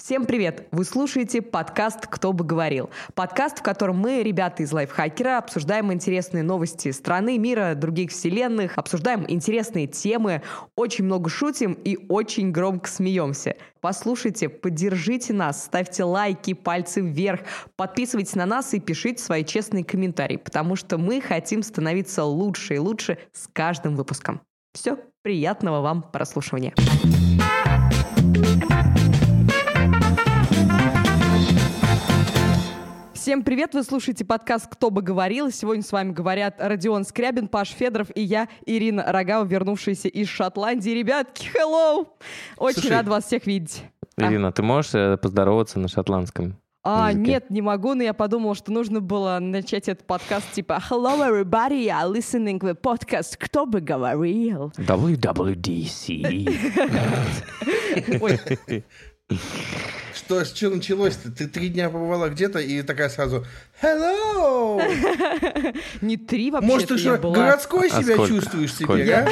Всем 0.00 0.26
привет! 0.26 0.68
Вы 0.70 0.84
слушаете 0.84 1.42
подкаст 1.42 2.06
«Кто 2.06 2.32
бы 2.32 2.44
говорил». 2.44 2.88
Подкаст, 3.14 3.58
в 3.58 3.62
котором 3.62 3.98
мы, 3.98 4.22
ребята 4.22 4.62
из 4.62 4.72
Лайфхакера, 4.72 5.38
обсуждаем 5.38 5.92
интересные 5.92 6.44
новости 6.44 6.92
страны, 6.92 7.36
мира, 7.36 7.74
других 7.74 8.12
вселенных, 8.12 8.78
обсуждаем 8.78 9.24
интересные 9.28 9.88
темы, 9.88 10.42
очень 10.76 11.04
много 11.04 11.28
шутим 11.28 11.72
и 11.72 11.98
очень 12.08 12.52
громко 12.52 12.88
смеемся. 12.88 13.56
Послушайте, 13.80 14.48
поддержите 14.48 15.32
нас, 15.32 15.64
ставьте 15.64 16.04
лайки, 16.04 16.54
пальцы 16.54 17.00
вверх, 17.00 17.40
подписывайтесь 17.74 18.36
на 18.36 18.46
нас 18.46 18.72
и 18.74 18.80
пишите 18.80 19.20
свои 19.20 19.44
честные 19.44 19.84
комментарии, 19.84 20.36
потому 20.36 20.76
что 20.76 20.96
мы 20.96 21.20
хотим 21.20 21.64
становиться 21.64 22.22
лучше 22.22 22.76
и 22.76 22.78
лучше 22.78 23.18
с 23.32 23.48
каждым 23.52 23.96
выпуском. 23.96 24.42
Все, 24.72 24.96
приятного 25.22 25.80
вам 25.80 26.02
прослушивания. 26.02 26.72
Всем 33.28 33.42
привет! 33.42 33.74
Вы 33.74 33.82
слушаете 33.82 34.24
подкаст 34.24 34.68
«Кто 34.68 34.88
бы 34.88 35.02
говорил». 35.02 35.50
Сегодня 35.50 35.82
с 35.82 35.92
вами 35.92 36.12
говорят 36.12 36.54
Родион 36.60 37.04
Скрябин, 37.04 37.48
Паш 37.48 37.68
Федоров 37.72 38.08
и 38.14 38.22
я, 38.22 38.48
Ирина 38.64 39.04
Рогава, 39.06 39.44
вернувшаяся 39.44 40.08
из 40.08 40.28
Шотландии. 40.28 40.88
Ребятки, 40.88 41.46
hello! 41.54 42.06
Очень 42.56 42.80
Слушай, 42.80 42.90
рад 42.92 43.06
вас 43.06 43.26
всех 43.26 43.44
видеть. 43.46 43.84
А. 44.16 44.32
Ирина, 44.32 44.50
ты 44.50 44.62
можешь 44.62 44.94
э, 44.94 45.18
поздороваться 45.18 45.78
на 45.78 45.88
шотландском? 45.88 46.56
А, 46.82 47.10
языке. 47.10 47.30
нет, 47.30 47.50
не 47.50 47.60
могу, 47.60 47.92
но 47.92 48.02
я 48.02 48.14
подумала, 48.14 48.54
что 48.54 48.72
нужно 48.72 49.02
было 49.02 49.38
начать 49.40 49.90
этот 49.90 50.06
подкаст 50.06 50.50
типа 50.52 50.82
«Hello, 50.88 51.18
everybody, 51.18 51.84
you're 51.84 52.10
listening 52.10 52.58
to 52.58 52.74
podcast 52.80 53.36
«Кто 53.38 53.66
бы 53.66 53.82
говорил». 53.82 54.72
WWDC. 54.78 56.48
Ой, 58.22 58.40
Что, 60.28 60.44
с 60.44 60.52
чего 60.52 60.74
началось-то? 60.74 61.32
Ты 61.32 61.48
три 61.48 61.70
дня 61.70 61.88
побывала 61.88 62.28
где-то 62.28 62.58
и 62.58 62.82
такая 62.82 63.08
сразу 63.08 63.46
«Hello!» 63.80 64.78
не 66.02 66.18
три 66.18 66.50
вообще 66.50 66.68
Может, 66.68 66.88
ты 66.88 66.98
что, 66.98 67.16
городской 67.16 67.88
А 67.90 68.02
себя 68.02 68.26
чувствуешь 68.26 68.74
себе, 68.74 69.14
а? 69.14 69.28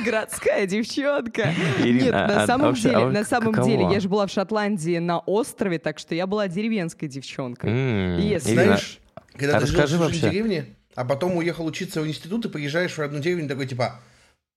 Городская 0.02 0.66
девчонка. 0.66 1.52
Ирина, 1.80 2.04
Нет, 2.04 2.12
на 2.12 2.42
а 2.42 2.46
самом 2.46 2.68
вообще, 2.68 2.88
деле, 2.88 3.06
на 3.08 3.24
самом 3.24 3.52
каково? 3.52 3.68
деле, 3.70 3.88
я 3.92 4.00
же 4.00 4.08
была 4.08 4.26
в 4.26 4.30
Шотландии 4.30 4.96
на 4.96 5.18
острове, 5.18 5.78
так 5.78 5.98
что 5.98 6.14
я 6.14 6.26
была 6.26 6.48
деревенской 6.48 7.06
девчонкой. 7.06 7.70
Ирина, 7.70 8.40
Знаешь, 8.40 8.98
когда 9.36 9.58
а 9.58 9.60
ты 9.60 9.66
жил 9.66 10.08
в 10.08 10.10
деревне, 10.10 10.74
а 10.94 11.04
потом 11.04 11.36
уехал 11.36 11.66
учиться 11.66 12.00
в 12.00 12.06
институт 12.08 12.46
и 12.46 12.48
приезжаешь 12.48 12.92
в 12.92 12.98
родную 12.98 13.22
деревню 13.22 13.46
такой 13.46 13.66
типа 13.66 14.00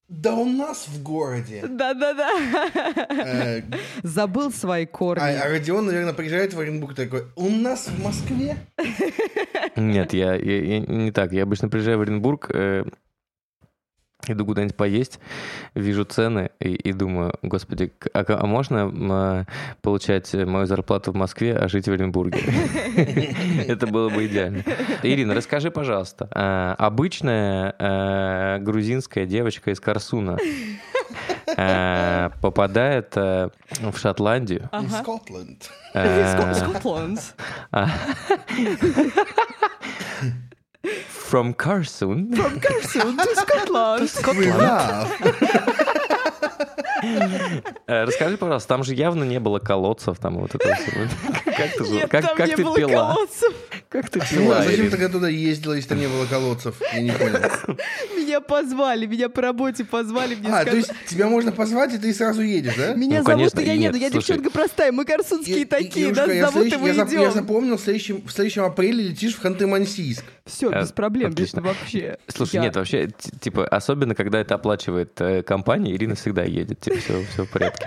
«Да 0.08 0.34
у 0.34 0.44
нас 0.44 0.86
в 0.88 1.02
городе». 1.02 1.64
Да-да-да. 1.68 2.30
Э, 3.08 3.62
Забыл 4.04 4.52
свои 4.52 4.86
корни. 4.86 5.20
А 5.22 5.42
а 5.44 5.48
Родион, 5.48 5.86
наверное, 5.86 6.12
приезжает 6.14 6.54
в 6.54 6.60
Оренбург 6.60 6.94
такой 6.94 7.24
«У 7.34 7.48
нас 7.48 7.88
в 7.88 8.02
Москве». 8.04 8.56
Нет, 9.76 10.12
я, 10.12 10.34
я- 10.34 10.62
я 10.62 10.80
не 10.80 11.10
так. 11.10 11.32
Я 11.32 11.42
обычно 11.42 11.68
приезжаю 11.68 11.98
в 11.98 12.02
Оренбург, 12.02 12.50
э, 12.54 12.84
иду 14.32 14.46
куда-нибудь 14.46 14.76
поесть, 14.76 15.20
вижу 15.74 16.04
цены 16.04 16.50
и, 16.60 16.74
и 16.74 16.92
думаю, 16.92 17.34
господи, 17.42 17.92
а, 18.12 18.24
а 18.28 18.46
можно 18.46 18.92
а, 18.92 19.44
получать 19.82 20.32
мою 20.34 20.66
зарплату 20.66 21.12
в 21.12 21.14
Москве, 21.14 21.56
а 21.56 21.68
жить 21.68 21.88
в 21.88 21.92
Оренбурге? 21.92 22.38
Это 23.68 23.86
было 23.86 24.08
бы 24.08 24.26
идеально. 24.26 24.62
Ирина, 25.02 25.34
расскажи, 25.34 25.70
пожалуйста, 25.70 26.28
а, 26.30 26.74
обычная 26.78 27.74
э, 27.78 28.58
грузинская 28.60 29.26
девочка 29.26 29.70
из 29.70 29.80
Корсуна 29.80 30.38
э, 31.56 32.30
попадает 32.40 33.14
в 33.16 33.96
Шотландию. 33.96 34.68
Э, 35.94 36.54
Скотланд. 36.54 37.34
From 41.30 41.54
Carson. 41.54 42.32
From 42.34 42.60
Carson 42.60 43.16
to 43.18 44.06
Scotland. 44.06 44.58
Love. 44.58 45.08
Э, 47.86 48.04
Расскажи, 48.04 48.36
пожалуйста, 48.36 48.68
там 48.68 48.82
же 48.82 48.94
явно 48.94 49.22
не 49.24 49.38
было 49.38 49.58
колодцев, 49.60 50.18
там 50.18 50.38
вот 50.38 50.54
это 50.54 50.74
всё. 50.74 50.90
Как 51.44 51.72
ты, 51.76 51.84
Нет, 51.88 52.10
как, 52.10 52.26
там 52.26 52.36
как 52.36 52.48
не 52.48 52.56
ты 52.56 52.64
было 52.64 52.76
пила? 52.76 52.90
колодцев. 53.12 53.54
Как 53.88 54.10
ты 54.10 54.20
пила? 54.20 54.62
зачем 54.62 54.90
тогда 54.90 55.08
туда 55.08 55.28
ездила, 55.28 55.74
если 55.74 55.90
там 55.90 55.98
не 56.00 56.08
было 56.08 56.26
колодцев? 56.26 56.74
Я 56.92 57.00
не 57.02 57.12
понял. 57.12 57.38
Меня 58.16 58.40
позвали, 58.40 59.06
меня 59.06 59.28
по 59.28 59.40
работе 59.42 59.84
позвали. 59.84 60.34
Мне 60.34 60.48
А, 60.50 60.64
то 60.64 60.74
есть 60.76 60.90
тебя 61.06 61.28
можно 61.28 61.52
позвать, 61.52 61.94
и 61.94 61.98
ты 61.98 62.12
сразу 62.12 62.42
едешь, 62.42 62.74
да? 62.76 62.94
Меня 62.94 63.18
Ну, 63.20 63.24
зовут, 63.24 63.52
конечно, 63.52 63.60
и 63.60 63.64
я 63.66 63.72
и 63.74 63.78
еду. 63.78 63.92
нет, 63.98 64.02
Я 64.02 64.10
слушай. 64.10 64.26
девчонка 64.34 64.50
простая, 64.50 64.90
мы 64.92 65.04
корсунские 65.04 65.58
И- 65.58 65.62
и- 65.62 65.64
такие, 65.64 66.12
нас 66.12 66.26
зовут, 66.52 66.72
и 66.72 66.76
мы 66.76 66.88
я, 66.90 67.30
запомнил, 67.30 67.76
в 67.76 67.80
следующем, 67.80 68.22
в 68.26 68.30
следующем 68.32 68.64
апреле 68.64 69.04
летишь 69.04 69.34
в 69.36 69.44
Ханты-Мансийск. 69.44 70.24
Все, 70.44 70.70
Э, 70.70 70.80
без 70.82 70.92
проблем, 70.92 71.30
без 71.30 71.34
отлично. 71.54 71.62
вообще. 71.62 72.18
Слушай, 72.28 72.56
Я- 72.56 72.62
нет, 72.62 72.76
вообще, 72.76 73.08
типа, 73.40 73.66
особенно, 73.68 74.14
когда 74.16 74.40
это 74.40 74.56
оплачивает 74.56 75.12
э, 75.20 75.42
компания, 75.44 75.94
Ирина 75.94 76.16
всегда 76.16 76.42
едет, 76.42 76.80
типа, 76.80 76.96
все, 76.98 77.22
все 77.32 77.44
в 77.44 77.50
порядке. 77.50 77.86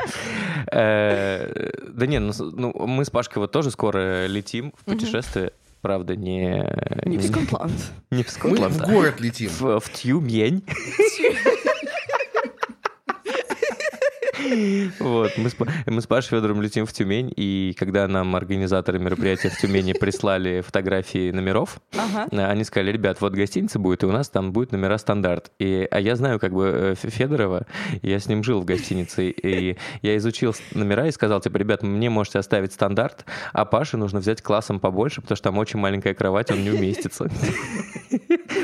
Э, 0.72 1.70
Да 1.94 2.06
не, 2.08 2.20
ну, 2.20 2.32
ну, 2.40 2.74
мы 2.88 3.04
с 3.04 3.10
Пашкой 3.10 3.40
вот 3.42 3.52
тоже 3.52 3.72
скоро 3.72 4.26
летим 4.28 4.74
в 4.80 4.86
путешествие, 4.86 5.52
правда, 5.82 6.16
не... 6.16 6.66
Не 7.06 7.18
в 7.18 7.24
Скотланд. 7.24 7.72
Не 8.12 8.24
в 8.24 8.28
Мы 8.28 8.32
Скотланд, 8.32 8.76
в 8.76 8.84
а 8.84 8.86
город 8.88 9.20
летим. 9.20 9.50
в, 9.50 9.80
в 9.80 9.92
Тюмень. 9.92 10.64
Вот, 15.00 15.32
мы 15.38 15.50
с, 15.50 15.56
мы 15.86 16.02
с 16.02 16.08
Пашей 16.08 16.30
Федором 16.30 16.62
летим 16.62 16.86
в 16.86 16.94
Тюмень, 16.94 17.32
и 17.36 17.76
когда 17.78 18.08
нам 18.08 18.36
организаторы 18.36 19.00
мероприятия 19.00 19.50
в 19.50 19.58
Тюмени 19.58 19.94
прислали 19.94 20.62
фотографии 20.62 21.32
номеров, 21.32 21.80
Ага. 21.98 22.28
э, 22.32 22.46
они 22.46 22.64
сказали, 22.64 22.92
ребят, 22.92 23.22
вот 23.22 23.34
гостиница 23.34 23.80
будет, 23.80 24.04
и 24.04 24.06
у 24.06 24.12
нас 24.12 24.30
там 24.30 24.52
будет 24.52 24.72
номера 24.72 24.98
стандарт. 24.98 25.52
И, 25.60 25.88
а 25.90 26.00
я 26.00 26.16
знаю 26.16 26.40
как 26.40 26.54
бы 26.54 26.96
э, 26.96 26.96
Федорова, 26.96 27.66
я 28.02 28.20
с 28.20 28.28
ним 28.28 28.44
жил 28.44 28.62
в 28.62 28.66
гостинице, 28.66 29.30
и 29.30 29.78
я 30.02 30.18
изучил 30.18 30.56
номера 30.74 31.08
и 31.08 31.12
сказал, 31.12 31.42
типа, 31.42 31.58
ребят, 31.58 31.84
мне 31.84 32.10
можете 32.10 32.40
оставить 32.40 32.74
стандарт, 32.74 33.26
а 33.54 33.66
Паше 33.66 33.98
нужно 33.98 34.20
взять 34.20 34.42
классом 34.42 34.80
побольше, 34.80 35.22
потому 35.22 35.36
что 35.36 35.44
там 35.44 35.58
очень 35.58 35.80
маленькая 35.80 36.14
кровать, 36.14 36.52
он 36.52 36.64
не 36.64 36.72
уместится. 36.72 37.30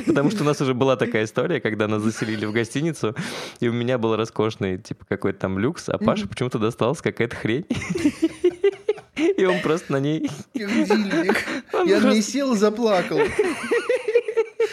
Потому 0.05 0.31
что 0.31 0.43
у 0.43 0.45
нас 0.45 0.61
уже 0.61 0.73
была 0.73 0.95
такая 0.95 1.25
история, 1.25 1.59
когда 1.59 1.87
нас 1.87 2.01
заселили 2.01 2.45
в 2.45 2.51
гостиницу, 2.51 3.15
и 3.59 3.67
у 3.67 3.73
меня 3.73 3.97
был 3.97 4.15
роскошный, 4.15 4.77
типа, 4.77 5.05
какой-то 5.07 5.39
там 5.39 5.59
люкс, 5.65 5.89
а 5.89 5.97
Паше 5.97 6.27
почему-то 6.27 6.59
досталась 6.59 7.01
какая-то 7.01 7.35
хрень. 7.35 7.65
И 9.37 9.45
он 9.45 9.61
просто 9.61 9.93
на 9.93 9.99
ней... 9.99 10.29
Я 10.53 10.67
на 10.67 10.73
ней 10.73 12.01
просто- 12.01 12.21
сел 12.21 12.53
и 12.53 12.57
заплакал. 12.57 13.19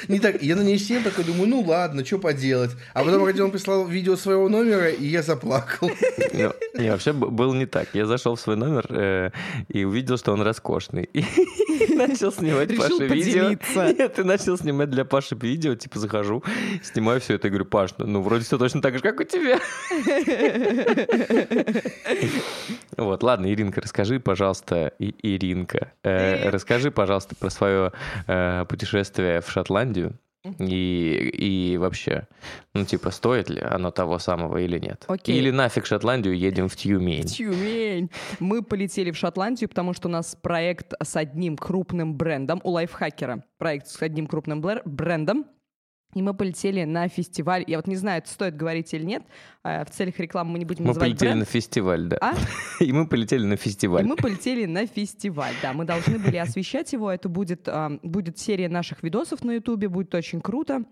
Не 0.09 0.19
так, 0.19 0.43
я 0.43 0.57
на 0.57 0.63
ней 0.63 0.79
сел, 0.79 1.03
такой 1.03 1.25
думаю, 1.25 1.49
ну 1.49 1.61
ладно, 1.61 2.05
что 2.05 2.19
поделать. 2.19 2.71
А 2.95 3.05
потом 3.05 3.25
Родион 3.25 3.51
прислал 3.51 3.87
видео 3.87 4.17
своего 4.17 4.49
номера, 4.49 4.89
и 4.91 5.07
я 5.07 5.23
заплакал. 5.23 5.91
Не, 6.33 6.91
вообще 6.91 7.13
б- 7.13 7.29
было 7.29 7.55
не 7.55 7.67
так. 7.67 7.89
Я 7.93 8.07
зашел 8.07 8.37
в 8.37 8.41
свой 8.41 8.57
номер 8.57 8.87
э, 8.89 9.31
и 9.69 9.85
увидел, 9.85 10.17
что 10.19 10.33
он 10.33 10.43
роскошный. 10.43 11.05
И 11.12 11.25
начал 11.95 12.33
снимать 12.33 12.71
Решил 12.71 12.99
Паше 12.99 13.07
видео. 13.07 13.51
Нет, 13.51 14.19
и 14.19 14.23
начал 14.23 14.59
снимать 14.59 14.91
для 14.91 15.05
Паши 15.05 15.35
видео. 15.35 15.75
Типа 15.75 15.99
захожу, 15.99 16.43
снимаю 16.83 17.21
все 17.21 17.35
это 17.35 17.49
и 17.49 17.51
говорю, 17.51 17.67
Паш, 17.67 17.91
ну, 17.99 18.07
ну, 18.07 18.23
вроде 18.23 18.45
все 18.45 18.59
точно 18.59 18.81
так 18.83 18.95
же, 18.95 19.01
как 19.01 19.21
у 19.21 19.25
тебя. 19.25 19.59
Вот, 23.05 23.23
ладно, 23.23 23.53
Иринка, 23.53 23.81
расскажи, 23.81 24.21
пожалуйста, 24.21 24.93
и 24.99 25.15
Иринка, 25.23 25.93
э, 26.03 26.49
расскажи, 26.51 26.91
пожалуйста, 26.91 27.35
про 27.37 27.51
свое 27.51 27.93
э, 28.27 28.65
путешествие 28.69 29.41
в 29.41 29.51
Шотландию. 29.51 30.19
И, 30.59 31.31
и 31.73 31.77
вообще, 31.77 32.27
ну, 32.75 32.85
типа, 32.85 33.12
стоит 33.12 33.49
ли 33.49 33.61
оно 33.61 33.93
того 33.93 34.19
самого 34.19 34.57
или 34.59 34.79
нет? 34.79 35.05
Окей. 35.07 35.39
Или 35.39 35.51
нафиг 35.51 35.87
Шотландию 35.87 36.37
едем 36.37 36.69
в 36.69 36.75
Тюмень? 36.75 37.27
Тюмень. 37.27 38.11
Мы 38.41 38.62
полетели 38.62 39.12
в 39.12 39.17
Шотландию, 39.17 39.69
потому 39.69 39.93
что 39.94 40.09
у 40.09 40.11
нас 40.11 40.37
проект 40.41 40.94
с 41.00 41.15
одним 41.15 41.56
крупным 41.56 42.17
брендом 42.17 42.61
у 42.65 42.71
лайфхакера. 42.71 43.44
Проект 43.59 43.87
с 43.87 44.03
одним 44.03 44.26
крупным 44.26 44.61
брендом. 44.61 45.47
И 46.14 46.20
мы 46.20 46.35
полетели 46.35 46.85
на 46.85 47.09
фестиваль. 47.09 47.64
Я 47.67 47.79
вот 47.79 47.87
не 47.87 47.97
знаю, 47.97 48.19
это 48.19 48.31
стоит 48.31 48.55
говорить 48.55 48.93
или 48.93 49.03
нет. 49.05 49.23
А, 49.64 49.85
В 49.85 49.91
целях 49.91 50.19
рекламы 50.19 50.53
мы 50.53 50.59
не 50.59 50.64
будем 50.67 50.82
Мы 50.85 50.88
называть 50.88 51.11
полетели 51.11 51.29
бренд. 51.31 51.41
на 51.41 51.44
фестиваль, 51.47 52.06
да. 52.06 52.19
А? 52.20 52.35
И 52.85 52.93
мы 52.93 53.06
полетели 53.06 53.44
на 53.44 53.55
И 53.55 53.56
фестиваль. 53.56 54.05
мы 54.05 54.17
полетели 54.17 54.67
на 54.67 54.87
фестиваль, 54.87 55.55
да. 55.62 55.73
Мы 55.73 55.87
должны 55.87 56.19
были 56.19 56.37
освещать 56.37 56.93
его. 56.93 57.11
Это 57.11 57.31
будет, 57.31 57.67
ам, 57.69 57.99
будет 58.03 58.38
серия 58.38 58.69
наших 58.69 59.03
видосов 59.03 59.43
на 59.43 59.53
Ютубе, 59.53 59.88
будет 59.88 60.14
очень 60.14 60.43
круто. 60.43 60.85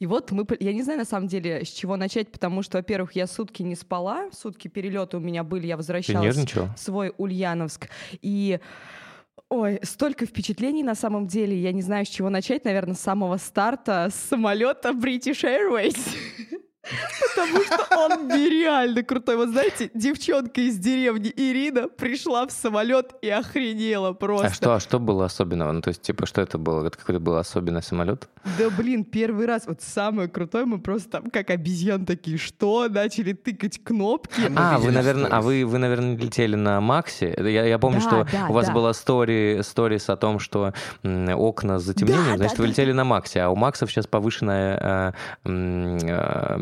И 0.00 0.06
вот 0.06 0.32
мы, 0.32 0.44
я 0.58 0.72
не 0.72 0.82
знаю 0.82 0.98
на 0.98 1.04
самом 1.04 1.28
деле, 1.28 1.64
с 1.64 1.68
чего 1.68 1.96
начать, 1.96 2.32
потому 2.32 2.62
что, 2.62 2.78
во-первых, 2.78 3.12
я 3.12 3.28
сутки 3.28 3.62
не 3.62 3.76
спала, 3.76 4.30
сутки 4.32 4.66
перелета 4.66 5.16
у 5.18 5.20
меня 5.20 5.44
были, 5.44 5.68
я 5.68 5.76
возвращалась 5.76 6.36
в 6.36 6.76
свой 6.76 7.12
Ульяновск. 7.18 7.88
И 8.20 8.58
Ой, 9.54 9.80
столько 9.82 10.24
впечатлений 10.24 10.82
на 10.82 10.94
самом 10.94 11.26
деле. 11.26 11.54
Я 11.54 11.72
не 11.72 11.82
знаю, 11.82 12.06
с 12.06 12.08
чего 12.08 12.30
начать. 12.30 12.64
Наверное, 12.64 12.94
с 12.94 13.00
самого 13.00 13.36
старта, 13.36 14.08
с 14.10 14.14
самолета 14.14 14.92
British 14.92 15.44
Airways. 15.44 15.98
Потому 16.82 17.62
что 17.64 17.86
он 17.96 18.28
нереально 18.28 19.02
крутой. 19.02 19.36
Вот 19.36 19.50
знаете, 19.50 19.90
девчонка 19.94 20.60
из 20.60 20.78
деревни 20.78 21.32
Ирина 21.34 21.88
пришла 21.88 22.46
в 22.46 22.50
самолет 22.50 23.12
и 23.22 23.28
охренела 23.28 24.12
просто. 24.12 24.46
А 24.48 24.50
что, 24.50 24.74
а 24.74 24.80
что 24.80 24.98
было 24.98 25.26
особенного? 25.26 25.72
Ну, 25.72 25.80
то 25.80 25.88
есть, 25.88 26.02
типа, 26.02 26.26
что 26.26 26.40
это 26.40 26.58
было? 26.58 26.86
Это 26.86 26.98
какой-то 26.98 27.20
был 27.20 27.36
особенный 27.36 27.82
самолет? 27.82 28.28
Да 28.58 28.68
блин, 28.70 29.04
первый 29.04 29.46
раз, 29.46 29.66
вот 29.66 29.80
самое 29.82 30.28
крутое, 30.28 30.64
мы 30.64 30.80
просто 30.80 31.10
там 31.10 31.30
как 31.30 31.50
обезьян 31.50 32.04
такие, 32.04 32.36
что? 32.36 32.88
Начали 32.88 33.32
тыкать 33.32 33.82
кнопки. 33.82 34.50
А, 34.56 34.78
вы, 34.78 34.90
наверное, 34.90 35.30
а 35.30 35.40
вы, 35.40 35.64
вы, 35.64 35.78
наверное, 35.78 36.16
летели 36.16 36.56
на 36.56 36.80
Максе. 36.80 37.34
Я, 37.38 37.64
я 37.64 37.78
помню, 37.78 38.00
Да, 38.00 38.06
что 38.06 38.28
да, 38.32 38.46
у 38.48 38.52
вас 38.52 38.66
да. 38.66 38.72
была 38.72 38.92
стори, 38.92 39.60
сторис 39.62 40.08
о 40.08 40.16
том, 40.16 40.40
что 40.40 40.74
окна 41.04 41.78
с 41.78 41.84
затемнением, 41.84 42.32
Да, 42.32 42.36
значит, 42.38 42.56
да, 42.56 42.62
вы 42.62 42.66
да, 42.66 42.70
летели 42.70 42.92
на 42.92 43.04
Максе, 43.04 43.40
а 43.42 43.50
у 43.50 43.56
Максов 43.56 43.90
сейчас 43.90 44.06
повышенная, 44.06 45.14
э, 45.44 45.50
э, 45.50 46.58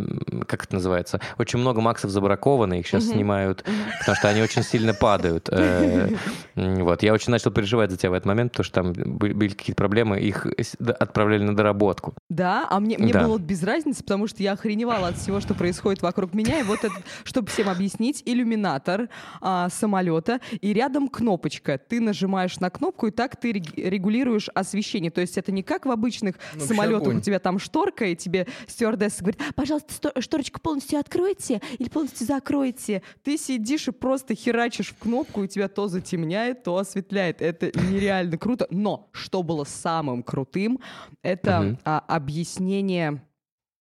как 0.47 0.65
это 0.65 0.75
называется, 0.75 1.21
очень 1.39 1.59
много 1.59 1.81
Максов 1.81 2.11
забраковано, 2.11 2.75
их 2.75 2.87
сейчас 2.87 3.05
снимают, 3.07 3.65
потому 4.01 4.17
что 4.17 4.29
они 4.29 4.43
очень 4.43 4.63
сильно 4.63 4.95
падают. 4.95 5.49
Э, 5.51 6.09
Вот, 6.57 7.03
я 7.03 7.13
очень 7.15 7.31
начал 7.31 7.51
переживать 7.51 7.91
за 7.91 7.97
тебя 7.97 8.11
в 8.11 8.15
этот 8.15 8.27
момент, 8.27 8.53
потому 8.53 8.65
что 8.65 8.83
там 8.83 8.93
были 8.93 9.49
какие-то 9.51 9.77
проблемы, 9.79 10.21
их 10.21 10.47
отправляли 10.99 11.43
на 11.43 11.57
доработку. 11.57 12.15
Да, 12.29 12.67
а 12.71 12.81
мне, 12.81 12.99
мне 12.99 13.13
Да. 13.13 13.25
было 13.25 13.39
без 13.39 13.63
разницы, 13.63 14.03
потому 14.03 14.27
что 14.27 14.43
я 14.43 14.53
охреневала 14.53 15.09
от 15.09 15.17
всего, 15.17 15.41
что 15.41 15.55
происходит 15.55 16.03
вокруг 16.03 16.35
меня. 16.35 16.61
И 16.61 16.63
вот 16.63 16.85
это, 16.85 16.95
чтобы 17.25 17.49
всем 17.49 17.69
объяснить, 17.69 18.23
иллюминатор 18.27 19.09
а, 19.41 19.69
самолета, 19.71 20.41
и 20.61 20.73
рядом 20.73 21.09
кнопочка. 21.09 21.79
Ты 21.79 22.01
нажимаешь 22.01 22.59
на 22.61 22.71
кнопку, 22.71 23.07
и 23.07 23.11
так 23.11 23.37
ты 23.37 23.53
рег- 23.53 23.73
регулируешь 23.77 24.49
освещение. 24.55 25.11
То 25.11 25.21
есть 25.21 25.39
это 25.39 25.53
не 25.53 25.63
как 25.63 25.87
в 25.87 25.91
обычных 25.91 26.37
Ну, 26.55 26.61
самолетах, 26.61 27.03
огонь. 27.03 27.17
у 27.19 27.21
тебя 27.21 27.39
там 27.39 27.59
шторка, 27.59 28.05
и 28.07 28.17
тебе 28.17 28.47
стюардесса 28.67 29.21
говорит, 29.21 29.41
пожалуйста, 29.55 29.95
шторочку 30.21 30.61
полностью 30.61 30.99
откройте 30.99 31.61
или 31.79 31.89
полностью 31.89 32.27
закройте. 32.27 33.03
Ты 33.23 33.37
сидишь 33.37 33.89
и 33.89 33.93
просто 33.93 34.35
херачишь 34.35 34.91
в 34.91 34.99
кнопку, 34.99 35.45
и 35.45 35.49
тебя 35.49 35.69
то 35.69 35.89
затемняет, 35.89 36.63
то 36.63 36.77
осветляет. 36.77 37.43
Это 37.43 37.67
нереально 37.91 38.39
круто. 38.39 38.67
Но 38.71 39.09
что 39.13 39.43
было 39.43 39.65
самым 39.65 40.23
крутым, 40.23 40.81
это 41.23 41.61
Мгм. 41.61 41.79
а, 41.85 41.99
объяснение 42.09 43.23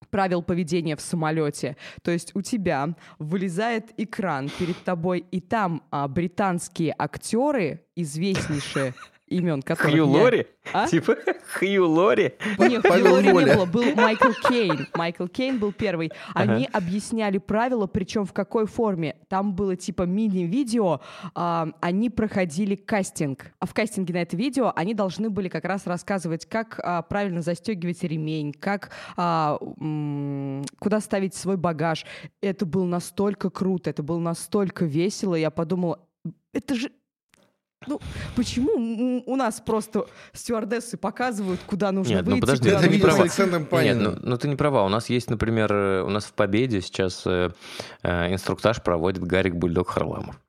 правил 0.10 0.42
поведения 0.42 0.95
в 0.95 1.01
самолете. 1.01 1.77
То 2.01 2.10
есть 2.10 2.36
у 2.36 2.42
тебя 2.42 2.95
вылезает 3.19 3.92
экран 3.98 4.50
перед 4.57 4.77
тобой, 4.83 5.24
и 5.30 5.39
там 5.39 5.83
а, 5.92 6.07
британские 6.07 6.95
актеры, 6.98 7.86
известнейшие 7.95 8.94
имен 9.29 9.61
которых 9.61 9.91
Хью 9.93 10.05
я- 10.05 10.21
Лори? 10.23 10.47
А? 10.73 10.87
Типа 10.87 11.15
Хью 11.59 11.87
Лори? 11.89 12.33
Нет, 12.57 12.85
Хью 12.85 13.11
Лори 13.13 13.27
не 13.27 13.33
было, 13.33 13.65
был 13.65 13.83
Майкл 13.95 14.31
Кейн. 14.47 14.87
Майкл 14.95 15.27
Кейн 15.27 15.59
был 15.59 15.71
первый. 15.71 16.11
Они 16.33 16.67
объясняли 16.71 17.37
правила, 17.37 17.87
причем 17.87 18.25
в 18.25 18.33
какой 18.33 18.65
форме. 18.65 19.15
Там 19.27 19.53
было 19.55 19.75
типа 19.75 20.03
мини-видео, 20.03 21.01
а, 21.35 21.69
они 21.81 22.09
проходили 22.09 22.75
кастинг. 22.75 23.51
А 23.59 23.65
в 23.65 23.73
кастинге 23.73 24.13
на 24.13 24.17
это 24.21 24.35
видео 24.37 24.71
они 24.75 24.93
должны 24.93 25.29
были 25.29 25.47
как 25.49 25.65
раз 25.65 25.85
рассказывать, 25.87 26.45
как 26.45 26.79
а, 26.83 27.01
правильно 27.01 27.41
застегивать 27.41 28.03
ремень, 28.03 28.53
как 28.53 28.91
а, 29.17 29.57
м, 29.79 30.63
куда 30.79 30.99
ставить 30.99 31.33
свой 31.35 31.57
багаж. 31.57 32.05
Это 32.41 32.65
было 32.65 32.85
настолько 32.85 33.49
круто, 33.49 33.89
это 33.89 34.03
было 34.03 34.19
настолько 34.19 34.85
весело. 34.85 35.35
Я 35.35 35.49
подумала, 35.51 35.99
это 36.53 36.75
же 36.75 36.91
ну, 37.87 37.99
почему 38.35 39.23
у 39.25 39.35
нас 39.35 39.61
просто 39.61 40.05
стюардессы 40.33 40.97
показывают, 40.97 41.61
куда 41.65 41.91
нужно 41.91 42.15
Нет, 42.15 42.25
ну 42.25 42.31
выйти, 42.31 42.41
подожди, 42.41 42.69
куда 42.69 42.79
Это 42.79 42.87
ты 42.87 42.95
не 42.95 43.01
права. 43.01 43.21
Александром 43.21 43.67
Нет, 43.71 43.97
ну, 43.97 44.17
ну 44.21 44.37
ты 44.37 44.47
не 44.49 44.55
права. 44.55 44.85
У 44.85 44.89
нас 44.89 45.09
есть, 45.09 45.29
например, 45.29 45.71
э, 45.71 46.03
у 46.03 46.09
нас 46.09 46.25
в 46.25 46.33
Победе 46.33 46.81
сейчас 46.81 47.23
э, 47.25 47.51
э, 48.03 48.33
инструктаж 48.33 48.83
проводит 48.83 49.23
Гарик 49.23 49.55
Бульдог 49.55 49.89
Харламов. 49.89 50.39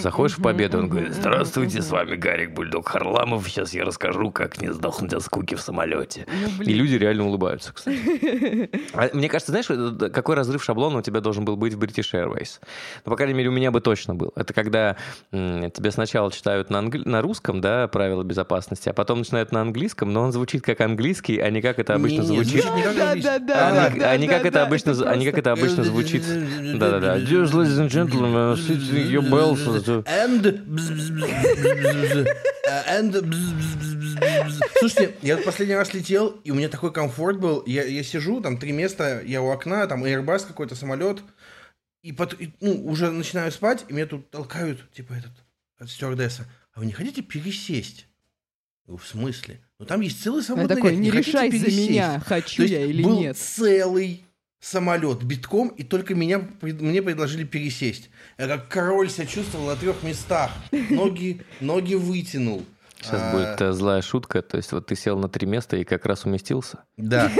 Заходишь 0.00 0.38
в 0.38 0.42
Победу, 0.42 0.78
он 0.78 0.88
говорит, 0.88 1.12
здравствуйте, 1.14 1.82
с 1.82 1.90
вами 1.90 2.16
Гарик 2.16 2.52
Бульдог 2.54 2.88
Харламов, 2.88 3.46
сейчас 3.48 3.74
я 3.74 3.84
расскажу, 3.84 4.30
как 4.30 4.60
не 4.60 4.72
сдохнуть 4.72 5.12
от 5.12 5.22
скуки 5.22 5.54
в 5.54 5.60
самолете. 5.60 6.26
Ну, 6.58 6.64
И 6.64 6.72
люди 6.72 6.94
реально 6.96 7.26
улыбаются, 7.26 7.72
кстати. 7.72 8.70
А 8.94 9.10
Мне 9.14 9.28
кажется, 9.28 9.52
знаешь, 9.52 9.66
э, 9.68 10.08
какой 10.10 10.36
разрыв 10.36 10.62
шаблона 10.64 10.98
у 10.98 11.02
тебя 11.02 11.20
должен 11.20 11.44
был 11.44 11.56
быть 11.56 11.74
в 11.74 11.78
British 11.78 12.12
Airways? 12.14 12.60
Ну, 13.04 13.10
по 13.10 13.16
крайней 13.16 13.34
мере, 13.34 13.48
у 13.48 13.52
меня 13.52 13.70
бы 13.70 13.80
точно 13.80 14.14
был. 14.14 14.32
Это 14.36 14.52
когда 14.54 14.96
м, 15.32 15.70
тебе 15.70 15.90
сначала 15.90 16.30
читают 16.32 16.70
на, 16.70 16.78
англи- 16.78 17.06
на 17.06 17.20
русском, 17.22 17.60
да, 17.60 17.88
правила 17.88 18.22
безопасности, 18.22 18.88
а 18.88 18.92
потом 18.92 19.18
начинают 19.18 19.52
на 19.52 19.60
английском, 19.60 20.12
но 20.12 20.22
он 20.22 20.32
звучит 20.32 20.62
как 20.62 20.80
английский, 20.80 21.38
а 21.38 21.50
не 21.50 21.60
как 21.60 21.78
это 21.78 21.94
обычно 21.94 22.22
звучит. 22.22 22.62
звучит 22.64 22.74
не 22.74 22.82
как 22.82 22.96
Да, 22.96 23.02
английский. 23.08 23.30
да, 23.30 23.38
да, 23.38 23.86
А 24.10 24.16
не- 24.16 24.26
а 24.26 24.30
как 24.30 24.44
это 24.46 24.62
обычно, 24.62 24.92
а 25.08 25.16
не 25.16 25.26
как 25.26 25.38
это 25.38 25.52
обычно 25.52 25.84
звучит. 25.84 26.22
Да-да-да. 26.78 27.18
Dear 27.18 27.44
ladies 27.50 27.78
and 27.78 27.88
gentlemen, 27.90 28.56
your 29.10 29.28
belts. 29.28 29.60
And... 30.06 30.66
and... 32.88 33.12
Слушайте, 34.78 35.14
я 35.22 35.36
последний 35.38 35.74
раз 35.74 35.94
летел, 35.94 36.40
и 36.44 36.50
у 36.50 36.54
меня 36.54 36.68
такой 36.68 36.92
комфорт 36.92 37.38
был. 37.38 37.62
Я, 37.66 37.84
я 37.84 38.02
сижу, 38.02 38.40
там 38.40 38.58
три 38.58 38.72
места, 38.72 39.22
я 39.24 39.42
у 39.42 39.50
окна, 39.50 39.86
там 39.86 40.04
Airbus 40.04 40.46
какой-то 40.46 40.74
самолет, 40.74 41.22
и, 42.02 42.12
пот- 42.12 42.36
и, 42.38 42.52
ну, 42.60 42.86
уже 42.86 43.10
начинаю 43.10 43.52
спать, 43.52 43.84
и 43.88 43.92
меня 43.92 44.06
тут 44.06 44.30
толкают, 44.30 44.90
типа, 44.92 45.12
этот, 45.14 45.32
от 45.78 45.90
стюардесса. 45.90 46.46
А 46.72 46.80
вы 46.80 46.86
не 46.86 46.92
хотите 46.92 47.22
пересесть? 47.22 48.06
В 48.86 49.00
смысле? 49.04 49.60
Ну 49.78 49.86
там 49.86 50.00
есть 50.00 50.22
целый 50.22 50.42
такой, 50.42 50.90
ряд, 50.90 51.00
не 51.00 51.10
хотите 51.10 51.30
решай 51.30 51.50
за 51.50 51.64
пересесть?» 51.64 51.90
меня, 51.90 52.20
хочу 52.20 52.56
То 52.56 52.62
есть 52.62 52.74
я 52.74 52.84
или 52.84 53.02
был 53.02 53.20
нет. 53.20 53.36
целый 53.36 54.24
самолет 54.60 55.22
битком, 55.22 55.68
и 55.68 55.82
только 55.82 56.14
меня, 56.14 56.42
мне 56.60 57.02
предложили 57.02 57.44
пересесть. 57.44 58.10
Я 58.38 58.46
как 58.46 58.68
король 58.68 59.10
себя 59.10 59.26
чувствовал 59.26 59.66
на 59.66 59.76
трех 59.76 60.02
местах. 60.02 60.50
Ноги, 60.70 61.42
ноги 61.60 61.94
вытянул. 61.94 62.64
Сейчас 63.00 63.20
А, 63.22 63.32
будет 63.32 63.60
э, 63.62 63.72
злая 63.72 64.02
шутка, 64.02 64.42
то 64.42 64.58
есть 64.58 64.72
вот 64.72 64.86
ты 64.86 64.94
сел 64.94 65.18
на 65.18 65.28
три 65.30 65.46
места 65.46 65.76
и 65.78 65.84
как 65.84 66.04
раз 66.04 66.26
уместился. 66.26 66.84
Да. 66.98 67.32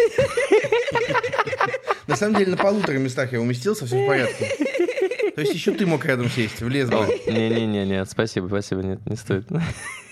На 2.06 2.16
самом 2.16 2.36
деле 2.36 2.52
на 2.52 2.56
полутора 2.56 2.96
местах 2.98 3.32
я 3.32 3.40
уместился, 3.40 3.86
все 3.86 4.02
в 4.02 4.06
порядке. 4.06 4.48
То 5.40 5.44
есть 5.44 5.54
еще 5.54 5.72
ты 5.72 5.86
мог 5.86 6.04
рядом 6.04 6.28
сесть, 6.28 6.60
влез 6.60 6.90
бы. 6.90 6.96
Не-не-не, 7.26 8.04
спасибо, 8.04 8.46
спасибо, 8.48 8.82
нет, 8.82 9.00
не 9.06 9.16
стоит. 9.16 9.48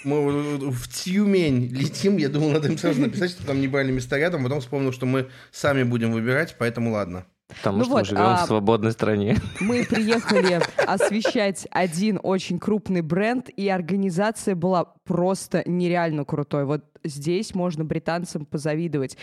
Мы 0.05 0.71
в 0.71 0.89
Тюмень 0.89 1.69
летим, 1.69 2.17
я 2.17 2.31
думал, 2.31 2.49
надо 2.49 2.69
им 2.69 2.79
сразу 2.79 2.99
написать, 3.03 3.33
что 3.33 3.45
там 3.47 3.61
не 3.61 3.69
брали 3.69 3.93
места 3.93 4.17
рядом, 4.17 4.43
потом 4.43 4.61
вспомнил, 4.61 4.91
что 4.91 5.05
мы 5.05 5.29
сами 5.51 5.83
будем 5.83 6.13
выбирать, 6.13 6.57
поэтому 6.59 6.93
ладно. 6.93 7.27
Потому 7.49 7.79
Ну 7.79 7.85
что 7.85 7.93
вот, 7.93 7.99
мы 7.99 8.05
живем 8.07 8.23
а- 8.23 8.45
в 8.45 8.47
свободной 8.47 8.93
стране. 8.93 9.37
Мы 9.61 9.85
приехали 9.85 10.63
освещать 10.87 11.67
один 11.73 12.21
очень 12.23 12.59
крупный 12.59 13.03
бренд, 13.03 13.51
и 13.51 13.69
организация 13.69 14.55
была 14.55 14.85
просто 15.05 15.63
нереально 15.67 16.25
крутой. 16.25 16.65
Вот 16.65 16.85
здесь 17.05 17.55
можно 17.55 17.85
британцам 17.85 18.47
позавидовать. 18.47 19.19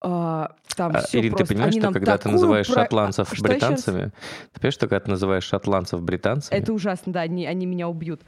А, 0.00 0.52
Там 0.76 0.94
А, 0.94 1.00
всё 1.00 1.18
Ирин, 1.18 1.32
ты 1.32 1.38
просто. 1.38 1.54
понимаешь, 1.54 1.72
Они 1.74 1.80
что 1.80 1.92
когда 1.92 2.18
ты 2.18 2.28
называешь 2.28 2.66
про- 2.68 2.82
шотландцев 2.82 3.32
А, 3.32 3.34
что 3.34 3.44
еще 3.48 3.52
раз? 3.54 3.60
британцами, 3.60 4.12
ты 4.52 4.60
понимаешь, 4.60 4.74
что 4.74 4.86
когда 4.86 5.00
ты 5.00 5.10
называешь 5.10 5.44
шотландцев 5.44 6.02
британцами, 6.02 6.56
Это 6.58 6.72
ужасно, 6.72 7.12
да, 7.12 7.20
они, 7.22 7.46
они 7.46 7.66
меня 7.66 7.88
убьют. 7.88 8.20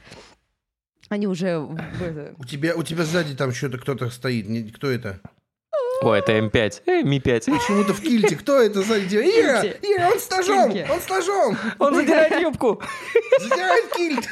Они 1.09 1.27
уже... 1.27 1.59
У 2.37 2.45
тебя, 2.45 2.75
у 2.75 2.83
тебя 2.83 3.03
сзади 3.05 3.35
там 3.35 3.53
что-то 3.53 3.77
кто-то 3.77 4.09
стоит. 4.09 4.47
Не- 4.49 4.63
Кто 4.69 4.89
это? 4.89 5.19
Ой, 6.01 6.17
это 6.19 6.31
М5, 6.33 6.81
э, 6.87 7.03
Ми-5. 7.03 7.45
Почему-то 7.51 7.93
в 7.93 8.01
кильте. 8.01 8.35
Кто 8.35 8.59
это 8.59 8.81
сзади? 8.81 9.07
тебя? 9.07 9.21
Ира! 9.23 9.61
Ира, 9.81 10.09
он 10.09 10.19
с 10.19 10.29
ножом! 10.31 10.71
Он 10.89 10.99
с 10.99 11.07
ножом! 11.09 11.57
Он 11.79 11.95
задирает 11.95 12.41
юбку. 12.41 12.81
Задирает 13.39 13.93
кильт! 13.95 14.27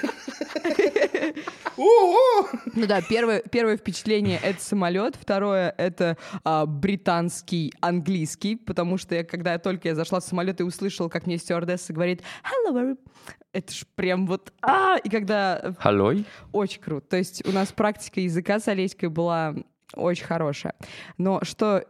Ну 1.77 2.85
да, 2.87 3.01
первое, 3.01 3.41
первое 3.41 3.77
впечатление— 3.77 4.39
это 4.43 4.61
самолет, 4.61 5.15
второе— 5.15 5.73
это 5.77 6.17
а, 6.43 6.65
британский 6.65 7.73
английский, 7.79 8.55
потому 8.55 8.97
что 8.97 9.15
я, 9.15 9.23
когда 9.23 9.53
я 9.53 9.59
только 9.59 9.87
я 9.87 9.95
зашла 9.95 10.19
в 10.19 10.23
самолет 10.23 10.59
и 10.59 10.63
услышала, 10.63 11.09
как 11.09 11.25
мне 11.25 11.37
стюардесса 11.37 11.93
говорит 11.93 12.21
«Hello, 12.43 12.75
every-» 12.75 12.97
это 13.53 13.73
ж 13.73 13.83
прям 13.95 14.27
вот 14.27 14.53
а 14.61 14.97
И 15.03 15.09
когда... 15.09 15.73
Халой? 15.79 16.25
Очень 16.51 16.81
круто. 16.81 17.07
То 17.09 17.17
есть 17.17 17.45
у 17.47 17.51
нас 17.51 17.71
практика 17.71 18.19
языка 18.19 18.59
с 18.59 18.67
Олеськой 18.67 19.09
была 19.09 19.55
очень 19.95 20.25
хорошая. 20.25 20.75
Но 21.17 21.39
что... 21.43 21.85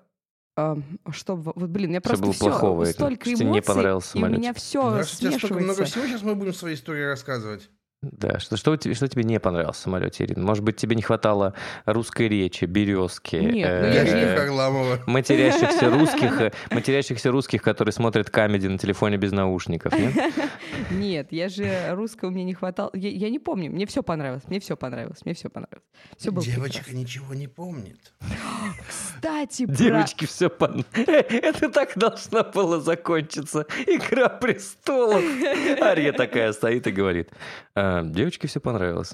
а, 0.55 0.77
что, 1.11 1.35
вот, 1.35 1.69
блин, 1.69 1.91
я 1.91 2.01
просто 2.01 2.23
было 2.23 2.33
все, 2.33 2.45
плохого, 2.45 2.85
столько 2.85 3.25
тебе 3.25 3.45
не 3.45 3.57
эмоций, 3.57 3.61
понравился 3.63 4.17
и 4.17 4.23
у 4.23 4.27
меня 4.27 4.53
все 4.53 4.79
у 4.79 5.03
тебя 5.03 5.31
столько 5.31 5.53
много 5.55 5.73
смешивается. 5.73 5.85
всего, 5.85 6.05
сейчас 6.05 6.21
мы 6.21 6.35
будем 6.35 6.53
свои 6.53 6.75
истории 6.75 7.03
рассказывать. 7.03 7.69
Да, 8.01 8.39
что, 8.39 8.55
что, 8.55 8.71
у 8.71 8.77
тебя- 8.77 8.95
что 8.95 9.09
тебе 9.09 9.25
не 9.25 9.41
понравилось 9.41 9.75
в 9.75 9.79
самолете, 9.81 10.23
Ирина? 10.23 10.41
Может 10.45 10.63
быть, 10.63 10.77
тебе 10.77 10.95
не 10.95 11.01
хватало 11.01 11.53
русской 11.85 12.29
речи, 12.29 12.63
березки, 12.63 13.35
Нет, 13.35 13.69
ну 13.81 13.87
э, 13.87 13.93
я 13.93 14.05
же- 14.05 14.17
Ящик 14.17 14.39
Харламова. 14.39 14.99
матерящихся 15.05 15.89
русских, 15.91 16.41
э, 16.41 16.51
матерящихся 16.71 17.29
русских, 17.29 17.61
которые 17.61 17.91
смотрят 17.91 18.29
камеди 18.29 18.67
на 18.67 18.77
телефоне 18.77 19.17
без 19.17 19.33
наушников, 19.33 19.91
нет? 19.99 20.13
Нет, 20.91 21.27
я 21.31 21.49
же 21.49 21.69
русского 21.91 22.29
мне 22.29 22.45
не 22.45 22.53
хватало. 22.53 22.89
Я, 22.93 23.09
я 23.09 23.29
не 23.29 23.37
помню. 23.37 23.69
Мне 23.69 23.85
все 23.85 24.01
понравилось. 24.01 24.43
Мне 24.47 24.59
все 24.61 24.77
понравилось. 24.77 25.19
Мне 25.25 25.33
все 25.33 25.49
понравилось. 25.49 25.83
Все 26.17 26.31
было 26.31 26.43
Девочка 26.43 26.77
прекрасно. 26.79 26.97
ничего 26.97 27.33
не 27.33 27.47
помнит. 27.47 28.13
Кстати, 28.87 29.65
про- 29.65 29.75
Девочки, 29.75 30.25
все 30.25 30.49
пон... 30.49 30.85
Это 30.93 31.69
так 31.69 31.97
должно 31.97 32.43
было 32.43 32.79
закончиться. 32.79 33.65
Игра 33.85 34.29
престолов. 34.29 35.21
Ария 35.81 36.13
такая 36.13 36.53
стоит 36.53 36.87
и 36.87 36.91
говорит, 36.91 37.29
«А, 37.89 38.03
девочке 38.03 38.47
все 38.47 38.59
понравилось. 38.59 39.11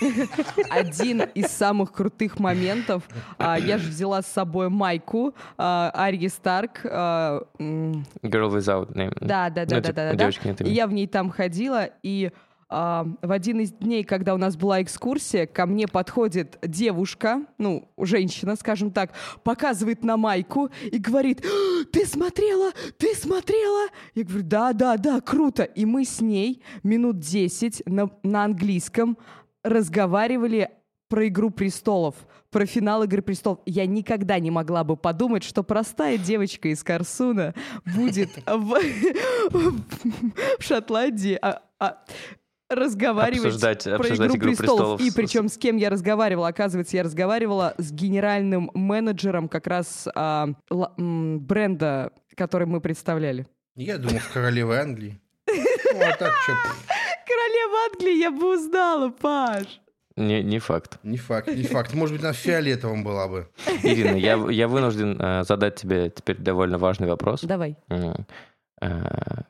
один 0.70 1.22
из 1.22 1.46
самых 1.48 1.92
крутых 1.92 2.38
моментов. 2.38 3.02
а, 3.38 3.58
я 3.58 3.78
же 3.78 3.88
взяла 3.90 4.22
с 4.22 4.26
собой 4.26 4.68
майку 4.68 5.34
а, 5.58 5.90
Арьи 5.94 6.28
Старк. 6.28 6.80
а, 6.84 7.42
Girl 7.58 8.50
without 8.50 8.92
name. 8.94 9.16
Да, 9.20 9.50
да, 9.50 9.64
да, 9.66 9.76
Ну, 9.76 9.82
да, 9.82 9.88
типа, 9.88 9.92
да, 9.94 10.10
да. 10.10 10.14
девочки 10.16 10.46
нет 10.46 10.60
И 10.60 10.64
имени. 10.64 10.74
я 10.74 10.86
в 10.86 10.92
ней 10.92 11.06
там 11.06 11.30
ходила, 11.30 11.88
и 12.02 12.32
в 12.74 13.30
один 13.30 13.60
из 13.60 13.72
дней, 13.72 14.02
когда 14.02 14.34
у 14.34 14.36
нас 14.36 14.56
была 14.56 14.82
экскурсия, 14.82 15.46
ко 15.46 15.64
мне 15.64 15.86
подходит 15.86 16.58
девушка, 16.62 17.42
ну, 17.56 17.88
женщина, 17.98 18.56
скажем 18.56 18.90
так, 18.90 19.12
показывает 19.44 20.02
на 20.02 20.16
майку 20.16 20.70
и 20.90 20.98
говорит, 20.98 21.44
«А, 21.44 21.84
ты 21.92 22.04
смотрела, 22.04 22.72
ты 22.98 23.14
смотрела? 23.14 23.88
Я 24.14 24.24
говорю, 24.24 24.44
да, 24.44 24.72
да, 24.72 24.96
да, 24.96 25.20
круто. 25.20 25.62
И 25.62 25.84
мы 25.84 26.04
с 26.04 26.20
ней 26.20 26.62
минут 26.82 27.20
10 27.20 27.82
на, 27.86 28.10
на 28.24 28.44
английском 28.44 29.18
разговаривали 29.62 30.70
про 31.08 31.28
«Игру 31.28 31.50
престолов», 31.50 32.16
про 32.50 32.66
финал 32.66 33.04
«Игры 33.04 33.22
престолов». 33.22 33.60
Я 33.66 33.86
никогда 33.86 34.40
не 34.40 34.50
могла 34.50 34.82
бы 34.82 34.96
подумать, 34.96 35.44
что 35.44 35.62
простая 35.62 36.18
девочка 36.18 36.68
из 36.68 36.82
Корсуна 36.82 37.54
будет 37.84 38.30
в, 38.46 38.80
в 40.58 40.62
Шотландии 40.62 41.38
а- 41.40 41.62
а, 41.78 42.04
разговаривать 42.70 43.46
Обсуждать- 43.46 43.84
про 43.84 43.96
обсуждать 43.96 44.28
«Игру, 44.30 44.36
«Игру 44.38 44.56
престолов». 44.56 44.98
престолов» 44.98 45.00
И 45.00 45.10
причем 45.10 45.48
с 45.48 45.56
кем 45.58 45.76
я 45.76 45.90
разговаривала? 45.90 46.48
Оказывается, 46.48 46.96
я 46.96 47.02
разговаривала 47.02 47.74
с 47.78 47.92
генеральным 47.92 48.70
менеджером 48.74 49.48
как 49.48 49.66
раз 49.66 50.08
а, 50.14 50.48
ла- 50.70 50.92
м, 50.98 51.40
бренда, 51.40 52.12
который 52.36 52.66
мы 52.66 52.80
представляли. 52.80 53.46
Я 53.76 53.98
думал, 53.98 54.18
в 54.18 54.32
королевы 54.32 54.76
Англии. 54.78 55.20
Ну, 55.46 56.00
а 56.00 56.16
так 56.16 56.32
что, 56.42 56.52
Королева 57.26 57.78
Англии 57.92 58.18
я 58.18 58.30
бы 58.30 58.54
узнала, 58.54 59.10
Паш. 59.10 59.80
Не, 60.16 60.42
не 60.44 60.60
факт. 60.60 60.98
не 61.02 61.16
факт, 61.16 61.48
не 61.48 61.64
факт. 61.64 61.92
Может 61.92 62.14
быть, 62.14 62.22
она 62.24 62.32
в 62.32 62.36
фиолетовом 62.36 63.02
была 63.02 63.26
бы. 63.26 63.48
Ирина, 63.82 64.14
я, 64.16 64.36
я 64.50 64.68
вынужден 64.68 65.20
э, 65.20 65.42
задать 65.44 65.74
тебе 65.74 66.08
теперь 66.10 66.36
довольно 66.38 66.78
важный 66.78 67.08
вопрос. 67.08 67.40
Давай. 67.42 67.76
М, 67.88 68.24
э, 68.80 69.42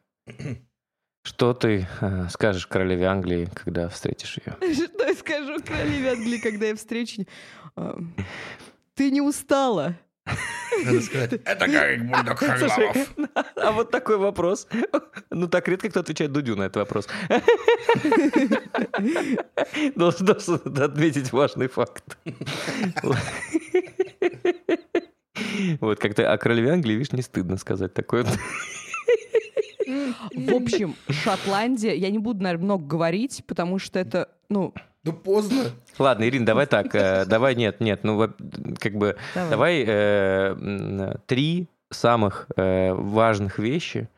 Что 1.25 1.55
ты 1.55 1.89
э, 2.03 2.27
скажешь 2.29 2.67
королеве 2.67 3.07
Англии, 3.07 3.49
когда 3.55 3.89
встретишь 3.89 4.39
ее? 4.45 4.57
Что 4.75 5.07
я 5.07 5.15
скажу 5.15 5.57
королеве 5.67 6.11
Англии, 6.13 6.39
когда 6.39 6.67
я 6.67 6.77
встречу? 6.77 7.25
А, 7.77 7.99
Ты 8.95 9.11
не 9.11 9.23
устала? 9.23 9.97
Надо 10.85 11.01
сказать, 11.01 11.33
это 11.33 11.67
Гарик 11.67 12.03
Бульдог 12.05 12.39
Харламов. 12.39 12.97
А 13.57 13.73
вот 13.73 13.91
такой 13.91 14.19
вопрос. 14.19 14.69
Ну, 15.31 15.49
так 15.49 15.67
редко 15.67 15.89
кто 15.91 16.01
отвечает 16.01 16.31
Дудю 16.33 16.55
на 16.55 16.65
этот 16.65 16.77
вопрос. 16.77 17.09
Должен, 19.97 20.27
должен 20.27 20.61
отметить 20.81 21.33
важный 21.33 21.67
факт. 21.67 22.17
Вот 25.81 25.99
как-то 25.99 26.33
о 26.33 26.39
королеве 26.39 26.71
Англии, 26.71 26.93
видишь, 26.95 27.13
не 27.13 27.23
стыдно 27.23 27.57
сказать 27.57 27.95
такое. 27.95 28.25
В 29.87 30.55
общем, 30.55 30.95
Шотландия, 31.09 31.95
я 31.95 32.11
не 32.11 32.19
буду, 32.19 32.43
наверное, 32.43 32.65
много 32.65 32.85
говорить, 32.87 33.43
потому 33.47 33.79
что 33.79 33.99
это, 33.99 34.29
ну, 34.49 34.73
Ну, 35.05 35.13
поздно. 35.13 35.65
Ладно, 35.99 36.25
Ирина, 36.29 36.47
давай 36.47 36.67
так. 36.67 36.95
э, 36.95 37.25
Давай, 37.27 37.55
нет, 37.55 37.81
нет, 37.81 38.01
ну, 38.05 38.19
как 38.79 38.95
бы, 38.95 39.17
Давай. 39.35 39.51
давай 39.51 39.85
э, 39.87 41.17
три 41.27 41.69
самых 41.91 42.47
э, 42.57 42.93
важных 42.95 43.59
вещи, 43.59 44.09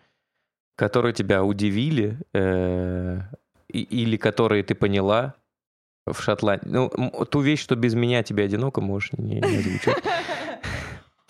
которые 0.77 1.13
тебя 1.13 1.43
удивили 1.45 2.19
э, 2.33 3.21
или 3.69 4.17
которые 4.17 4.63
ты 4.63 4.75
поняла 4.75 5.35
в 6.07 6.21
Шотландии. 6.23 6.69
Ну, 6.69 6.89
ту 7.29 7.41
вещь, 7.41 7.61
что 7.61 7.75
без 7.75 7.95
меня 7.95 8.23
тебе 8.23 8.45
одиноко, 8.45 8.81
можешь 8.81 9.13
не, 9.15 9.41
не 9.41 9.57
озвучивать. 9.59 10.05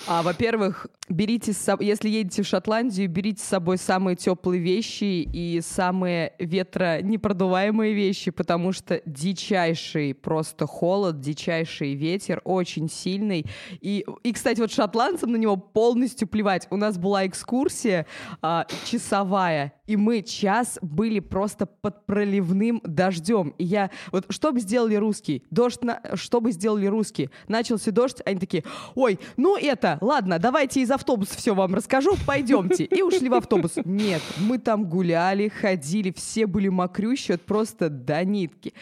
А, 0.09 0.23
во-первых, 0.23 0.87
берите 1.09 1.53
с 1.53 1.59
собой, 1.59 1.87
если 1.87 2.09
едете 2.09 2.43
в 2.43 2.47
Шотландию, 2.47 3.09
берите 3.09 3.43
с 3.43 3.47
собой 3.47 3.77
самые 3.77 4.15
теплые 4.15 4.63
вещи 4.63 5.05
и 5.05 5.61
самые 5.61 6.35
ветронепродуваемые 6.39 7.93
вещи, 7.93 8.31
потому 8.31 8.73
что 8.73 9.03
дичайший 9.05 10.15
просто 10.15 10.67
холод, 10.67 11.21
дичайший 11.21 11.95
ветер, 11.95 12.41
очень 12.45 12.89
сильный. 12.89 13.47
И, 13.81 14.07
и 14.23 14.33
кстати, 14.33 14.61
вот 14.61 14.71
шотландцам 14.71 15.33
на 15.33 15.37
него 15.37 15.57
полностью 15.57 16.29
плевать. 16.29 16.69
У 16.71 16.77
нас 16.77 16.99
была 16.99 17.27
экскурсия 17.27 18.07
а, 18.43 18.67
часовая, 18.85 19.73
и 19.87 19.97
мы 19.97 20.23
час 20.23 20.78
были 20.83 21.21
просто 21.21 21.66
под 21.66 22.07
проливным 22.07 22.81
дождем. 22.85 23.55
И 23.59 23.64
я... 23.64 23.90
Вот 24.12 24.26
что 24.31 24.52
бы 24.52 24.61
сделали 24.61 24.97
русские? 24.97 25.43
Дождь... 25.50 25.83
На, 25.83 26.00
что 26.14 26.40
бы 26.40 26.52
сделали 26.52 26.87
русские? 26.87 27.31
Начался 27.49 27.90
дождь, 27.93 28.19
они 28.25 28.38
такие, 28.40 28.64
ой, 28.95 29.19
ну 29.37 29.57
это, 29.57 29.99
ладно, 30.00 30.38
давайте 30.38 30.81
из 30.81 30.90
автобуса 30.90 31.37
все 31.37 31.55
вам 31.55 31.75
расскажу, 31.75 32.14
пойдемте. 32.26 32.85
И 32.85 33.02
ушли 33.02 33.28
в 33.28 33.35
автобус. 33.35 33.73
Нет, 33.85 34.23
мы 34.40 34.59
там 34.59 34.88
гуляли, 34.88 35.49
ходили, 35.49 36.12
все 36.12 36.47
были 36.47 36.69
мокрющие, 36.69 37.37
вот 37.37 37.43
просто 37.47 37.88
до 37.88 38.25
нитки. 38.25 38.75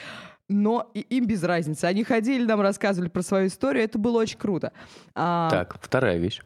Но 0.48 0.90
и- 0.94 1.00
им 1.00 1.26
без 1.26 1.42
разницы. 1.42 1.84
Они 1.86 2.04
ходили, 2.04 2.44
нам 2.44 2.60
рассказывали 2.60 3.08
про 3.08 3.22
свою 3.22 3.46
историю, 3.48 3.84
это 3.84 3.98
было 3.98 4.18
очень 4.20 4.38
круто. 4.38 4.72
А, 5.14 5.48
Так, 5.50 5.76
вторая 5.82 6.18
вещь. 6.18 6.40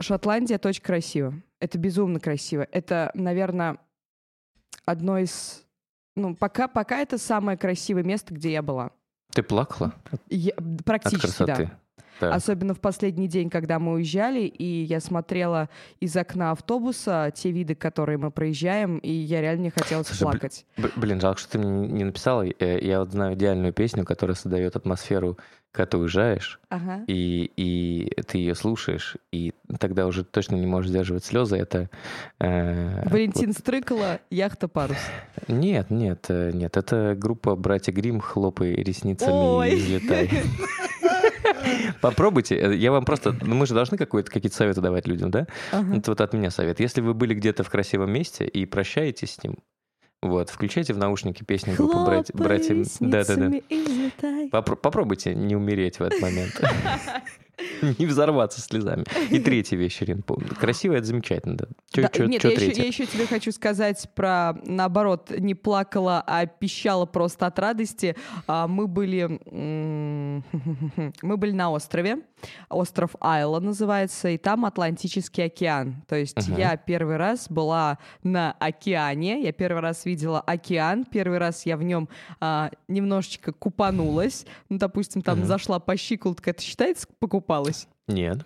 Шотландия 0.00 0.56
это 0.56 0.68
очень 0.68 0.82
красиво. 0.82 1.34
Это 1.60 1.78
безумно 1.78 2.18
красиво. 2.20 2.66
Это, 2.72 3.10
наверное, 3.14 3.78
одно 4.86 5.18
из... 5.18 5.62
Ну, 6.16 6.34
пока, 6.34 6.66
пока 6.68 6.98
это 6.98 7.18
самое 7.18 7.56
красивое 7.56 8.02
место, 8.02 8.34
где 8.34 8.50
я 8.52 8.62
была. 8.62 8.90
Ты 9.32 9.42
плакала 9.42 9.94
Я- 10.28 10.52
от 10.56 10.84
практически, 10.84 11.44
да. 11.44 11.54
красоты? 11.54 11.64
Да. 11.66 11.78
Особенно 12.28 12.74
в 12.74 12.80
последний 12.80 13.28
день, 13.28 13.50
когда 13.50 13.78
мы 13.78 13.92
уезжали, 13.94 14.40
и 14.42 14.64
я 14.84 15.00
смотрела 15.00 15.68
из 16.00 16.16
окна 16.16 16.50
автобуса 16.52 17.32
те 17.34 17.50
виды, 17.50 17.74
которые 17.74 18.18
мы 18.18 18.30
проезжаем, 18.30 18.98
и 18.98 19.10
я 19.10 19.40
реально 19.40 19.62
не 19.64 19.70
хотела 19.70 20.02
плакать. 20.18 20.66
Б- 20.76 20.90
Блин, 20.96 21.20
жалко, 21.20 21.40
что 21.40 21.52
ты 21.52 21.58
мне 21.58 21.88
не 21.88 22.04
написала. 22.04 22.44
Я 22.60 23.00
вот 23.00 23.12
знаю 23.12 23.34
идеальную 23.34 23.72
песню, 23.72 24.04
которая 24.04 24.34
создает 24.34 24.76
атмосферу, 24.76 25.38
когда 25.72 25.86
ты 25.86 25.98
уезжаешь, 25.98 26.58
Ага. 26.68 27.04
и, 27.06 27.52
и 27.56 28.10
ты 28.26 28.38
ее 28.38 28.56
слушаешь, 28.56 29.16
и 29.30 29.52
тогда 29.78 30.06
уже 30.08 30.24
точно 30.24 30.56
не 30.56 30.66
можешь 30.66 30.90
сдерживать 30.90 31.24
слезы. 31.24 31.56
Это 31.58 31.88
э, 32.40 33.08
Валентин 33.08 33.52
Стрыкала, 33.52 34.18
яхта 34.30 34.66
парус. 34.66 34.96
вот- 35.36 35.48
нет, 35.56 35.90
нет, 35.90 36.26
э, 36.28 36.50
нет. 36.52 36.76
Это 36.76 37.14
группа 37.16 37.54
братья 37.54 37.92
Грим, 37.92 38.18
хлопай 38.20 38.72
ресницами 38.74 39.30
Ой. 39.32 39.70
и 39.72 39.76
взлетай. 39.76 40.28
Попробуйте. 42.00 42.56
Э, 42.56 42.74
Я 42.74 42.92
вам 42.92 43.04
просто, 43.04 43.34
ну 43.42 43.54
мы 43.54 43.66
же 43.66 43.74
должны 43.74 43.96
какие-то 43.96 44.56
советы 44.56 44.80
давать 44.80 45.06
людям, 45.06 45.30
да? 45.30 45.46
Ага. 45.72 45.96
Это 45.96 46.10
вот 46.12 46.20
от 46.20 46.32
меня 46.32 46.50
совет. 46.50 46.80
Если 46.80 47.00
вы 47.00 47.14
были 47.14 47.34
где-то 47.34 47.62
в 47.64 47.70
красивом 47.70 48.12
месте 48.12 48.44
и 48.46 48.66
прощаетесь 48.66 49.34
с 49.34 49.42
ним, 49.44 49.58
вот, 50.22 50.50
включайте 50.50 50.92
в 50.92 50.98
наушники 50.98 51.42
песню 51.44 51.74
группы 51.74 51.96
братья. 52.04 52.32
Хлопай 52.34 52.58
братья... 52.58 52.74
И 53.70 53.82
взлетай. 53.82 54.48
Попро- 54.50 54.76
попробуйте 54.76 55.34
не 55.34 55.56
умереть 55.56 55.98
в 55.98 56.02
этот 56.02 56.20
момент. 56.20 56.60
Не 57.98 58.06
взорваться 58.06 58.60
слезами. 58.60 59.04
И 59.30 59.38
третья 59.38 59.76
вещь, 59.76 60.02
Ирин, 60.02 60.22
помню. 60.22 60.48
Красиво 60.58 60.94
это 60.94 61.06
замечательно, 61.06 61.56
да. 61.56 61.64
Чё, 61.92 62.02
Да, 62.02 62.08
чё- 62.08 62.26
нет, 62.26 62.42
чё 62.42 62.48
я 62.50 62.54
еще, 62.54 62.72
я 62.72 62.86
еще 62.86 63.06
тебе 63.06 63.26
хочу 63.26 63.52
сказать 63.52 64.08
про, 64.14 64.54
наоборот, 64.64 65.30
не 65.36 65.54
плакала, 65.54 66.22
а 66.26 66.46
пищала 66.46 67.06
просто 67.06 67.46
от 67.46 67.58
радости. 67.58 68.16
А, 68.46 68.66
мы 68.66 68.86
были, 68.86 69.40
мы 71.22 71.36
были 71.36 71.52
на 71.52 71.70
острове, 71.70 72.18
остров 72.68 73.10
Айла 73.20 73.60
называется, 73.60 74.28
и 74.28 74.38
там 74.38 74.64
Атлантический 74.64 75.44
океан. 75.44 76.02
То 76.08 76.16
есть 76.16 76.48
Мгм. 76.48 76.58
я 76.58 76.76
первый 76.76 77.16
раз 77.16 77.46
была 77.48 77.98
на 78.22 78.52
океане, 78.58 79.42
я 79.42 79.52
первый 79.52 79.80
раз 79.80 80.04
видела 80.04 80.40
океан, 80.40 81.04
первый 81.04 81.38
раз 81.38 81.66
я 81.66 81.76
в 81.76 81.82
нем 81.82 82.08
а, 82.40 82.70
немножечко 82.88 83.52
купанулась, 83.52 84.46
ну, 84.68 84.78
допустим, 84.78 85.22
там 85.22 85.38
Мгм. 85.40 85.46
зашла 85.46 85.78
по 85.80 85.96
щиколотку, 85.96 86.50
это 86.50 86.62
считается 86.62 87.06
покупалась? 87.50 87.88
Нет. 88.06 88.38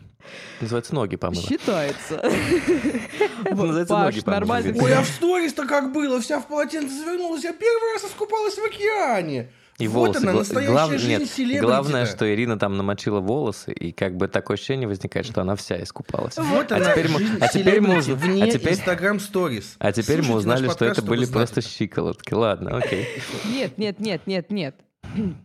Называется 0.60 0.94
ноги 0.94 1.16
помыла. 1.16 1.42
Считается. 1.42 2.22
Называется 3.50 3.94
ноги 3.98 4.20
помыла. 4.20 4.40
нормально. 4.40 4.82
Ой, 4.82 4.94
а 4.94 5.02
в 5.02 5.06
сторис-то 5.08 5.66
как 5.66 5.92
было? 5.92 6.20
Вся 6.20 6.40
в 6.40 6.46
полотенце 6.48 6.94
завернулась. 6.94 7.44
Я 7.44 7.52
первый 7.52 7.92
раз 7.92 8.04
искупалась 8.04 8.54
в 8.54 8.64
океане. 8.64 9.50
И 9.78 9.88
вот 9.88 10.14
волосы. 10.14 10.22
она, 10.22 10.32
настоящая 10.32 10.72
глав- 10.72 10.90
жизнь 10.92 11.08
нет. 11.44 11.60
Главное, 11.60 12.06
что 12.06 12.32
Ирина 12.32 12.58
там 12.58 12.76
намочила 12.76 13.18
волосы, 13.20 13.72
и 13.72 13.90
как 13.90 14.16
бы 14.16 14.28
такое 14.28 14.54
ощущение 14.56 14.86
возникает, 14.86 15.26
что 15.26 15.40
она 15.40 15.56
вся 15.56 15.82
искупалась. 15.82 16.36
Вот 16.36 16.70
а 16.70 16.76
она, 16.76 16.92
теперь 16.92 17.08
мы, 17.10 17.18
жизнь 17.18 17.38
а 17.40 17.48
теперь 17.48 17.80
мы, 17.80 17.98
уз- 17.98 18.06
вне 18.06 18.44
а 18.44 18.50
теперь, 18.50 18.74
Инстаграм 18.74 19.18
Сторис. 19.18 19.74
а 19.80 19.90
теперь 19.90 20.18
мы 20.18 20.26
Слушайте 20.26 20.38
узнали, 20.38 20.66
наш 20.66 20.70
что 20.70 20.78
подкаст, 20.78 20.98
это 21.00 21.08
были 21.08 21.24
знать 21.24 21.32
просто 21.50 21.60
щиколотки. 21.60 22.32
Ладно, 22.34 22.76
окей. 22.78 23.08
Нет, 23.52 23.76
нет, 23.76 23.98
нет, 23.98 24.22
нет, 24.26 24.50
нет. 24.52 24.76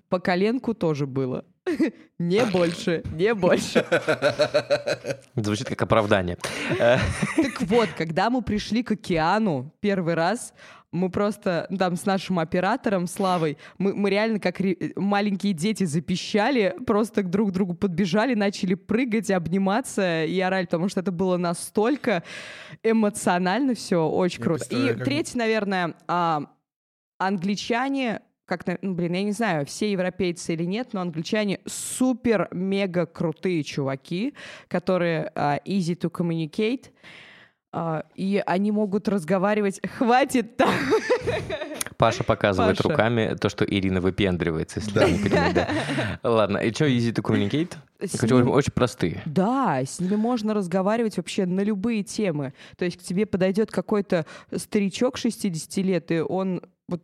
По 0.10 0.20
коленку 0.20 0.76
тоже 0.76 1.08
было. 1.08 1.44
Не 2.20 2.46
больше, 2.46 3.02
не 3.14 3.34
больше. 3.34 3.86
Звучит 5.36 5.68
как 5.70 5.82
оправдание. 5.82 6.38
Так 6.80 7.62
вот, 7.62 7.90
когда 7.98 8.30
мы 8.30 8.42
пришли 8.42 8.84
к 8.84 8.92
океану 8.92 9.74
первый 9.80 10.14
раз, 10.16 10.54
мы 10.92 11.10
просто 11.12 11.68
ну, 11.70 11.78
там 11.78 11.96
с 11.96 12.06
нашим 12.06 12.40
оператором 12.40 13.06
Славой, 13.08 13.58
мы, 13.78 13.94
мы 13.94 14.10
реально 14.10 14.40
как 14.40 14.60
ре- 14.60 14.92
маленькие 14.96 15.54
дети 15.54 15.84
запищали, 15.86 16.76
просто 16.86 17.22
к 17.24 17.30
друг 17.30 17.52
другу 17.52 17.74
подбежали, 17.76 18.34
начали 18.34 18.74
прыгать, 18.74 19.30
обниматься 19.30 20.26
и 20.26 20.40
орать, 20.40 20.66
потому 20.68 20.90
что 20.90 21.00
это 21.02 21.12
было 21.12 21.38
настолько 21.38 22.24
эмоционально 22.84 23.76
все, 23.76 24.08
очень 24.10 24.40
Я 24.40 24.46
круто. 24.46 24.66
И 24.76 24.88
как- 24.94 25.04
третий, 25.06 25.38
наверное, 25.38 25.94
а, 26.08 26.42
англичане, 27.20 28.22
как, 28.50 28.66
ну, 28.82 28.94
блин, 28.94 29.14
я 29.14 29.24
не 29.24 29.32
знаю, 29.32 29.66
все 29.66 29.92
европейцы 29.92 30.54
или 30.54 30.64
нет, 30.66 30.90
но 30.94 31.02
англичане 31.02 31.60
супер-мега 31.66 33.06
крутые 33.06 33.64
чуваки, 33.64 34.34
которые 34.68 35.32
а, 35.36 35.60
easy 35.66 35.96
to 35.96 36.12
communicate, 36.12 36.88
а, 37.72 38.04
и 38.16 38.42
они 38.46 38.72
могут 38.72 39.08
разговаривать. 39.08 39.80
Хватит 39.98 40.58
там. 40.58 40.70
Паша 41.98 42.24
показывает 42.24 42.78
Паша. 42.78 42.90
руками 42.90 43.36
то, 43.40 43.50
что 43.50 43.66
Ирина 43.66 44.00
выпендривается, 44.02 44.80
если 44.80 44.92
Да. 44.94 45.10
не 45.10 45.20
понимаете, 45.20 45.68
да. 46.24 46.30
Ладно, 46.30 46.58
и 46.60 46.74
что, 46.74 46.86
easy 46.86 47.12
to 47.14 47.22
communicate? 47.22 47.74
С 48.00 48.24
Очень, 48.24 48.38
ним- 48.38 48.50
очень 48.52 48.72
простые. 48.72 49.22
Да, 49.26 49.82
с 49.86 50.00
ними 50.00 50.16
можно 50.16 50.54
разговаривать 50.54 51.18
вообще 51.18 51.46
на 51.46 51.60
любые 51.60 52.04
темы. 52.04 52.54
То 52.78 52.86
есть 52.86 52.98
к 52.98 53.04
тебе 53.04 53.26
подойдет 53.26 53.70
какой-то 53.72 54.26
старичок 54.56 55.18
60 55.18 55.78
лет, 55.84 56.10
и 56.12 56.22
он 56.22 56.62
вот 56.88 57.04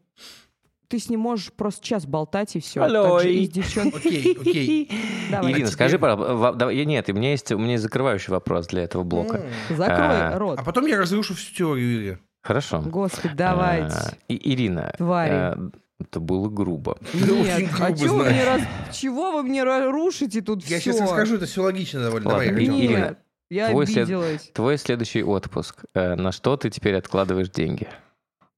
ты 0.88 1.00
с 1.00 1.10
ним 1.10 1.20
можешь 1.22 1.52
просто 1.54 1.84
час 1.86 2.06
болтать 2.06 2.56
и 2.56 2.60
все. 2.60 2.82
Алло, 2.82 3.20
и 3.22 3.46
с 3.46 3.50
девчонкой. 3.50 4.00
Окей, 4.00 4.38
окей. 4.40 4.92
Давай. 5.32 5.52
Ирина, 5.52 5.58
теперь- 5.68 5.74
скажи, 5.74 6.00
пожалуйста, 6.00 6.70
я- 6.70 6.86
нет, 6.86 7.10
у 7.10 7.14
меня 7.14 7.32
есть, 7.32 7.52
у 7.52 7.58
меня 7.58 7.72
есть 7.74 7.84
закрывающий 7.84 8.32
вопрос 8.32 8.68
для 8.68 8.84
этого 8.84 9.04
блока. 9.04 9.42
Закрой 9.70 9.98
А, 9.98 10.38
рот. 10.40 10.60
А 10.60 10.64
потом 10.64 10.86
я 10.86 10.98
разрушу 10.98 11.34
всю 11.36 11.54
теорию 11.56 11.96
Ири. 11.98 12.18
Хорошо. 12.44 12.82
Господи, 12.82 13.34
давайте. 13.36 13.96
А, 13.96 14.14
и- 14.28 14.54
Ирина, 14.54 14.94
Твари. 14.98 15.72
это 16.00 16.20
было 16.20 16.48
грубо. 16.50 16.98
Нет, 17.14 17.70
а 17.80 17.92
чё 17.94 18.14
вы 18.14 18.26
мне 18.26 18.44
раз... 18.44 18.62
чего 18.94 19.32
вы 19.32 19.44
мне 19.44 19.64
рушите 19.64 20.42
тут 20.42 20.64
Я 20.66 20.80
все? 20.80 20.92
сейчас 20.92 21.02
расскажу, 21.02 21.36
это 21.38 21.46
все 21.48 21.64
логично 21.64 22.02
довольно. 22.04 22.30
Ладно, 22.30 22.46
Давай, 22.46 22.64
Ирина, 22.64 22.74
Артём. 22.76 22.86
Ирина, 22.86 23.06
Нет, 23.08 23.18
я 23.50 23.70
твой 23.70 23.88
след- 23.88 23.98
обиделась. 24.04 24.52
Твой 24.54 24.78
следующий 24.78 25.24
отпуск. 25.24 25.86
э, 25.96 26.16
На 26.16 26.32
что 26.32 26.56
ты 26.58 26.70
теперь 26.70 26.96
откладываешь 26.96 27.50
деньги? 27.50 27.88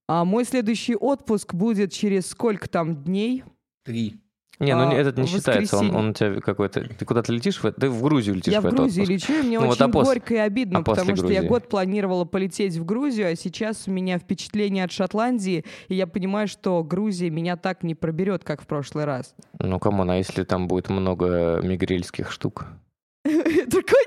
А 0.08 0.24
мой 0.26 0.46
следующий 0.46 0.96
отпуск 0.96 1.54
будет 1.54 1.92
через 1.92 2.28
сколько 2.28 2.70
там 2.70 3.04
дней? 3.04 3.44
Три. 3.84 4.22
Не, 4.60 4.74
ну 4.76 4.88
А, 4.88 4.92
не- 4.92 4.98
этот 4.98 5.18
не 5.20 5.28
считается. 5.28 5.78
Он, 5.78 5.96
он 5.96 6.10
у 6.10 6.14
тебя 6.14 6.40
какой-то. 6.42 6.82
Ты 6.82 7.06
куда-то 7.06 7.32
летишь? 7.32 7.62
В, 7.62 7.72
ты 7.74 7.90
в 7.92 8.02
Грузию 8.02 8.36
летишь 8.38 8.52
я 8.52 8.60
в 8.60 8.64
в 8.64 8.68
отпуск. 8.68 8.98
лечу, 8.98 9.34
и 9.34 9.44
мне 9.44 9.60
Ну 9.60 9.68
вот, 9.68 9.74
очень 9.76 9.86
а 9.86 9.90
после- 9.90 10.14
горько 10.14 10.34
и 10.34 10.38
обидно, 10.38 10.80
а 10.80 10.82
потому 10.82 11.16
что 11.16 11.28
я 11.32 11.44
год 11.44 11.70
планировала 11.70 12.26
полететь 12.26 12.76
в 12.76 12.84
Грузию, 12.84 13.32
а 13.32 13.36
сейчас 13.36 13.84
у 13.88 13.92
меня 13.92 14.18
впечатление 14.18 14.86
от 14.86 14.92
Шотландии, 14.92 15.64
и 15.90 15.96
я 15.96 16.08
понимаю, 16.08 16.48
что 16.48 16.84
Грузия 16.84 17.30
меня 17.30 17.56
так 17.56 17.84
не 17.84 17.94
проберет, 17.94 18.44
как 18.44 18.64
в 18.64 18.66
прошлый 18.66 19.06
раз. 19.06 19.36
Ну, 19.60 19.78
come 19.80 19.97
on, 19.97 20.10
а 20.10 20.18
если 20.18 20.44
там 20.44 20.68
будет 20.68 20.90
много 20.90 21.60
мигрельских 21.64 22.32
штук? 22.32 22.66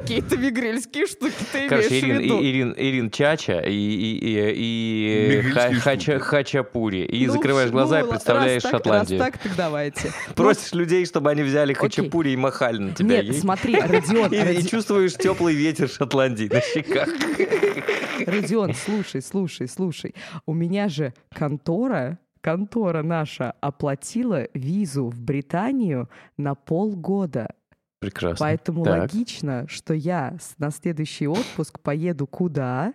Какие-то 0.00 0.36
мигрельские 0.38 1.06
штуки 1.06 1.34
ты 1.52 1.68
Короче, 1.68 1.88
имеешь 1.88 2.04
Ирин, 2.04 2.16
в 2.16 2.20
виду? 2.22 2.40
и- 2.40 2.50
Ирин, 2.50 2.74
Ирин 2.76 3.10
Чача 3.10 3.60
и, 3.60 3.72
и, 3.72 4.52
и, 4.54 5.38
и 5.38 5.42
хача-. 5.80 6.18
Хачапури. 6.18 7.04
И 7.04 7.26
Ну, 7.26 7.32
закрываешь 7.34 7.68
ну, 7.70 7.72
глаза 7.74 7.98
и 7.98 8.02
раз 8.02 8.10
представляешь 8.10 8.62
так- 8.62 8.70
Шотландию. 8.72 9.20
Раз 9.20 9.30
так, 9.32 9.38
так 9.42 9.56
давайте. 9.56 10.10
Просишь 10.34 10.72
людей, 10.72 11.04
чтобы 11.04 11.30
они 11.30 11.42
взяли 11.42 11.72
хачапури 11.74 12.30
и 12.30 12.36
махали 12.36 12.78
на 12.78 12.92
тебя. 12.94 13.22
Нет, 13.22 13.36
смотри, 13.36 13.78
Родион, 13.78 14.32
И, 14.32 14.60
и 14.60 14.66
чувствуешь 14.66 15.14
теплый 15.14 15.54
ветер 15.54 15.88
Шотландии 15.88 16.48
на 16.52 16.60
щеках. 16.60 17.08
Родион, 18.26 18.74
слушай, 18.74 19.22
слушай, 19.22 19.68
слушай. 19.68 20.14
У 20.46 20.54
меня 20.54 20.88
же 20.88 21.12
контора, 21.34 22.18
контора 22.40 23.02
наша 23.02 23.52
оплатила 23.60 24.46
визу 24.54 25.06
в 25.08 25.20
Британию 25.20 26.08
на 26.36 26.54
полгода. 26.54 27.50
Прекрасно. 28.00 28.36
Поэтому 28.46 28.82
Так. 28.84 29.00
логично, 29.12 29.66
что 29.68 29.92
я 29.94 30.36
на 30.58 30.70
следующий 30.70 31.28
отпуск 31.28 31.80
поеду 31.80 32.26
куда? 32.26 32.94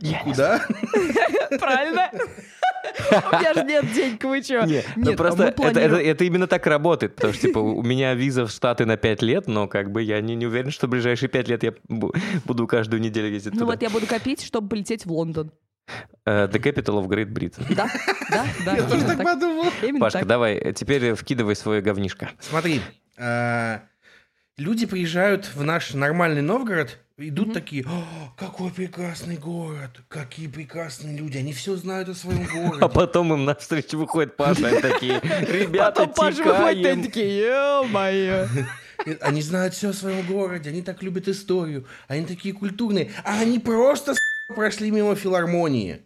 Я 0.00 0.22
Куда? 0.22 0.60
Правильно? 1.58 2.10
У 2.12 3.36
меня 3.36 3.54
же 3.54 3.64
нет 3.64 3.92
денег, 3.92 4.22
вы 4.24 4.42
чё? 4.42 4.64
Не, 4.64 4.82
ну 4.96 5.06
Нет, 5.10 5.16
просто 5.16 5.42
мы 5.42 5.48
это, 5.48 5.56
планируем- 5.62 5.84
это- 5.94 6.02
это 6.10 6.24
именно 6.24 6.46
так 6.46 6.66
работает, 6.66 7.16
потому 7.16 7.32
что, 7.34 7.46
типа, 7.48 7.58
у 7.58 7.82
меня 7.82 8.14
виза 8.14 8.46
в 8.46 8.50
Штаты 8.50 8.84
на 8.86 8.96
5 8.96 9.22
лет, 9.22 9.46
но 9.48 9.66
как 9.66 9.90
бы 9.90 10.02
я 10.02 10.20
не, 10.20 10.34
не 10.34 10.46
уверен, 10.46 10.70
что 10.70 10.86
в 10.86 10.90
ближайшие 10.90 11.28
5 11.28 11.48
лет 11.48 11.62
я 11.62 11.70
бу- 11.88 12.16
буду 12.44 12.66
каждую 12.66 13.00
неделю 13.02 13.28
ездить 13.28 13.54
Ну 13.54 13.60
туда. 13.60 13.72
вот 13.72 13.82
я 13.82 13.90
буду 13.90 14.06
копить, 14.06 14.42
чтобы 14.42 14.68
полететь 14.68 15.04
в 15.04 15.12
Лондон. 15.12 15.50
Э, 16.24 16.46
The 16.48 16.60
Capital 16.62 17.02
of 17.02 17.06
Great 17.08 17.32
Britain. 17.32 17.64
Да, 17.74 17.88
да, 18.30 18.44
да. 18.64 18.76
Я 18.76 18.82
тоже 18.88 19.04
так 19.04 19.22
подумал. 19.22 19.66
Пашка, 20.00 20.24
давай, 20.24 20.54
э, 20.54 20.72
теперь 20.72 21.14
вкидывай 21.14 21.54
свое 21.56 21.80
говнишко. 21.82 22.30
Смотри, 22.40 22.80
люди 24.58 24.86
приезжают 24.86 25.50
в 25.54 25.64
наш 25.64 25.94
нормальный 25.94 26.42
Новгород, 26.42 26.98
идут 27.18 27.46
Мгм. 27.48 27.54
такие, 27.54 27.84
«О, 27.86 28.32
какой 28.36 28.70
прекрасный 28.70 29.36
город, 29.36 30.00
какие 30.08 30.48
прекрасные 30.48 31.16
люди, 31.16 31.38
они 31.38 31.52
все 31.52 31.76
знают 31.76 32.08
о 32.08 32.14
своем 32.14 32.44
А 32.44 32.70
городе. 32.70 32.94
потом 32.94 33.32
им 33.32 33.44
навстречу 33.44 33.98
выходит 33.98 34.36
Паша, 34.36 34.68
и 34.78 34.80
такие, 34.82 35.20
ребята, 35.20 36.02
Потом 36.06 36.14
Паша 36.14 36.42
выходит, 36.44 37.02
такие, 37.02 37.46
ё-моё. 37.46 38.48
Они 39.20 39.40
знают 39.42 39.74
все 39.74 39.90
о 39.90 39.92
своем 39.92 40.26
городе, 40.26 40.70
они 40.70 40.82
так 40.82 41.02
любят 41.02 41.28
историю, 41.28 41.86
они 42.08 42.26
такие 42.26 42.52
культурные, 42.54 43.12
а 43.24 43.40
они 43.40 43.58
просто 43.58 44.14
с*** 44.14 44.18
прошли 44.54 44.90
мимо 44.90 45.14
филармонии. 45.14 46.02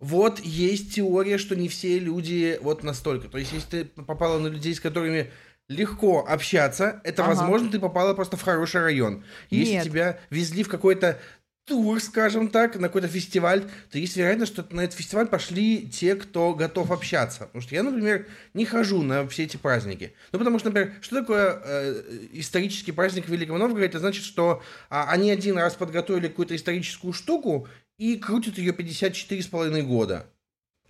Вот 0.00 0.40
есть 0.40 0.94
теория, 0.94 1.36
что 1.38 1.54
не 1.56 1.68
все 1.68 1.98
люди 1.98 2.58
вот 2.62 2.82
настолько. 2.82 3.28
То 3.28 3.36
есть, 3.38 3.52
если 3.52 3.82
ты 3.82 3.84
попала 3.84 4.38
на 4.38 4.46
людей, 4.48 4.74
с 4.74 4.80
которыми 4.80 5.30
легко 5.70 6.26
общаться, 6.28 7.00
это, 7.04 7.22
Ага. 7.22 7.34
возможно, 7.34 7.70
ты 7.70 7.78
попала 7.78 8.12
просто 8.12 8.36
в 8.36 8.42
хороший 8.42 8.82
район. 8.82 9.24
Если 9.50 9.74
Нет. 9.74 9.84
тебя 9.84 10.18
везли 10.28 10.64
в 10.64 10.68
какой-то 10.68 11.16
тур, 11.64 12.00
скажем 12.00 12.48
так, 12.48 12.74
на 12.74 12.88
какой-то 12.88 13.06
фестиваль, 13.06 13.62
то 13.90 13.96
есть 13.96 14.16
вероятность, 14.16 14.52
что 14.52 14.66
на 14.74 14.80
этот 14.80 14.96
фестиваль 14.96 15.28
пошли 15.28 15.88
те, 15.88 16.16
кто 16.16 16.54
готов 16.54 16.90
общаться. 16.90 17.44
Потому 17.46 17.62
что 17.62 17.76
я, 17.76 17.84
например, 17.84 18.26
не 18.52 18.64
хожу 18.64 19.02
на 19.02 19.28
все 19.28 19.44
эти 19.44 19.56
праздники. 19.56 20.12
Ну, 20.32 20.40
потому 20.40 20.58
что, 20.58 20.70
например, 20.70 20.94
что 21.00 21.20
такое 21.20 21.62
э, 21.64 22.02
исторический 22.32 22.90
праздник 22.90 23.26
в 23.26 23.28
Великом 23.28 23.56
Новгороде? 23.60 23.86
Это 23.86 24.00
значит, 24.00 24.24
что 24.24 24.64
а, 24.88 25.08
они 25.08 25.30
один 25.30 25.56
раз 25.56 25.74
подготовили 25.74 26.26
какую-то 26.26 26.56
историческую 26.56 27.12
штуку 27.12 27.68
и 27.96 28.16
крутят 28.16 28.58
ее 28.58 28.72
54,5 28.72 29.82
года. 29.82 30.26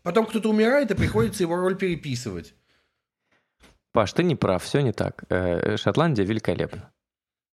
Потом 0.02 0.24
кто-то 0.24 0.48
умирает, 0.48 0.90
и 0.90 0.94
приходится 0.94 1.42
его 1.42 1.56
роль 1.56 1.76
переписывать. 1.76 2.54
Паш, 3.92 4.12
ты 4.12 4.22
не 4.22 4.36
прав, 4.36 4.62
все 4.62 4.80
не 4.80 4.92
так. 4.92 5.24
Э, 5.28 5.76
Шотландия 5.76 6.24
великолепна. 6.24 6.92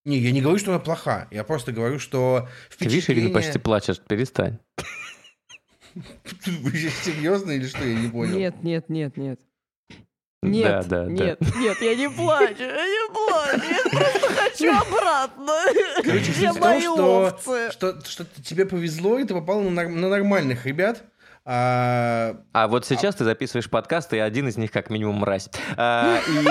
Не, 0.05 0.19
я 0.19 0.31
не 0.31 0.41
говорю, 0.41 0.59
что 0.59 0.71
она 0.71 0.79
плоха. 0.79 1.27
Я 1.31 1.43
просто 1.43 1.71
говорю, 1.71 1.99
что 1.99 2.47
Ты 2.77 2.85
видишь, 2.85 3.09
Ирина 3.09 3.27
впечатление... 3.27 3.33
почти 3.33 3.59
плачет, 3.59 4.01
перестань. 4.07 4.59
Вы 6.45 6.71
же 6.71 6.89
серьезно 6.89 7.51
или 7.51 7.67
что? 7.67 7.83
Я 7.83 7.99
не 7.99 8.07
понял. 8.07 8.37
Нет, 8.37 8.63
нет, 8.63 8.87
нет, 8.89 9.17
нет. 9.17 9.39
Нет, 10.43 10.87
да, 10.87 11.03
да, 11.03 11.05
нет, 11.11 11.37
да. 11.39 11.59
нет, 11.59 11.81
я 11.81 11.95
не 11.95 12.09
плачу, 12.09 12.61
я 12.61 12.85
не 12.85 13.11
плачу, 13.11 13.65
я 13.69 13.89
просто 13.89 14.29
хочу 14.29 14.71
обратно. 14.71 15.53
Короче, 16.03 16.31
Я 16.39 16.53
мои 16.53 16.81
что, 16.81 17.25
овцы. 17.25 17.71
что, 17.71 17.99
что 18.05 18.25
тебе 18.43 18.67
повезло, 18.67 19.17
и 19.17 19.23
ты 19.25 19.33
попал 19.33 19.61
на, 19.61 19.89
на 19.89 20.09
нормальных 20.09 20.67
ребят. 20.67 21.03
А, 21.49 22.35
А 22.51 22.67
вот 22.67 22.85
сейчас 22.85 23.15
ты 23.15 23.23
записываешь 23.23 23.69
подкаст, 23.69 24.11
и 24.13 24.19
один 24.19 24.49
из 24.49 24.57
них 24.57 24.69
как 24.69 24.89
минимум 24.89 25.19
мразь. 25.19 25.49
А, 25.77 26.19
и- 26.27 26.45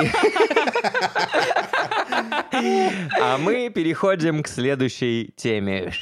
А 3.21 3.37
мы 3.37 3.69
переходим 3.69 4.43
к 4.43 4.49
следующей 4.49 5.35
теме. 5.37 5.93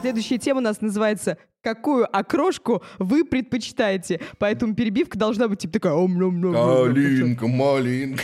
Следующая 0.00 0.38
тема 0.38 0.58
у 0.58 0.62
нас 0.62 0.80
называется 0.80 1.38
какую 1.64 2.06
окрошку 2.14 2.82
вы 2.98 3.24
предпочитаете. 3.24 4.20
Поэтому 4.38 4.74
перебивка 4.74 5.18
должна 5.18 5.48
быть 5.48 5.60
типа 5.60 5.72
такая... 5.72 5.94
Калинка, 5.94 7.46
малинка. 7.48 8.22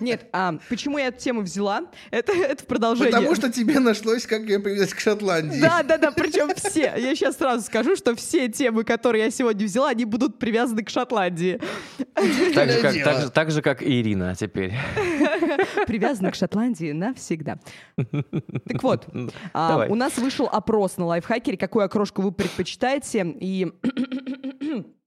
Нет, 0.00 0.26
а 0.32 0.54
почему 0.68 0.98
я 0.98 1.08
эту 1.08 1.18
тему 1.18 1.42
взяла? 1.42 1.82
Это, 2.10 2.32
это 2.32 2.64
продолжение. 2.64 3.12
Потому 3.12 3.34
что 3.34 3.52
тебе 3.52 3.78
нашлось, 3.78 4.26
как 4.26 4.42
ее 4.42 4.58
привязать 4.58 4.94
к 4.94 5.00
Шотландии. 5.00 5.60
Да, 5.60 5.82
да, 5.82 5.98
да, 5.98 6.10
причем 6.10 6.54
все. 6.54 6.94
Я 6.96 7.14
сейчас 7.14 7.36
сразу 7.36 7.62
скажу, 7.64 7.94
что 7.94 8.16
все 8.16 8.48
темы, 8.48 8.84
которые 8.84 9.24
я 9.24 9.30
сегодня 9.30 9.66
взяла, 9.66 9.90
они 9.90 10.06
будут 10.06 10.38
привязаны 10.38 10.82
к 10.82 10.88
Шотландии. 10.88 11.60
Так 12.54 12.70
же, 12.70 12.80
как, 12.80 13.04
так, 13.04 13.20
же, 13.20 13.30
так 13.30 13.50
же, 13.50 13.62
как 13.62 13.82
и 13.82 14.00
Ирина 14.00 14.34
теперь. 14.34 14.72
Привязаны 15.86 16.30
к 16.30 16.34
Шотландии 16.34 16.92
навсегда. 16.92 17.58
Так 17.96 18.82
вот, 18.82 19.06
а, 19.52 19.86
у 19.88 19.94
нас 19.94 20.16
вышел 20.16 20.48
опрос 20.50 20.96
на 20.96 21.06
лайфхакере, 21.50 21.56
какую 21.56 21.84
окрошку 21.84 22.22
вы 22.22 22.32
предпочитаете, 22.32 23.36
и 23.40 23.72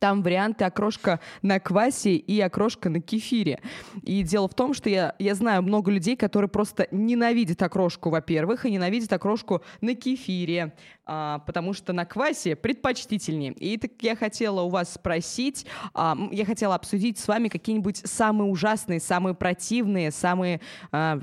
там 0.00 0.22
варианты 0.22 0.64
окрошка 0.64 1.20
на 1.42 1.60
квасе 1.60 2.16
и 2.16 2.40
окрошка 2.40 2.88
на 2.88 3.00
кефире. 3.00 3.60
И 4.02 4.22
дело 4.22 4.48
в 4.48 4.54
том, 4.54 4.72
что 4.72 4.88
я, 4.88 5.14
я 5.18 5.34
знаю 5.34 5.62
много 5.62 5.90
людей, 5.90 6.16
которые 6.16 6.48
просто 6.48 6.88
ненавидят 6.90 7.62
окрошку, 7.62 8.10
во-первых, 8.10 8.64
и 8.64 8.70
ненавидят 8.70 9.12
окрошку 9.12 9.62
на 9.82 9.94
кефире, 9.94 10.74
а, 11.04 11.40
потому 11.40 11.74
что 11.74 11.92
на 11.92 12.06
квасе 12.06 12.56
предпочтительнее. 12.56 13.52
И 13.52 13.76
так 13.76 13.92
я 14.00 14.16
хотела 14.16 14.62
у 14.62 14.70
вас 14.70 14.94
спросить, 14.94 15.66
а, 15.92 16.16
я 16.32 16.46
хотела 16.46 16.74
обсудить 16.74 17.18
с 17.18 17.28
вами 17.28 17.48
какие-нибудь 17.48 17.98
самые 17.98 18.50
ужасные, 18.50 19.00
самые 19.00 19.34
противные, 19.34 20.10
самые 20.10 20.60
а, 20.92 21.18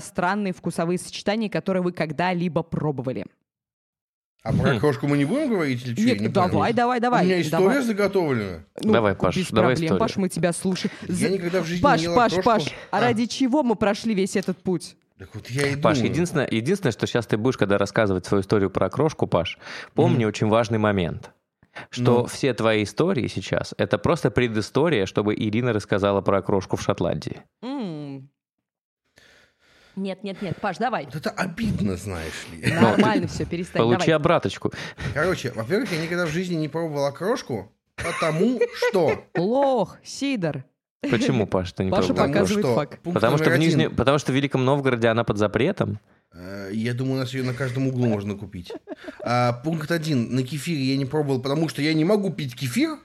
странные 0.00 0.52
вкусовые 0.52 0.98
сочетания, 0.98 1.50
которые 1.50 1.82
вы 1.82 1.92
когда-либо 1.92 2.62
пробовали. 2.62 3.26
А 4.42 4.52
про 4.52 4.76
окрошку 4.76 5.06
мы 5.06 5.18
не 5.18 5.24
будем 5.26 5.50
говорить 5.50 5.84
или 5.84 5.92
что? 5.92 6.00
Не 6.02 6.06
Нет, 6.06 6.18
понял. 6.34 6.50
давай, 6.50 6.72
давай, 6.72 7.00
давай. 7.00 7.22
У 7.24 7.26
меня 7.26 7.40
история 7.42 7.64
давай. 7.68 7.82
заготовлена. 7.82 8.58
Давай, 8.80 9.14
Паш, 9.14 9.36
без 9.36 9.50
давай 9.50 9.72
проблем, 9.74 9.84
историю. 9.86 9.98
Паш, 10.00 10.16
мы 10.16 10.28
тебя 10.30 10.52
слушаем. 10.52 10.92
Я 11.08 11.28
никогда 11.28 11.60
в 11.60 11.66
жизни 11.66 11.82
Паш, 11.82 12.00
не 12.00 12.04
ел 12.04 12.14
Паш, 12.14 12.32
окрошку. 12.32 12.50
Паш, 12.50 12.74
а 12.90 12.98
А. 12.98 13.00
ради 13.00 13.26
чего 13.26 13.62
мы 13.62 13.76
прошли 13.76 14.14
весь 14.14 14.36
этот 14.36 14.56
путь? 14.62 14.96
Так 15.18 15.28
вот 15.34 15.46
я 15.50 15.66
и 15.68 15.76
Паш, 15.76 15.98
думаю. 15.98 16.12
единственное, 16.12 16.48
единственное, 16.50 16.92
что 16.92 17.06
сейчас 17.06 17.26
ты 17.26 17.36
будешь, 17.36 17.58
когда 17.58 17.76
рассказывать 17.76 18.24
свою 18.24 18.40
историю 18.42 18.70
про 18.70 18.86
окрошку, 18.86 19.26
Паш, 19.26 19.58
помни 19.94 20.24
очень 20.24 20.48
важный 20.48 20.78
момент. 20.78 21.32
Что 21.90 22.20
Ну. 22.22 22.26
все 22.26 22.52
твои 22.54 22.82
истории 22.82 23.26
сейчас 23.28 23.74
это 23.78 23.96
просто 23.98 24.30
предыстория, 24.30 25.06
чтобы 25.06 25.34
Ирина 25.34 25.72
рассказала 25.72 26.20
про 26.22 26.38
окрошку 26.38 26.76
в 26.76 26.82
Шотландии. 26.82 27.42
М. 27.62 27.99
Нет, 29.96 30.22
нет, 30.22 30.40
нет, 30.42 30.56
Паш, 30.60 30.78
давай. 30.78 31.04
Вот 31.06 31.16
это 31.16 31.30
обидно, 31.30 31.96
знаешь 31.96 32.46
ли. 32.52 32.72
Нормально 32.72 33.26
все, 33.26 33.44
перестань. 33.44 33.82
Получи 33.82 33.98
давай. 34.06 34.16
обраточку. 34.16 34.72
Короче, 35.14 35.52
во-первых, 35.52 35.90
я 35.92 36.02
никогда 36.02 36.26
в 36.26 36.30
жизни 36.30 36.54
не 36.54 36.68
пробовал 36.68 37.06
окрошку, 37.06 37.72
потому 37.96 38.60
что... 38.88 39.24
Лох, 39.36 39.98
Сидор. 40.04 40.64
Почему, 41.02 41.46
Паш, 41.46 41.72
ты 41.72 41.84
не 41.84 41.90
Паша 41.90 42.08
пробовал? 42.08 42.28
показывает 42.28 42.66
что 42.66 42.74
факт. 42.74 42.98
пункт 43.00 43.14
Потому 43.14 43.36
что, 43.38 43.46
в 43.50 43.52
один, 43.54 43.60
Нижнем, 43.60 43.96
потому 43.96 44.18
что 44.18 44.32
в 44.32 44.34
Великом 44.34 44.64
Новгороде 44.64 45.08
она 45.08 45.24
под 45.24 45.38
запретом. 45.38 45.98
э, 46.34 46.70
Я 46.72 46.92
думаю, 46.94 47.16
у 47.16 47.18
нас 47.20 47.32
ее 47.32 47.42
на 47.42 47.54
каждом 47.54 47.88
углу 47.88 48.06
можно 48.06 48.34
купить. 48.36 48.70
А, 49.24 49.54
пункт 49.64 49.90
один. 49.90 50.34
На 50.34 50.42
кефире 50.42 50.82
я 50.82 50.96
не 50.98 51.06
пробовал, 51.06 51.40
потому 51.40 51.68
что 51.70 51.80
я 51.80 51.94
не 51.94 52.04
могу 52.04 52.30
пить 52.30 52.54
кефир. 52.54 52.98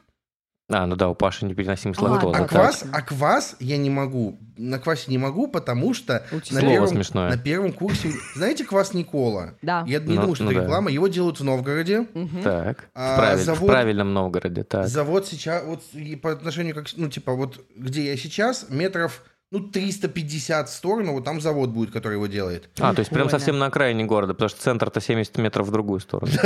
А, 0.67 0.87
ну 0.87 0.95
да, 0.95 1.09
у 1.09 1.13
Паши 1.15 1.45
непереносимость 1.45 1.99
А, 1.99 2.03
лактозы. 2.05 2.35
А 2.35 2.39
так. 2.39 2.49
квас, 2.49 2.85
а 2.91 3.01
квас 3.03 3.55
я 3.59 3.77
не 3.77 3.91
могу. 3.91 4.39
На 4.57 4.79
квасе 4.79 5.11
не 5.11 5.19
могу, 5.19 5.47
потому 5.47 5.93
что 5.93 6.25
на. 6.31 6.41
Слово 6.43 6.61
первом, 6.61 6.87
смешное. 6.87 7.29
на 7.29 7.37
первом 7.37 7.71
курсе... 7.71 8.09
Знаете 8.35 8.63
квас 8.65 8.93
Никола? 8.95 9.53
Да. 9.61 9.83
Я 9.85 9.99
не 9.99 10.15
Ну, 10.15 10.21
думаю, 10.21 10.35
что 10.35 10.43
ну 10.45 10.51
это 10.51 10.59
да. 10.61 10.65
реклама. 10.65 10.89
Его 10.89 11.07
делают 11.07 11.39
в 11.39 11.43
Новгороде. 11.43 12.07
Так, 12.43 12.89
А, 12.95 13.13
в, 13.15 13.19
правиль- 13.19 13.41
в 13.41 13.45
завод- 13.45 13.67
правильном 13.69 14.13
Новгороде, 14.13 14.63
так. 14.63 14.87
Завод 14.87 15.27
сейчас, 15.27 15.63
вот 15.65 15.83
по 16.23 16.31
отношению, 16.31 16.73
как, 16.73 16.87
ну, 16.95 17.09
типа, 17.09 17.33
вот 17.33 17.63
где 17.75 18.03
я 18.05 18.17
сейчас, 18.17 18.65
метров, 18.69 19.21
ну, 19.55 19.69
350 19.69 20.69
в 20.69 20.71
сторону, 20.71 21.13
вот 21.13 21.23
там 21.23 21.39
завод 21.39 21.69
будет, 21.69 21.91
который 21.91 22.15
его 22.15 22.27
делает. 22.27 22.69
А, 22.79 22.93
то 22.93 22.99
есть 22.99 23.09
прям 23.09 23.29
совсем 23.29 23.57
на 23.57 23.67
окраине 23.67 24.03
города, 24.03 24.33
потому 24.33 24.49
что 24.49 24.61
центр-то 24.61 24.99
70 24.99 25.37
метров 25.37 25.67
в 25.67 25.71
другую 25.71 26.01
сторону. 26.01 26.31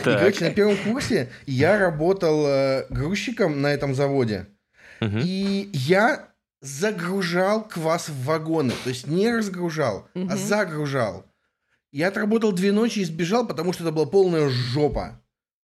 И, 0.00 0.04
короче, 0.04 0.44
на 0.44 0.50
первом 0.50 0.76
курсе 0.76 1.30
я 1.46 1.78
работал 1.78 2.44
э, 2.46 2.86
грузчиком 2.90 3.62
на 3.62 3.68
этом 3.68 3.94
заводе, 3.94 4.48
и 5.00 5.70
я 5.72 6.28
загружал 6.60 7.66
квас 7.66 8.08
в 8.08 8.24
вагоны, 8.24 8.72
то 8.84 8.90
есть 8.90 9.06
не 9.06 9.34
разгружал, 9.34 10.08
а 10.14 10.36
загружал. 10.36 11.24
Я 11.90 12.08
отработал 12.08 12.52
две 12.52 12.72
ночи 12.72 13.00
и 13.00 13.04
сбежал, 13.04 13.46
потому 13.46 13.72
что 13.72 13.84
это 13.84 13.92
была 13.92 14.06
полная 14.06 14.48
жопа. 14.48 15.21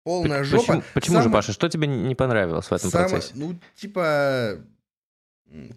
Полная 0.03 0.43
жопа. 0.43 0.63
Почему, 0.65 0.83
почему 0.93 1.21
же, 1.21 1.29
Паша, 1.29 1.53
что 1.53 1.69
тебе 1.69 1.87
не 1.87 2.15
понравилось 2.15 2.65
в 2.65 2.73
этом 2.73 2.89
Самое- 2.91 3.09
процессе? 3.09 3.33
Ну, 3.35 3.57
типа, 3.75 4.59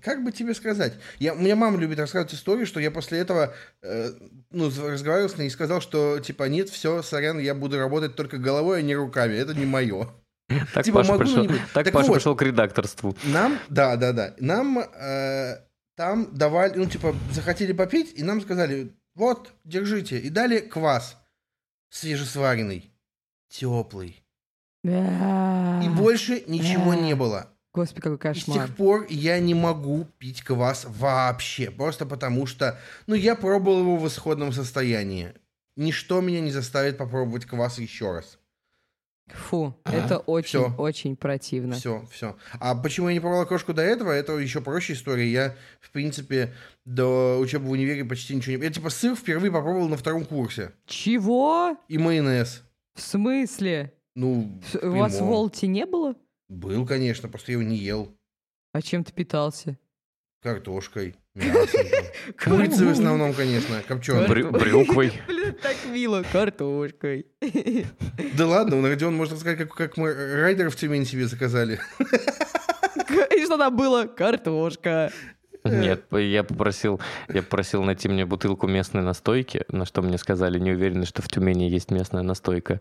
как 0.03 0.25
бы 0.25 0.33
тебе 0.33 0.55
сказать? 0.55 0.95
Я, 1.19 1.35
у 1.35 1.39
меня 1.39 1.55
мама 1.55 1.79
любит 1.79 1.99
рассказывать 1.99 2.35
историю, 2.35 2.67
что 2.67 2.81
я 2.81 2.91
после 2.91 3.19
этого, 3.19 3.55
э, 3.83 4.11
ну, 4.51 4.71
разговаривал 4.71 5.29
с 5.29 5.37
ней 5.37 5.49
и 5.49 5.51
сказал, 5.51 5.81
что, 5.81 6.19
типа, 6.19 6.45
нет, 6.45 6.71
все, 6.71 7.03
сорян, 7.03 7.39
я 7.39 7.55
буду 7.55 7.79
работать 7.79 8.17
только 8.17 8.39
головой, 8.39 8.79
а 8.79 8.83
не 8.83 8.95
руками, 8.97 9.35
это 9.35 9.55
не 9.55 9.67
мое. 9.67 10.09
Так 10.75 10.85
типа, 10.85 10.99
Паша 10.99 11.13
могу, 11.13 11.25
пришел, 11.25 11.43
не 11.45 11.59
так 11.75 11.85
Так 11.85 11.93
Паша 11.93 12.09
вот. 12.09 12.15
пришел 12.15 12.37
к 12.37 12.43
редакторству. 12.43 13.17
Нам, 13.25 13.59
да, 13.69 13.97
да, 13.97 14.13
да, 14.13 14.35
нам 14.39 14.79
э, 14.79 15.57
там 15.97 16.35
давали, 16.35 16.79
ну, 16.79 16.87
типа, 16.87 17.15
захотели 17.33 17.73
попить, 17.73 18.13
и 18.17 18.23
нам 18.23 18.41
сказали, 18.41 18.93
вот, 19.15 19.53
держите, 19.65 20.19
и 20.19 20.31
дали 20.31 20.61
квас 20.61 21.17
свежесваренный, 21.91 22.93
теплый. 23.49 24.23
И 24.85 25.89
больше 25.97 26.45
ничего 26.47 26.95
не 26.95 27.15
было. 27.15 27.49
Господи, 27.75 28.01
какой 28.01 28.17
И 28.33 28.35
с 28.35 28.45
кошмар. 28.45 28.67
тех 28.67 28.77
пор 28.77 29.07
я 29.11 29.39
не 29.39 29.53
могу 29.55 30.07
пить 30.19 30.43
квас 30.43 30.87
вообще. 30.89 31.71
Просто 31.71 32.07
потому 32.07 32.47
что, 32.47 32.79
ну, 33.07 33.15
я 33.15 33.37
пробовал 33.37 33.81
его 33.81 33.97
в 33.99 34.09
исходном 34.09 34.53
состоянии. 34.53 35.35
Ничто 35.77 36.23
меня 36.23 36.41
не 36.41 36.51
заставит 36.51 36.97
попробовать 36.97 37.45
квас 37.45 37.79
еще 37.79 38.13
раз. 38.13 38.39
Фу, 39.27 39.77
это 39.85 40.19
очень, 40.19 40.61
Всё. 40.61 40.75
очень 40.79 41.17
противно. 41.17 41.75
Все, 41.75 42.07
все. 42.13 42.37
А 42.61 42.77
почему 42.77 43.09
я 43.09 43.15
не 43.15 43.21
пробовал 43.21 43.45
крошку 43.45 43.75
до 43.75 43.83
этого? 43.83 44.13
Это 44.13 44.33
еще 44.39 44.61
проще 44.61 44.93
история. 44.93 45.29
Я, 45.29 45.57
в 45.81 45.91
принципе, 45.91 46.55
до 46.85 47.37
учебы 47.41 47.67
в 47.67 47.73
универе 47.73 48.05
почти 48.05 48.37
ничего 48.37 48.57
не... 48.57 48.63
Я, 48.63 48.71
типа, 48.71 48.89
сыр 48.89 49.17
впервые 49.17 49.51
попробовал 49.51 49.89
на 49.89 49.97
втором 49.97 50.25
курсе. 50.25 50.71
Чего? 50.87 51.77
И 51.89 51.99
майонез. 51.99 52.63
В 52.97 53.01
смысле? 53.01 53.93
Ну, 54.15 54.59
С- 54.73 54.79
У 54.83 54.91
вас 54.97 55.13
в 55.13 55.17
прямом. 55.19 55.31
Волте 55.31 55.67
не 55.67 55.85
было? 55.87 56.15
Был, 56.49 56.87
конечно, 56.87 57.29
просто 57.29 57.53
я 57.53 57.59
его 57.59 57.69
не 57.69 57.77
ел. 57.77 58.17
А 58.73 58.81
чем 58.83 59.05
ты 59.05 59.13
питался? 59.13 59.79
Картошкой, 60.43 61.17
мясом. 61.35 61.81
Курицей 62.43 62.87
в 62.89 62.91
основном, 62.93 63.35
конечно, 63.35 63.83
копченой. 63.87 64.27
Брю- 64.29 64.51
брюквой. 64.51 65.13
Блин, 65.29 65.55
так 65.61 65.77
мило. 65.93 66.23
Картошкой. 66.33 67.27
Да 68.35 68.47
ладно, 68.47 68.77
он 68.79 68.87
Родион 68.87 69.15
может 69.15 69.35
рассказать, 69.35 69.59
как, 69.59 69.75
как 69.75 69.97
мы 69.97 70.15
райдеров 70.15 70.75
в 70.75 70.77
Тюмень 70.79 71.05
себе 71.05 71.27
заказали. 71.27 71.79
И 73.37 73.45
что 73.45 73.59
там 73.59 73.77
было? 73.77 74.07
Картошка. 74.07 75.13
Нет, 75.69 76.05
я 76.13 76.45
попросил, 76.45 77.01
я 77.29 77.43
попросил 77.43 77.83
найти 77.83 78.09
мне 78.09 78.27
бутылку 78.27 78.67
местной 78.67 79.03
настойки, 79.03 79.65
на 79.69 79.85
что 79.85 80.03
мне 80.03 80.19
сказали, 80.19 80.59
не 80.59 80.73
уверены, 80.73 81.07
что 81.07 81.23
в 81.23 81.29
Тюмени 81.29 81.65
есть 81.65 81.91
местная 81.91 82.23
настойка. 82.23 82.81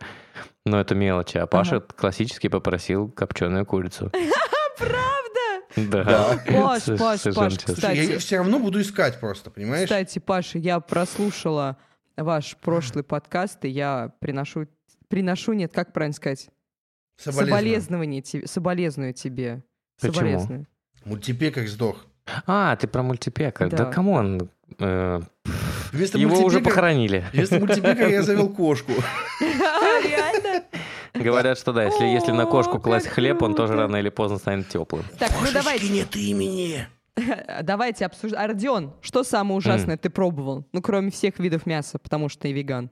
Но 0.66 0.80
это 0.80 0.96
мелочи. 0.96 1.38
А 1.38 1.48
Паша 1.48 1.80
классически 1.80 2.48
попросил 2.48 3.10
копченую 3.10 3.66
курицу. 3.66 4.12
Правда? 4.78 5.26
Да. 5.76 6.04
Да. 6.04 6.44
Паш, 6.48 6.84
Паш, 6.98 7.36
Паш, 7.36 7.58
кстати. 7.58 7.98
Я 7.98 8.20
все 8.20 8.38
равно 8.38 8.60
буду 8.60 8.82
искать 8.82 9.20
просто, 9.20 9.50
понимаешь? 9.52 9.86
Кстати, 9.86 10.20
Паша, 10.20 10.58
я 10.58 10.80
прослушала 10.80 11.78
ваш 12.18 12.58
прошлый 12.58 13.04
подкаст, 13.04 13.64
и 13.66 13.70
я 13.70 14.14
приношу... 14.20 14.68
Приношу, 15.08 15.54
нет, 15.54 15.72
как 15.74 15.94
правильно 15.94 16.14
сказать? 16.14 16.50
Соболезнование 17.18 18.22
тебе. 18.22 18.48
Соболезную 18.48 19.14
тебе. 19.14 19.64
Почему? 20.00 20.14
Соболезную. 20.14 20.68
Мультипекарь 21.06 21.68
сдох. 21.68 22.06
А, 22.48 22.76
ты 22.76 22.88
про 22.88 23.04
мультипекарь. 23.04 23.70
Да, 23.70 23.78
Да. 23.78 23.86
come 23.86 24.22
on. 24.22 24.50
э, 24.80 25.22
Вместо 25.92 26.18
Его 26.18 26.40
уже 26.40 26.60
похоронили. 26.60 27.26
Вместо 27.34 27.60
мультипекаря 27.60 28.10
я 28.10 28.24
завел 28.24 28.50
кошку. 28.50 28.92
Реально? 29.40 30.64
Говорят, 31.14 31.58
что 31.58 31.72
да, 31.72 31.84
если, 31.86 32.06
если 32.06 32.32
на 32.32 32.46
кошку 32.46 32.80
класть 32.80 33.08
хлеб, 33.08 33.42
он 33.42 33.56
тоже 33.56 33.76
рано 33.76 33.96
или 33.98 34.10
поздно 34.10 34.38
станет 34.38 34.68
теплым. 34.68 35.04
Так, 35.18 35.32
ну 35.42 35.48
давайте, 35.54 35.90
нет 35.90 36.14
имени. 36.16 36.88
давайте 37.64 38.06
обсуждать. 38.06 38.40
А, 38.44 38.48
Родион, 38.48 38.94
что 39.02 39.24
самое 39.24 39.56
ужасное 39.58 39.96
ты 39.98 40.10
пробовал? 40.10 40.66
Ну, 40.74 40.82
кроме 40.82 41.12
всех 41.12 41.40
видов 41.40 41.66
мяса, 41.66 41.98
потому 42.00 42.28
что 42.28 42.42
ты 42.42 42.52
веган. 42.52 42.90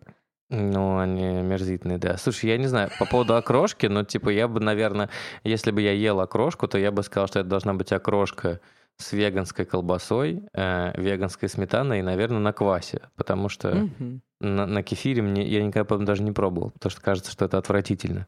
Ну, 0.49 0.99
они 0.99 1.23
мерзительные, 1.23 1.97
да. 1.97 2.17
Слушай, 2.17 2.51
я 2.51 2.57
не 2.57 2.67
знаю, 2.67 2.91
по 2.99 3.05
поводу 3.05 3.35
окрошки, 3.35 3.87
но, 3.87 4.03
типа, 4.03 4.29
я 4.29 4.47
бы, 4.47 4.59
наверное, 4.59 5.09
если 5.43 5.71
бы 5.71 5.81
я 5.81 5.91
ел 5.91 6.19
окрошку, 6.21 6.67
то 6.67 6.77
я 6.77 6.91
бы 6.91 7.01
сказал, 7.03 7.27
что 7.27 7.39
это 7.39 7.49
должна 7.49 7.73
быть 7.73 7.91
окрошка 7.91 8.59
с 8.97 9.11
веганской 9.13 9.65
колбасой, 9.65 10.43
э, 10.53 10.99
веганской 11.01 11.49
сметаной 11.49 11.99
и, 11.99 12.03
наверное, 12.03 12.39
на 12.39 12.53
квасе, 12.53 13.01
потому 13.15 13.49
что 13.49 13.75
Мгм. 13.75 14.21
на, 14.39 14.65
на 14.65 14.83
кефире 14.83 15.21
мне 15.21 15.45
я 15.47 15.61
никогда 15.63 15.85
по-моему, 15.85 16.07
даже 16.07 16.23
не 16.23 16.31
пробовал, 16.31 16.71
потому 16.71 16.91
что 16.91 17.01
кажется, 17.01 17.31
что 17.31 17.45
это 17.45 17.57
отвратительно. 17.57 18.27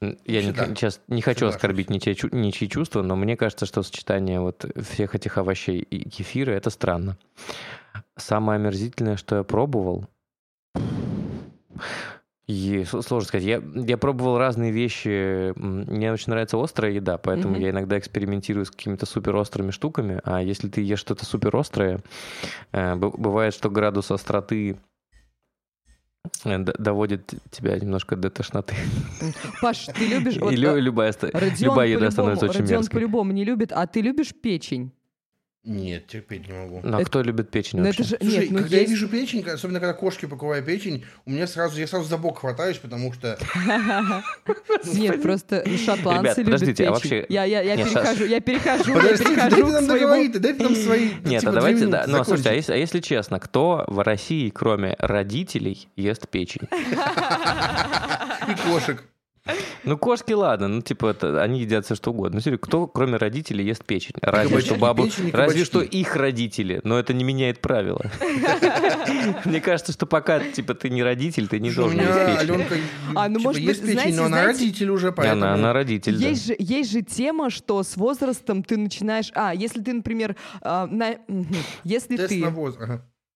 Я 0.00 0.40
не, 0.42 0.52
Всегда. 0.52 0.66
сейчас 0.66 1.00
не 1.08 1.20
хочу 1.20 1.40
Соглашусь. 1.40 1.56
оскорбить 1.56 1.90
ничьи, 1.90 2.16
ничьи 2.32 2.68
чувства, 2.68 3.02
но 3.02 3.16
мне 3.16 3.36
кажется, 3.36 3.66
что 3.66 3.82
сочетание 3.82 4.40
вот 4.40 4.64
всех 4.76 5.14
этих 5.14 5.36
овощей 5.38 5.80
и 5.80 6.08
кефира 6.08 6.52
это 6.52 6.70
странно. 6.70 7.18
Самое 8.16 8.58
омерзительное, 8.58 9.16
что 9.16 9.36
я 9.36 9.42
пробовал, 9.42 10.06
и 12.46 12.84
сложно 12.84 13.22
сказать. 13.22 13.44
Я, 13.46 13.62
я 13.74 13.96
пробовал 13.96 14.36
разные 14.38 14.70
вещи. 14.70 15.52
Мне 15.58 16.12
очень 16.12 16.30
нравится 16.30 16.62
острая 16.62 16.92
еда, 16.92 17.16
поэтому 17.16 17.54
Мгм. 17.54 17.62
я 17.62 17.70
иногда 17.70 17.98
экспериментирую 17.98 18.66
с 18.66 18.70
какими-то 18.70 19.06
суперострыми 19.06 19.70
штуками. 19.70 20.20
А 20.24 20.42
если 20.42 20.68
ты 20.68 20.82
ешь 20.82 20.98
что-то 20.98 21.24
суперострое, 21.24 22.00
э, 22.72 22.96
бывает, 22.96 23.54
что 23.54 23.70
градус 23.70 24.10
остроты 24.10 24.76
э, 26.44 26.58
доводит 26.58 27.32
тебя 27.50 27.78
немножко 27.78 28.16
до 28.16 28.28
тошноты. 28.28 28.74
Паш, 29.62 29.86
ты 29.86 30.06
любишь... 30.06 30.36
вот, 30.40 30.52
И 30.52 30.56
э, 30.56 30.80
любая, 30.80 31.14
Родион 31.20 31.54
любая 31.60 31.88
еда 31.88 32.10
становится 32.10 32.44
очень 32.46 32.60
Родион 32.60 32.78
мерзкой. 32.80 33.00
по-любому 33.00 33.32
не 33.32 33.44
любит, 33.44 33.72
а 33.72 33.86
ты 33.86 34.02
любишь 34.02 34.34
печень? 34.34 34.92
Нет, 35.64 36.06
терпеть 36.08 36.46
не 36.46 36.52
могу. 36.52 36.80
Ну, 36.84 36.96
а 36.96 37.00
Это- 37.00 37.08
кто 37.08 37.22
любит 37.22 37.50
печень 37.50 37.78
Ну 37.78 37.86
вообще? 37.86 38.02
это 38.02 38.10
же... 38.10 38.16
Слушай, 38.20 38.38
Нет, 38.42 38.50
ну 38.50 38.58
когда 38.58 38.76
я 38.76 38.82
есть... 38.82 38.90
вижу 38.92 39.08
печень, 39.08 39.48
особенно 39.48 39.80
когда 39.80 39.94
кошки 39.94 40.26
покупают 40.26 40.66
печень, 40.66 41.04
у 41.24 41.30
меня 41.30 41.46
сразу, 41.46 41.80
я 41.80 41.86
сразу 41.86 42.04
за 42.06 42.18
бок 42.18 42.40
хватаюсь, 42.40 42.76
потому 42.76 43.12
что... 43.14 43.38
Нет, 44.84 45.22
просто 45.22 45.64
шотландцы 45.78 46.20
Ребят, 46.22 46.38
любят 46.38 46.52
подождите, 46.52 46.84
а 46.86 46.92
печень. 46.92 46.92
вообще- 46.92 47.26
Я, 47.30 47.44
я, 47.44 47.62
я 47.62 47.76
перехожу, 47.76 48.24
я 48.26 48.40
перехожу, 48.40 48.92
я 48.94 49.16
перехожу 49.16 49.40
дайте 49.40 49.62
к 49.64 49.72
нам 49.72 49.84
своему... 49.86 50.38
дайте 50.38 50.62
нам 50.62 50.74
свои... 50.76 51.08
Нет, 51.24 51.40
типа, 51.40 51.48
а 51.48 51.52
две 51.52 51.52
давайте, 51.52 51.86
да, 51.86 52.04
ну, 52.08 52.24
слушайте, 52.24 52.50
а 52.50 52.74
а 52.74 52.76
если 52.76 53.00
честно, 53.00 53.40
кто 53.40 53.84
в 53.88 54.02
России, 54.04 54.50
кроме 54.50 54.96
родителей, 54.98 55.88
ест 55.96 56.28
печень? 56.28 56.68
И 58.48 58.54
кошек. 58.68 59.02
Ну, 59.84 59.98
кошки, 59.98 60.32
ладно, 60.32 60.68
ну, 60.68 60.80
типа, 60.80 61.08
это, 61.08 61.42
они 61.42 61.60
едят 61.60 61.84
все 61.84 61.94
что 61.94 62.12
угодно. 62.12 62.36
Ну, 62.36 62.40
серьезно, 62.40 62.66
кто, 62.66 62.86
кроме 62.86 63.18
родителей, 63.18 63.66
ест 63.66 63.84
печень? 63.84 64.14
Разве 64.22 64.48
Кабачки, 64.48 64.70
что 64.70 64.78
бабу... 64.78 65.08
Разве 65.32 65.64
что 65.66 65.82
их 65.82 66.16
родители, 66.16 66.80
но 66.84 66.98
это 66.98 67.12
не 67.12 67.24
меняет 67.24 67.60
правила. 67.60 68.00
Мне 69.44 69.60
кажется, 69.60 69.92
что 69.92 70.06
пока, 70.06 70.40
типа, 70.40 70.74
ты 70.74 70.88
не 70.88 71.02
родитель, 71.02 71.48
ты 71.48 71.60
не 71.60 71.70
Слушай, 71.70 71.96
у 71.96 71.98
должен 71.98 72.00
есть 72.00 72.48
меня 72.48 72.58
печень. 72.64 72.82
А, 73.14 73.28
ну, 73.28 73.38
типа, 73.38 73.48
может 73.48 73.64
быть, 73.64 73.80
печень, 73.80 73.92
знаете, 73.92 74.16
но 74.16 74.24
она 74.24 74.44
родитель 74.46 74.90
уже, 74.90 75.12
поэтому... 75.12 75.44
Она, 75.44 75.72
родитель. 75.74 76.16
Есть 76.16 76.46
же, 76.46 76.56
есть 76.58 76.90
же 76.90 77.02
тема, 77.02 77.50
что 77.50 77.82
с 77.82 77.96
возрастом 77.98 78.62
ты 78.62 78.78
начинаешь... 78.78 79.30
А, 79.34 79.54
если 79.54 79.82
ты, 79.82 79.92
например, 79.92 80.36
а, 80.62 80.86
на- 80.86 81.18
если 81.84 82.16
Тест 82.16 82.30
ты. 82.30 82.40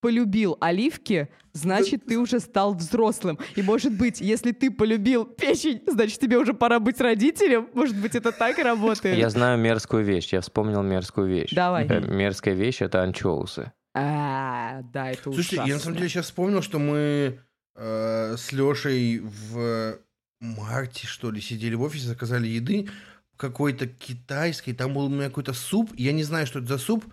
Полюбил 0.01 0.57
оливки, 0.61 1.29
значит, 1.53 2.07
ты 2.07 2.19
уже 2.19 2.41
стал 2.41 2.75
взрослым. 2.75 3.39
И, 3.57 3.63
может 3.63 3.93
быть, 3.93 4.21
если 4.21 4.53
ты 4.53 4.71
полюбил 4.71 5.25
печень, 5.25 5.83
значит, 5.87 6.21
тебе 6.21 6.39
уже 6.39 6.55
пора 6.55 6.79
быть 6.79 7.01
родителем? 7.01 7.69
Может 7.75 7.97
быть, 7.97 8.15
это 8.15 8.33
так 8.33 8.59
работает? 8.59 9.19
Я 9.19 9.31
знаю 9.31 9.59
мерзкую 9.59 10.05
вещь, 10.05 10.33
я 10.33 10.41
вспомнил 10.41 10.83
мерзкую 10.83 11.29
вещь. 11.29 11.51
Давай. 11.53 11.87
Э, 11.87 12.01
Мерзкая 12.01 12.55
вещь— 12.55 12.79
это 12.81 13.03
анчоусы. 13.03 13.73
А, 13.95 14.83
да, 14.93 15.11
это 15.11 15.25
Слушайте, 15.25 15.57
я 15.57 15.63
на 15.63 15.67
ужасно. 15.67 15.85
самом 15.85 15.97
деле 15.97 16.09
сейчас 16.09 16.27
вспомнил, 16.27 16.63
что 16.63 16.79
мы 16.79 17.41
э, 17.75 18.37
с 18.37 18.53
Лешей 18.53 19.19
в 19.21 19.99
марте, 20.41 21.07
что 21.07 21.31
ли, 21.31 21.41
сидели 21.41 21.75
в 21.75 21.83
офисе, 21.83 22.07
заказали 22.07 22.47
еды 22.47 22.89
какой-то 23.37 23.87
китайской, 23.87 24.73
там 24.73 24.95
был 24.95 25.07
у 25.07 25.09
меня 25.09 25.29
какой-то 25.29 25.53
суп, 25.53 25.93
я 25.97 26.13
не 26.13 26.25
знаю, 26.25 26.47
что 26.47 26.59
это 26.59 26.69
за 26.69 26.79
суп, 26.79 27.05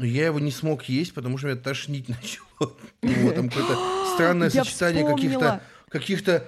но 0.00 0.06
я 0.06 0.24
его 0.26 0.40
не 0.40 0.50
смог 0.50 0.84
есть, 0.84 1.12
потому 1.12 1.36
что 1.36 1.48
меня 1.48 1.56
тошнить 1.58 2.08
начало. 2.08 2.72
Вот 3.02 3.34
там 3.34 3.50
какое-то 3.50 3.76
странное 4.14 4.48
сочетание 4.50 5.06
каких-то 5.06 5.60
каких-то 5.90 6.46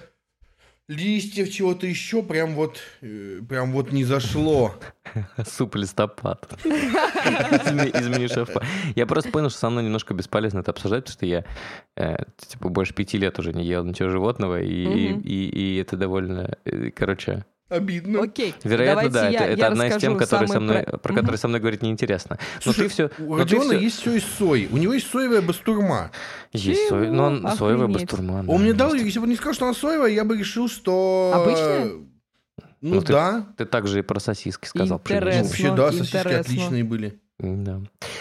листьев, 0.89 1.51
чего-то 1.51 1.87
еще, 1.87 2.23
прям 2.23 2.55
вот, 2.55 2.81
э, 3.03 3.41
прям 3.47 3.73
вот 3.73 3.93
не 3.93 4.05
зашло. 4.05 4.75
Суп 5.47 5.75
листопад. 5.75 6.49
Изме- 6.65 7.91
Измени 8.01 8.27
шефа. 8.27 8.65
Я 8.97 9.05
просто 9.07 9.31
понял, 9.31 9.51
что 9.51 9.59
со 9.59 9.69
мной 9.69 9.85
немножко 9.85 10.15
бесполезно 10.15 10.61
это 10.61 10.71
обсуждать, 10.71 11.05
потому 11.05 11.13
что 11.13 11.27
я 11.27 11.45
э, 11.97 12.25
типа 12.39 12.71
больше 12.71 12.95
пяти 12.95 13.19
лет 13.19 13.39
уже 13.39 13.53
не 13.53 13.67
ел 13.67 13.85
ничего 13.85 14.09
животного, 14.09 14.63
и 14.63 15.77
это 15.77 15.99
довольно, 15.99 16.57
э, 16.65 16.91
короче, 16.91 17.45
Обидно. 17.73 18.23
Окей, 18.23 18.55
вероятно, 18.65 19.09
давайте 19.09 19.15
да, 19.15 19.29
я, 19.29 19.39
это, 19.41 19.45
я 19.47 19.53
это 19.53 19.67
одна 19.69 19.89
из 19.89 19.97
тем, 19.97 20.17
которые 20.17 20.49
со 20.49 20.61
мной, 20.61 20.83
про- 20.83 20.99
про 20.99 21.15
которые 21.15 21.39
со 21.39 21.49
мной 21.49 21.61
говорить 21.61 21.83
неинтересно. 21.83 22.39
Но 22.57 22.61
Слушай, 22.61 22.85
ты 22.85 22.89
все, 22.89 23.11
у 23.19 23.37
Родиона 23.37 23.73
есть 23.73 24.01
все 24.01 24.17
из 24.17 24.25
сои. 24.25 24.69
У 24.71 24.77
него 24.77 24.93
есть 24.93 25.11
соевая 25.11 25.41
бастурма. 25.43 26.11
есть 26.53 26.89
Чего? 26.89 26.99
но 26.99 27.25
он 27.25 27.47
Охренеть. 27.47 27.93
бастурман. 27.93 28.49
Он 28.51 28.57
да, 28.59 28.63
мне 28.63 28.73
дал, 28.75 28.95
если 28.95 29.19
бы 29.19 29.25
он 29.25 29.31
не 29.31 29.37
сказал, 29.37 29.55
что 29.55 29.65
она 29.67 29.75
соевая, 29.75 30.11
я 30.13 30.25
бы 30.25 30.37
решил, 30.37 30.69
что... 30.69 31.33
Обычная? 31.35 31.85
Ну, 32.81 32.95
Ну, 32.97 33.01
ты- 33.01 33.13
да. 33.13 33.47
Ты 33.57 33.65
также 33.65 34.01
и 34.01 34.03
про 34.03 34.19
сосиски 34.21 34.67
сказал. 34.67 34.99
Интересно. 34.99 35.45
Вообще, 35.45 35.75
да, 35.75 35.93
сосиски 35.93 36.17
интересно. 36.17 36.41
отличные 36.41 36.85
были. 36.85 37.21
Да. 37.43 37.81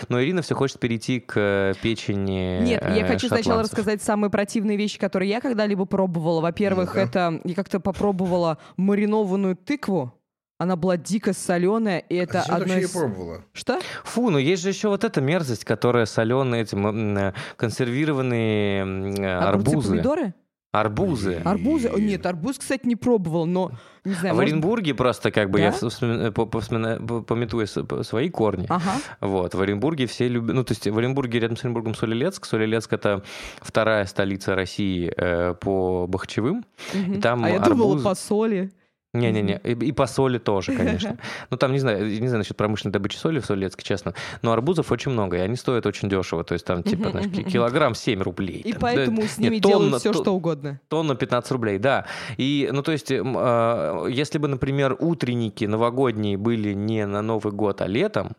Но 0.09 0.21
Ирина 0.21 0.41
все 0.41 0.55
хочет 0.55 0.79
перейти 0.79 1.19
к 1.19 1.33
э, 1.35 1.73
печени 1.81 2.61
Нет, 2.61 2.81
я 2.83 3.05
э, 3.05 3.07
хочу 3.07 3.27
сначала 3.27 3.61
рассказать 3.61 4.01
самые 4.01 4.31
противные 4.31 4.77
вещи, 4.77 4.99
которые 4.99 5.29
я 5.29 5.41
когда-либо 5.41 5.85
пробовала. 5.85 6.41
Во-первых, 6.41 6.95
Ну-ка. 6.95 6.99
это 6.99 7.41
я 7.43 7.55
как-то 7.55 7.79
попробовала 7.79 8.57
маринованную 8.77 9.55
тыкву. 9.55 10.13
Она 10.57 10.75
была 10.75 10.95
дико 10.95 11.33
соленая, 11.33 11.99
и 11.99 12.15
это 12.15 12.41
а 12.41 12.41
зачем 12.41 12.55
ты 12.55 12.61
одно 12.61 12.73
вообще 12.73 12.85
из... 12.85 12.91
пробовала? 12.91 13.45
Что? 13.51 13.79
Фу, 14.03 14.29
ну 14.29 14.37
есть 14.37 14.61
же 14.61 14.69
еще 14.69 14.89
вот 14.89 15.03
эта 15.03 15.19
мерзость, 15.19 15.65
которая 15.65 16.05
соленые, 16.05 16.63
эти 16.63 16.75
э, 16.75 17.33
консервированные 17.55 18.83
Огурцы, 18.83 19.71
арбузы. 19.71 19.89
помидоры? 19.89 20.33
Арбузы. 20.71 21.41
Арбузы? 21.43 21.89
О, 21.89 21.99
нет, 21.99 22.25
арбуз, 22.25 22.57
кстати, 22.57 22.85
не 22.87 22.95
пробовал, 22.95 23.45
но 23.45 23.71
не 24.05 24.13
знаю. 24.13 24.31
А 24.31 24.35
в 24.35 24.37
может- 24.37 24.53
Оренбурге 24.53 24.93
просто 24.93 25.29
как 25.29 25.49
бы 25.49 25.57
Да? 25.59 25.65
я 25.65 25.71
вспомина- 25.73 26.31
по- 26.31 26.45
повспомина- 26.45 27.05
по- 27.05 27.21
пометуя 27.21 27.65
с- 27.65 27.83
по- 27.83 28.03
свои 28.03 28.29
корни. 28.29 28.67
Ага. 28.69 28.93
Вот, 29.19 29.53
в 29.53 29.59
Оренбурге 29.61 30.05
все 30.05 30.29
любят... 30.29 30.55
Ну, 30.55 30.63
то 30.63 30.71
есть 30.71 30.87
в 30.87 30.97
Оренбурге 30.97 31.39
рядом 31.39 31.57
с 31.57 31.63
Оренбургом 31.65 31.93
Солилецк. 31.93 32.45
Солилецк— 32.45 32.91
это 32.93 33.21
вторая 33.61 34.05
столица 34.05 34.55
России 34.55 35.11
э, 35.17 35.55
по 35.55 36.07
бахчевым. 36.07 36.63
мгм. 36.93 37.19
там 37.21 37.43
а 37.43 37.49
я 37.49 37.59
думала 37.59 37.95
арбуз- 37.97 38.03
по 38.03 38.15
соли. 38.15 38.71
Не-не-не, 39.13 39.59
и, 39.63 39.71
и 39.73 39.91
по 39.91 40.07
соли 40.07 40.37
тоже, 40.37 40.71
конечно. 40.77 41.17
Ну, 41.49 41.57
там, 41.57 41.73
не 41.73 41.79
знаю, 41.79 42.05
не 42.07 42.27
знаю 42.27 42.39
насчет 42.39 42.55
промышленной 42.55 42.93
добычи 42.93 43.17
соли 43.17 43.39
в 43.39 43.45
Солилецке, 43.45 43.83
честно, 43.83 44.13
но 44.41 44.53
арбузов 44.53 44.91
очень 44.91 45.11
много, 45.11 45.37
и 45.37 45.39
они 45.41 45.55
стоят 45.57 45.85
очень 45.85 46.09
дешево. 46.09 46.43
То 46.43 46.53
есть 46.53 46.65
там, 46.65 46.81
типа, 46.83 47.11
знаешь, 47.11 47.27
килограмм 47.51 47.93
7 47.93 48.21
рублей. 48.21 48.61
И 48.61 48.71
там, 48.71 48.81
поэтому 48.81 49.21
да, 49.21 49.27
с 49.27 49.37
ними 49.37 49.55
нет, 49.55 49.63
делают 49.63 49.87
тонна- 49.91 49.99
все, 49.99 50.13
то- 50.13 50.23
что 50.23 50.33
угодно. 50.33 50.79
Тонна 50.87 51.15
15 51.15 51.51
рублей, 51.51 51.77
да. 51.77 52.05
И, 52.37 52.69
ну, 52.71 52.81
то 52.83 52.91
есть, 52.93 53.11
а, 53.11 54.05
если 54.07 54.37
бы, 54.37 54.47
например, 54.47 54.95
утренники 54.99 55.65
новогодние 55.65 56.37
были 56.37 56.73
не 56.73 57.05
на 57.05 57.21
Новый 57.21 57.51
год, 57.51 57.81
а 57.81 57.87
летом, 57.87 58.31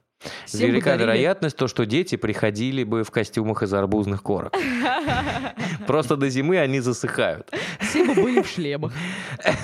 Всем 0.47 0.71
велика 0.71 0.91
дарили. 0.91 1.03
вероятность, 1.03 1.57
то, 1.57 1.69
что 1.69 1.87
дети 1.87 2.17
приходили 2.17 2.85
бы 2.85 3.05
в 3.05 3.11
костюмах 3.11 3.63
из 3.63 3.73
арбузных 3.73 4.23
корок. 4.23 4.55
Просто 5.87 6.17
до 6.17 6.29
зимы 6.29 6.59
они 6.59 6.81
засыхают. 6.81 7.51
Все 7.81 8.05
бы 8.05 8.15
были 8.15 8.43
в 8.43 8.49
шлемах. 8.49 8.93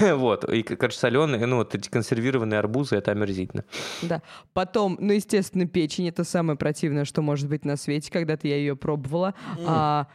Вот. 0.00 0.44
И, 0.52 0.62
короче, 0.62 0.98
соленые, 0.98 1.44
ну, 1.46 1.56
вот 1.56 1.74
эти 1.74 1.88
консервированные 1.88 2.58
арбузы, 2.58 2.96
это 2.96 3.12
омерзительно. 3.12 3.64
Да. 4.02 4.22
Потом, 4.52 4.96
ну, 5.00 5.12
естественно, 5.12 5.66
печень 5.66 6.08
это 6.08 6.24
самое 6.24 6.58
противное, 6.58 7.04
что 7.04 7.22
может 7.22 7.48
быть 7.48 7.64
на 7.64 7.76
свете. 7.76 8.10
Когда-то 8.10 8.48
я 8.48 8.56
ее 8.56 8.76
пробовала. 8.76 9.34
А, 9.66 10.08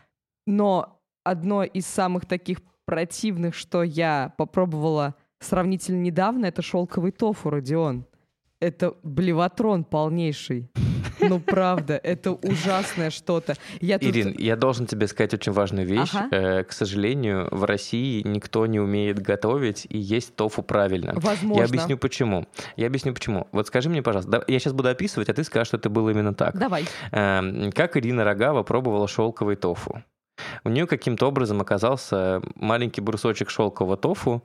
но 0.46 1.02
одно 1.24 1.64
из 1.64 1.86
самых 1.86 2.26
таких 2.26 2.60
противных, 2.86 3.56
что 3.56 3.84
я 3.84 4.34
попробовала 4.38 5.16
сравнительно 5.40 6.02
недавно, 6.02 6.46
это 6.46 6.62
шелковый 6.62 7.12
тофу, 7.12 7.50
Родион. 7.50 8.06
Это 8.64 8.94
блеватрон 9.04 9.84
полнейший. 9.84 10.72
Ну, 11.20 11.42
правда, 11.42 12.00
это 12.02 12.32
ужасное 12.32 13.10
что-то. 13.10 13.56
Я 13.82 14.00
тут... 14.00 14.08
Ирин, 14.10 14.36
я 14.38 14.56
должен 14.56 14.86
тебе 14.86 15.08
сказать 15.08 15.34
очень 15.34 15.52
важную 15.52 15.86
вещь. 15.86 16.12
Ага. 16.14 16.28
Э, 16.32 16.64
К 16.64 16.72
сожалению, 16.72 17.50
в 17.52 17.66
России 17.66 18.22
никто 18.26 18.66
не 18.66 18.80
умеет 18.80 19.20
готовить 19.20 19.86
и 19.90 19.98
есть 19.98 20.36
тофу 20.38 20.64
правильно. 20.64 21.12
Возможно. 21.16 21.60
Я 21.60 21.66
объясню 21.68 21.98
почему. 21.98 22.46
Я 22.78 22.88
объясню 22.88 23.14
почему. 23.14 23.48
Вот 23.52 23.68
скажи 23.68 23.90
мне, 23.90 24.02
пожалуйста, 24.02 24.46
я 24.48 24.60
сейчас 24.60 24.72
буду 24.72 24.88
описывать, 24.88 25.28
а 25.28 25.34
ты 25.34 25.44
скажешь, 25.44 25.68
что 25.68 25.78
это 25.78 25.90
было 25.90 26.10
именно 26.10 26.34
так. 26.34 26.58
Давай. 26.58 26.86
Эм, 27.12 27.70
Как 27.74 27.98
Ирина 27.98 28.24
Рогава 28.24 28.64
пробовала 28.64 29.10
шелковый 29.10 29.58
тофу? 29.58 30.02
У 30.64 30.70
нее 30.70 30.88
каким-то 30.88 31.28
образом 31.28 31.60
оказался 31.62 32.42
маленький 32.56 33.02
брусочек 33.02 33.50
шелкового 33.50 33.98
тофу, 33.98 34.44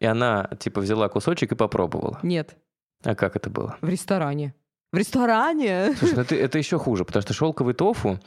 и 0.00 0.06
она 0.06 0.48
типа 0.58 0.80
взяла 0.80 1.08
кусочек 1.08 1.52
и 1.52 1.54
попробовала. 1.54 2.18
Нет, 2.22 2.56
А 3.04 3.14
как 3.14 3.36
это 3.36 3.50
было? 3.50 3.76
в 3.80 3.88
ресторане. 3.88 4.54
В 4.90 4.96
ресторане? 4.96 5.94
Слушай, 5.98 6.14
ну 6.16 6.22
это, 6.22 6.34
это 6.34 6.56
еще 6.58 6.78
хуже, 6.78 7.04
потому 7.04 7.20
что 7.22 7.34
шелковый 7.34 7.74
тофу... 7.74 8.18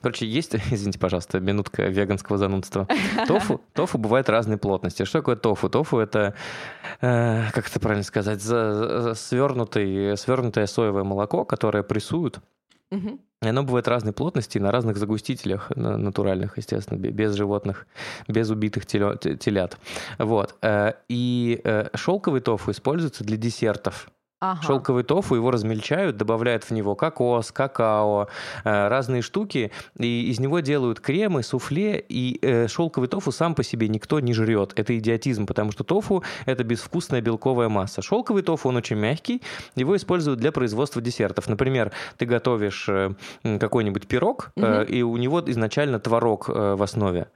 Короче, 0.00 0.26
есть, 0.26 0.54
извините, 0.70 0.98
пожалуйста, 0.98 1.38
минутка 1.38 1.86
веганского 1.86 2.38
занудства. 2.38 2.88
Тофу, 3.28 3.60
тофу 3.72 3.98
бывает 3.98 4.28
разной 4.28 4.58
плотности. 4.58 5.04
Что 5.04 5.20
такое 5.20 5.36
тофу? 5.36 5.68
Тофу— 5.70 5.98
это, 6.00 6.34
э, 7.00 7.50
как 7.52 7.68
это 7.68 7.78
правильно 7.78 8.02
сказать, 8.02 8.42
за, 8.42 9.00
за 9.02 9.14
свернутый, 9.14 10.16
свернутое 10.16 10.66
соевое 10.66 11.04
молоко, 11.04 11.44
которое 11.44 11.84
прессуют. 11.84 12.40
Мгм. 12.90 13.20
И 13.42 13.46
оно 13.46 13.62
бывает 13.62 13.86
разной 13.86 14.12
плотности 14.12 14.58
на 14.58 14.72
разных 14.72 14.96
загустителях 14.96 15.70
на- 15.76 15.96
натуральных, 15.96 16.56
естественно, 16.56 16.98
бе- 16.98 17.10
без 17.10 17.34
животных, 17.34 17.86
без 18.26 18.50
убитых 18.50 18.86
телё- 18.86 19.14
телят. 19.36 19.78
Вот. 20.18 20.56
Э, 20.62 20.94
И 21.08 21.60
э, 21.62 21.90
шелковый 21.94 22.40
тофу 22.40 22.72
используется 22.72 23.22
для 23.22 23.36
десертов. 23.36 24.10
Ага. 24.40 24.62
Шелковый 24.62 25.02
тофу 25.02 25.34
его 25.34 25.50
размельчают, 25.50 26.16
добавляют 26.16 26.62
в 26.62 26.70
него 26.70 26.94
кокос, 26.94 27.50
какао, 27.50 28.28
э, 28.64 28.88
разные 28.88 29.20
штуки, 29.20 29.72
и 29.98 30.30
из 30.30 30.38
него 30.38 30.60
делают 30.60 31.00
кремы, 31.00 31.42
суфле, 31.42 32.04
и 32.08 32.38
э, 32.40 32.68
шелковый 32.68 33.08
тофу 33.08 33.32
сам 33.32 33.56
по 33.56 33.64
себе 33.64 33.88
никто 33.88 34.20
не 34.20 34.32
жрет. 34.32 34.74
Это 34.76 34.96
идиотизм, 34.96 35.44
потому 35.44 35.72
что 35.72 35.82
тофу— 35.82 36.22
это 36.46 36.62
безвкусная 36.62 37.20
белковая 37.20 37.68
масса. 37.68 38.00
Шелковый 38.00 38.42
тофу, 38.42 38.68
он 38.68 38.76
очень 38.76 38.94
мягкий, 38.94 39.42
его 39.74 39.96
используют 39.96 40.38
для 40.38 40.52
производства 40.52 41.02
десертов. 41.02 41.48
Например, 41.48 41.90
ты 42.16 42.24
готовишь 42.24 42.88
э, 42.88 43.14
какой-нибудь 43.42 44.06
пирог, 44.06 44.52
э, 44.54 44.84
и 44.84 45.02
у 45.02 45.16
него 45.16 45.42
изначально 45.46 45.98
творог 45.98 46.48
в 46.48 46.80
основе. 46.80 47.26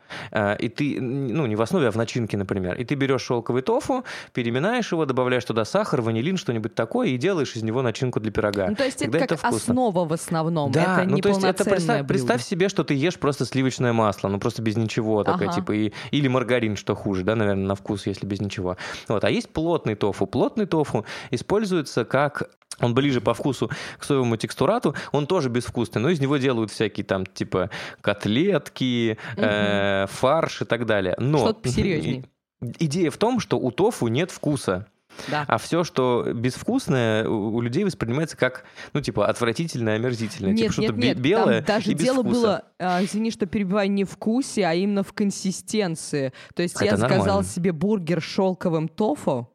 И 0.60 0.68
ты, 0.68 1.00
ну, 1.00 1.46
не 1.46 1.56
в 1.56 1.62
основе, 1.62 1.88
а 1.88 1.90
в 1.90 1.96
начинке, 1.96 2.36
например. 2.36 2.76
И 2.76 2.84
ты 2.84 2.94
берешь 2.94 3.22
шелковый 3.22 3.62
тофу, 3.62 4.04
переминаешь 4.32 4.92
его, 4.92 5.04
добавляешь 5.04 5.44
туда 5.44 5.64
сахар, 5.64 6.00
ванилин, 6.00 6.36
что-нибудь 6.36 6.76
такое, 6.76 6.91
и 7.02 7.16
делаешь 7.16 7.56
из 7.56 7.62
него 7.62 7.82
начинку 7.82 8.20
для 8.20 8.30
пирога. 8.30 8.68
Ну, 8.68 8.74
то 8.76 8.84
есть 8.84 8.98
Тогда 8.98 9.18
это 9.18 9.28
как 9.28 9.38
вкусно. 9.38 9.72
основа 9.72 10.04
в 10.04 10.12
основном. 10.12 10.70
Да, 10.70 11.00
это 11.00 11.08
ну 11.08 11.16
не 11.16 11.22
то 11.22 11.30
есть 11.30 11.42
это 11.42 11.64
представь, 11.64 11.98
блюдо. 12.00 12.08
представь 12.08 12.42
себе, 12.42 12.68
что 12.68 12.84
ты 12.84 12.94
ешь 12.94 13.18
просто 13.18 13.46
сливочное 13.46 13.92
масло, 13.92 14.28
ну 14.28 14.38
просто 14.38 14.60
без 14.62 14.76
ничего, 14.76 15.24
такое 15.24 15.48
Ага. 15.48 15.56
типа 15.56 15.72
и, 15.72 15.92
или 16.10 16.28
маргарин, 16.28 16.76
что 16.76 16.94
хуже, 16.94 17.24
да, 17.24 17.34
наверное, 17.34 17.66
на 17.66 17.74
вкус, 17.74 18.06
если 18.06 18.26
без 18.26 18.40
ничего. 18.40 18.76
Вот, 19.08 19.24
а 19.24 19.30
есть 19.30 19.48
плотный 19.48 19.94
тофу. 19.94 20.26
Плотный 20.26 20.66
тофу 20.66 21.06
используется 21.30 22.04
как 22.04 22.50
он 22.80 22.94
ближе 22.94 23.20
по 23.20 23.34
вкусу 23.34 23.70
к 23.98 24.04
соевому 24.04 24.36
текстурату, 24.36 24.94
он 25.12 25.26
тоже 25.26 25.48
безвкусный, 25.48 26.00
но 26.02 26.10
из 26.10 26.20
него 26.20 26.36
делают 26.36 26.70
всякие 26.70 27.04
там 27.04 27.26
типа 27.26 27.70
котлетки, 28.00 29.18
э, 29.36 30.06
фарш 30.08 30.62
и 30.62 30.64
так 30.64 30.86
далее. 30.86 31.14
Но 31.18 31.38
Что-то 31.38 31.60
посерьезней. 31.60 32.24
идея 32.78 33.10
в 33.10 33.16
том, 33.16 33.40
что 33.40 33.58
у 33.58 33.70
тофу 33.70 34.08
нет 34.08 34.30
вкуса. 34.30 34.86
Да. 35.30 35.44
А 35.46 35.58
все, 35.58 35.84
что 35.84 36.26
безвкусное, 36.34 37.28
у 37.28 37.60
людей 37.60 37.84
воспринимается 37.84 38.36
как, 38.36 38.64
ну, 38.92 39.00
типа, 39.00 39.26
отвратительное, 39.26 39.96
омерзительное. 39.96 40.52
типа, 40.52 40.62
Нет, 40.64 40.72
что-то 40.72 40.92
нет, 40.92 40.96
бе- 41.00 41.08
нет, 41.08 41.20
белое 41.20 41.62
там 41.62 41.76
даже 41.78 41.90
и 41.90 41.94
без 41.94 42.04
дело 42.04 42.22
вкуса. 42.22 42.40
было, 42.40 42.64
а, 42.78 43.04
извини, 43.04 43.30
что 43.30 43.46
перебиваю, 43.46 43.90
не 43.90 44.04
в 44.04 44.10
вкусе, 44.10 44.64
а 44.66 44.74
именно 44.74 45.02
в 45.02 45.12
консистенции. 45.12 46.32
То 46.54 46.62
есть 46.62 46.74
Это 46.76 46.84
я 46.86 46.96
заказал 46.96 47.18
нормально. 47.26 47.44
себе 47.44 47.72
бургер 47.72 48.20
с 48.20 48.24
шелковым 48.24 48.88
тофу. 48.88 49.48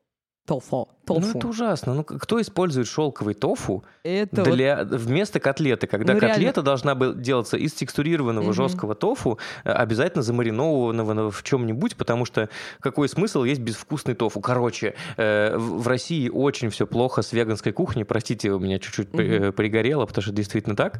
Тофу. 0.48 0.88
Ну, 1.10 1.16
Тофу. 1.16 1.38
это 1.38 1.48
ужасно. 1.48 1.94
Ну, 1.94 2.04
кто 2.04 2.40
использует 2.42 2.88
шелковый 2.88 3.34
тофу 3.34 3.84
Это 4.04 4.44
вот- 4.44 4.54
для, 4.54 4.84
вместо 4.84 5.40
котлеты? 5.42 5.88
Когда 5.88 6.14
Ну, 6.14 6.20
реально. 6.20 6.36
котлета 6.36 6.62
должна 6.62 6.96
была 6.96 7.14
делаться 7.14 7.58
из 7.58 7.74
текстурированного 7.74 8.46
Мгм. 8.46 8.54
жесткого 8.54 8.96
тофу, 8.96 9.40
э, 9.66 9.72
обязательно 9.72 10.22
замаринованного 10.24 11.32
в 11.32 11.44
чем-нибудь, 11.44 11.96
потому 11.98 12.24
что 12.26 12.48
какой 12.80 13.10
смысл 13.10 13.44
есть 13.44 13.60
безвкусный 13.62 14.16
тофу? 14.16 14.40
Короче, 14.42 14.96
э, 15.18 15.56
в 15.58 15.86
России 15.88 16.30
очень 16.30 16.70
все 16.70 16.88
плохо 16.88 17.22
с 17.22 17.34
веганской 17.34 17.74
кухней. 17.74 18.06
Простите, 18.06 18.52
у 18.52 18.60
меня 18.60 18.80
чуть-чуть 18.80 19.10
э, 19.14 19.52
пригорело, 19.52 20.06
потому 20.06 20.24
что 20.24 20.32
действительно 20.32 20.76
так. 20.78 21.00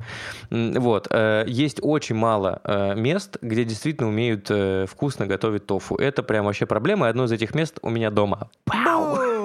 Вот. 0.52 1.08
э, 1.10 1.46
Есть 1.48 1.80
очень 1.82 2.16
мало 2.16 2.60
э, 2.66 2.96
мест, 2.96 3.38
где 3.42 3.64
действительно 3.64 4.10
умеют 4.10 4.48
э, 4.50 4.86
вкусно 4.90 5.26
готовить 5.26 5.66
тофу. 5.66 5.96
Это 5.96 6.22
прям 6.24 6.46
вообще 6.46 6.66
проблема. 6.66 7.08
И 7.08 7.10
одно 7.10 7.24
из 7.26 7.32
этих 7.32 7.56
мест 7.56 7.80
у 7.82 7.90
меня 7.90 8.10
дома. 8.12 8.50
Бум! 8.66 9.37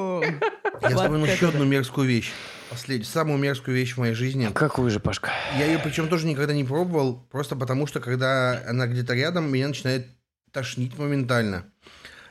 Я 0.82 0.88
вспомнил 0.88 1.24
еще 1.24 1.48
одну 1.48 1.64
мерзкую 1.64 2.08
вещь. 2.08 2.32
Последнюю, 2.70 3.06
самую 3.06 3.38
мерзкую 3.38 3.76
вещь 3.76 3.94
в 3.94 3.98
моей 3.98 4.14
жизни. 4.14 4.50
Какую 4.54 4.90
же, 4.90 4.98
Пашка? 4.98 5.30
Я 5.58 5.66
ее 5.66 5.78
причем 5.78 6.08
тоже 6.08 6.26
никогда 6.26 6.54
не 6.54 6.64
пробовал, 6.64 7.26
просто 7.30 7.54
потому 7.54 7.86
что 7.86 8.00
когда 8.00 8.62
она 8.66 8.86
где-то 8.86 9.14
рядом, 9.14 9.52
меня 9.52 9.68
начинает 9.68 10.06
тошнить 10.52 10.96
моментально. 10.96 11.64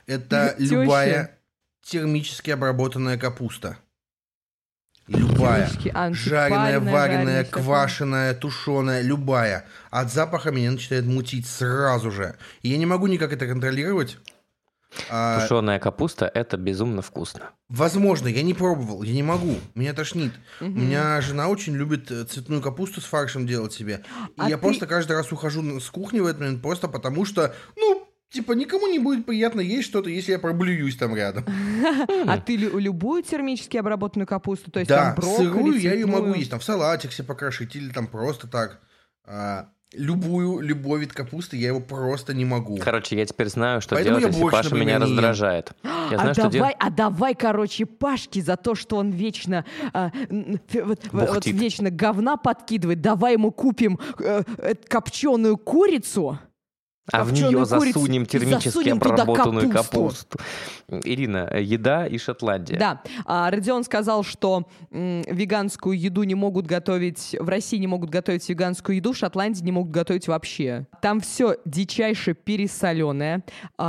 Это 0.08 0.56
любая 0.58 1.38
термически 1.84 2.52
обработанная 2.52 3.18
капуста. 3.18 3.78
Любая. 5.08 5.70
А, 5.94 6.14
Жареная, 6.14 6.80
вареная, 6.80 7.44
квашеная, 7.44 8.34
тушеная, 8.34 9.02
любая. 9.02 9.66
От 9.90 10.12
запаха 10.12 10.52
меня 10.52 10.72
начинает 10.72 11.06
мутить 11.06 11.48
сразу 11.48 12.12
же. 12.12 12.36
И 12.62 12.70
я 12.70 12.78
не 12.78 12.86
могу 12.86 13.08
никак 13.08 13.34
это 13.34 13.46
контролировать. 13.48 14.18
А, 15.10 15.40
Тушеная 15.42 15.80
капуста– 15.80 16.30
это 16.34 16.58
безумно 16.58 17.02
вкусно. 17.02 17.52
Возможно, 17.70 18.28
я 18.28 18.42
не 18.44 18.54
пробовал, 18.54 19.04
я 19.04 19.14
не 19.14 19.24
могу, 19.24 19.56
меня 19.76 19.94
тошнит. 19.94 20.34
У 20.60 20.66
Мгм. 20.66 20.82
меня 20.82 21.22
жена 21.22 21.48
очень 21.48 21.76
любит 21.76 22.12
э, 22.12 22.26
цветную 22.26 22.62
капусту 22.62 23.00
с 23.02 23.06
фаршем 23.06 23.48
делать 23.48 23.72
себе. 23.74 24.04
И 24.30 24.42
А 24.42 24.50
я 24.50 24.58
ты- 24.58 24.62
просто 24.62 24.88
каждый 24.88 25.14
раз 25.16 25.32
ухожу 25.32 25.80
с 25.80 25.90
кухни 25.90 26.20
в 26.20 26.26
этот 26.26 26.42
момент 26.42 26.62
просто 26.62 26.88
потому 26.90 27.24
что, 27.26 27.56
ну, 27.78 28.06
типа, 28.32 28.52
никому 28.54 28.88
не 28.88 29.00
будет 29.00 29.26
приятно 29.26 29.62
есть 29.62 29.88
что-то, 29.88 30.10
если 30.10 30.34
я 30.34 30.40
проблююсь 30.40 30.98
там 30.98 31.16
рядом. 31.16 31.46
А 32.28 32.38
ты 32.38 32.58
лю- 32.58 32.78
любую 32.78 33.24
термически 33.24 33.78
обработанную 33.78 34.28
капусту? 34.28 34.72
То 34.72 34.80
есть 34.80 34.90
да, 34.90 35.14
там 35.14 35.16
брокколи, 35.16 35.38
сырую 35.48 35.80
я 35.80 35.94
ее 35.94 36.06
могу 36.06 36.34
есть, 36.34 36.52
там 36.52 36.60
в 36.60 36.64
салатик 36.66 37.14
себе 37.14 37.28
покрошить 37.28 37.76
или 37.78 37.92
там 37.92 38.08
просто 38.08 38.48
так. 38.48 38.82
Любую, 39.94 40.62
любой 40.62 41.02
вид 41.02 41.12
капусты 41.12 41.58
я 41.58 41.68
его 41.68 41.82
просто 41.82 42.34
не 42.34 42.46
могу. 42.46 42.78
Короче, 42.78 43.18
я 43.18 43.26
теперь 43.26 43.48
знаю, 43.48 43.82
что 43.82 43.96
Поэтому 43.96 44.20
делать, 44.20 44.24
я 44.24 44.28
если 44.30 44.42
борщ, 44.42 44.64
Паша 44.64 44.76
меня 44.76 44.98
не 44.98 45.04
раздражает. 45.04 45.74
Я 45.84 46.18
знаю, 46.18 46.32
а, 46.32 46.34
что 46.34 46.44
давай, 46.44 46.52
делать. 46.54 46.76
а 46.80 46.90
давай, 46.90 47.36
короче, 47.36 47.86
Пашке 47.86 48.42
за 48.42 48.56
то, 48.56 48.74
что 48.74 48.96
он 48.96 49.10
вечно, 49.10 49.66
а, 49.92 50.12
вот, 50.30 51.00
вот 51.12 51.46
вечно 51.46 51.90
говна 51.90 52.38
подкидывает, 52.38 53.02
давай 53.02 53.34
ему 53.34 53.52
купим 53.52 54.00
копченую 54.88 55.58
курицу. 55.58 56.40
А 57.12 57.24
в 57.24 57.28
копченую 57.30 57.52
нее 57.54 57.66
засунем 57.66 58.24
и 58.24 58.26
термически 58.26 58.70
засунем 58.70 59.00
туда 59.00 59.16
обработанную 59.24 59.70
капусту. 59.70 60.38
капусту. 60.38 60.40
Ирина, 61.04 61.50
еда 61.58 62.06
и 62.06 62.18
Шотландия. 62.18 62.78
Да, 62.78 63.02
а, 63.26 63.50
Родион 63.50 63.84
сказал, 63.84 64.24
что 64.24 64.68
м, 64.92 65.22
веганскую 65.28 65.98
еду 65.98 66.24
не 66.24 66.36
могут 66.36 66.66
готовить, 66.68 67.36
в 67.40 67.48
России 67.48 67.78
не 67.78 67.88
могут 67.88 68.10
готовить 68.10 68.48
веганскую 68.50 68.96
еду, 68.98 69.14
в 69.14 69.18
Шотландии 69.18 69.64
не 69.64 69.72
могут 69.72 69.92
готовить 69.92 70.28
вообще. 70.28 70.88
Там 71.02 71.20
все 71.22 71.56
дичайше 71.66 72.34
пересоленое, 72.34 73.44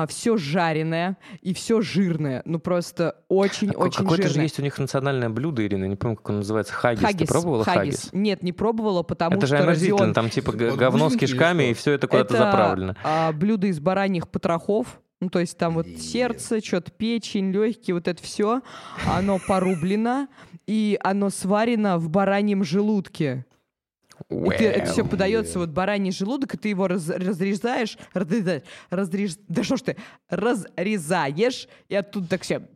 все 0.08 0.36
жареное 0.36 1.16
и 1.40 1.54
все 1.54 1.80
жирное. 1.80 2.42
Ну 2.44 2.58
просто 2.58 3.16
очень-очень 3.28 4.02
Какое-то 4.02 4.22
жирное. 4.24 4.34
же 4.34 4.42
есть 4.42 4.58
у 4.58 4.62
них 4.62 4.78
национальное 4.78 5.28
блюдо, 5.28 5.64
Ирина, 5.66 5.84
не 5.86 5.96
помню, 5.96 6.16
как 6.16 6.30
оно 6.30 6.38
называется. 6.38 6.72
Хаггис. 6.72 7.16
Ты 7.16 7.26
пробовала 7.26 7.64
хаггис? 7.64 8.10
Нет, 8.12 8.42
не 8.42 8.52
пробовала, 8.52 9.02
потому 9.02 9.36
Это 9.38 9.46
же 9.46 9.56
что 9.56 9.64
омерзительно, 9.64 9.98
Родион... 9.98 10.14
там 10.14 10.30
типа 10.30 10.52
говно 10.52 11.10
с 11.10 11.16
кишками, 11.16 11.70
и 11.70 11.74
все 11.74 11.92
это 11.92 12.06
куда-то 12.06 12.34
Это, 12.34 12.44
заправлено. 12.44 12.96
а, 13.02 13.11
блюдо 13.34 13.66
из 13.68 13.80
бараньих 13.80 14.28
потрохов. 14.28 15.00
Ну, 15.20 15.28
то 15.30 15.38
есть 15.38 15.56
там 15.56 15.74
вот 15.74 15.86
Блин. 15.86 15.98
сердце, 15.98 16.60
что-то 16.60 16.90
печень, 16.90 17.52
легкие, 17.52 17.94
вот 17.94 18.08
это 18.08 18.20
все. 18.22 18.60
Оно 19.06 19.38
порублено, 19.46 20.26
и 20.66 20.98
оно 21.02 21.30
сварено 21.30 21.96
в 21.98 22.08
бараньем 22.08 22.64
желудке. 22.64 23.46
И 24.30 24.34
ты- 24.50 24.64
это 24.66 24.90
все 24.92 25.04
подается 25.04 25.58
вот 25.58 25.70
бараний 25.70 26.10
желудок, 26.12 26.54
и 26.54 26.58
ты 26.58 26.68
его 26.70 26.86
раз- 26.88 27.08
разрезаешь, 27.08 27.98
разрезаешь, 28.14 28.62
разрез- 28.90 29.38
да 29.48 29.62
что 29.64 29.76
ж 29.76 29.80
ты, 29.82 29.96
разрезаешь, 30.28 31.68
и 31.88 31.94
оттуда 31.94 32.28
так 32.28 32.42
все, 32.42 32.68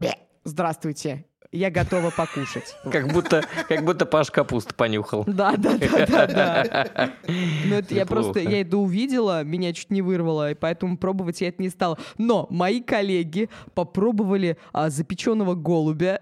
здравствуйте, 0.45 1.25
я 1.57 1.71
готова 1.71 2.11
покушать. 2.11 2.77
Как 2.91 3.13
будто, 3.13 3.45
как 3.69 3.85
будто 3.85 4.07
Паш 4.07 4.31
капусту 4.31 4.75
понюхал. 4.75 5.25
Да, 5.27 5.55
да, 5.57 5.77
да, 5.79 6.07
да, 6.07 6.27
да. 6.27 7.13
Ну, 7.67 7.77
это 7.77 7.95
я 7.95 8.07
просто, 8.07 8.41
я 8.41 8.61
это 8.61 8.77
увидела, 8.77 9.43
меня 9.43 9.73
чуть 9.73 9.91
не 9.91 10.03
вырвало, 10.03 10.53
и 10.53 10.55
поэтому 10.55 10.97
пробовать 10.97 11.41
я 11.41 11.49
это 11.49 11.63
не 11.63 11.69
стала. 11.69 11.99
Но 12.19 12.47
мои 12.51 12.81
коллеги 12.81 13.49
попробовали 13.75 14.57
а, 14.73 14.91
запеченного 14.91 15.55
голубя. 15.55 16.19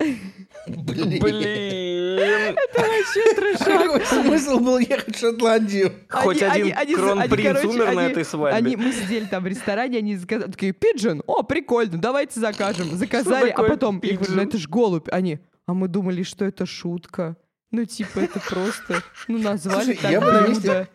Блин. 0.67 1.21
Блин. 1.21 2.57
Вообще 2.75 3.35
трешак. 3.35 3.83
Какой 3.83 4.07
смысл 4.07 4.59
был 4.59 4.79
ехать 4.79 5.17
в 5.17 5.19
Шотландию? 5.19 5.93
Хоть 6.09 6.43
один 6.43 6.97
кронпринц 6.97 7.65
умер 7.65 7.93
на 7.93 8.07
этой 8.07 8.25
свадьбе. 8.25 8.57
Они, 8.57 8.77
мы 8.77 8.93
сидели 8.93 9.25
там 9.25 9.45
в 9.45 9.47
ресторане, 9.47 9.99
они 9.99 10.17
заказали, 10.17 10.51
такие, 10.51 10.73
пиджин, 10.73 11.23
о, 11.27 11.43
прикольно, 11.43 11.99
давайте 11.99 12.41
закажем. 12.41 12.97
Заказали, 12.97 13.51
а 13.51 13.63
потом, 13.63 14.01
я 14.03 14.17
говорю, 14.17 14.35
ну 14.35 14.43
это 14.43 14.59
ж 14.59 14.69
голубь. 14.69 15.09
Они, 15.11 15.24
а 15.67 15.75
мы 15.75 15.89
думали, 15.89 16.23
что 16.23 16.45
это 16.45 16.67
шутка. 16.67 17.37
Ну, 17.71 17.85
типа, 17.85 18.21
это 18.21 18.41
просто, 18.41 19.03
ну, 19.29 19.39
назвали 19.39 19.85
Слушай, 19.85 19.99
так 20.03 20.11
я 20.13 20.21
бы 20.21 20.33
на 20.33 20.47
месте- 20.49 20.89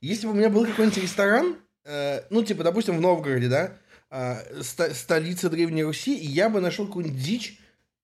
Если 0.00 0.26
бы 0.26 0.32
у 0.32 0.36
меня 0.36 0.50
был 0.50 0.66
какой-нибудь 0.66 1.02
ресторан, 1.02 1.56
э, 1.84 2.22
ну, 2.30 2.42
типа, 2.44 2.62
допустим, 2.64 2.96
в 2.96 3.00
Новгороде, 3.00 3.48
да, 3.48 3.72
э, 4.10 4.62
ста- 4.62 4.92
столица 4.94 5.48
Древней 5.50 5.84
Руси, 5.84 6.16
и 6.16 6.26
я 6.26 6.48
бы 6.48 6.60
нашел 6.60 6.86
какую-нибудь 6.86 7.20
дичь, 7.22 7.58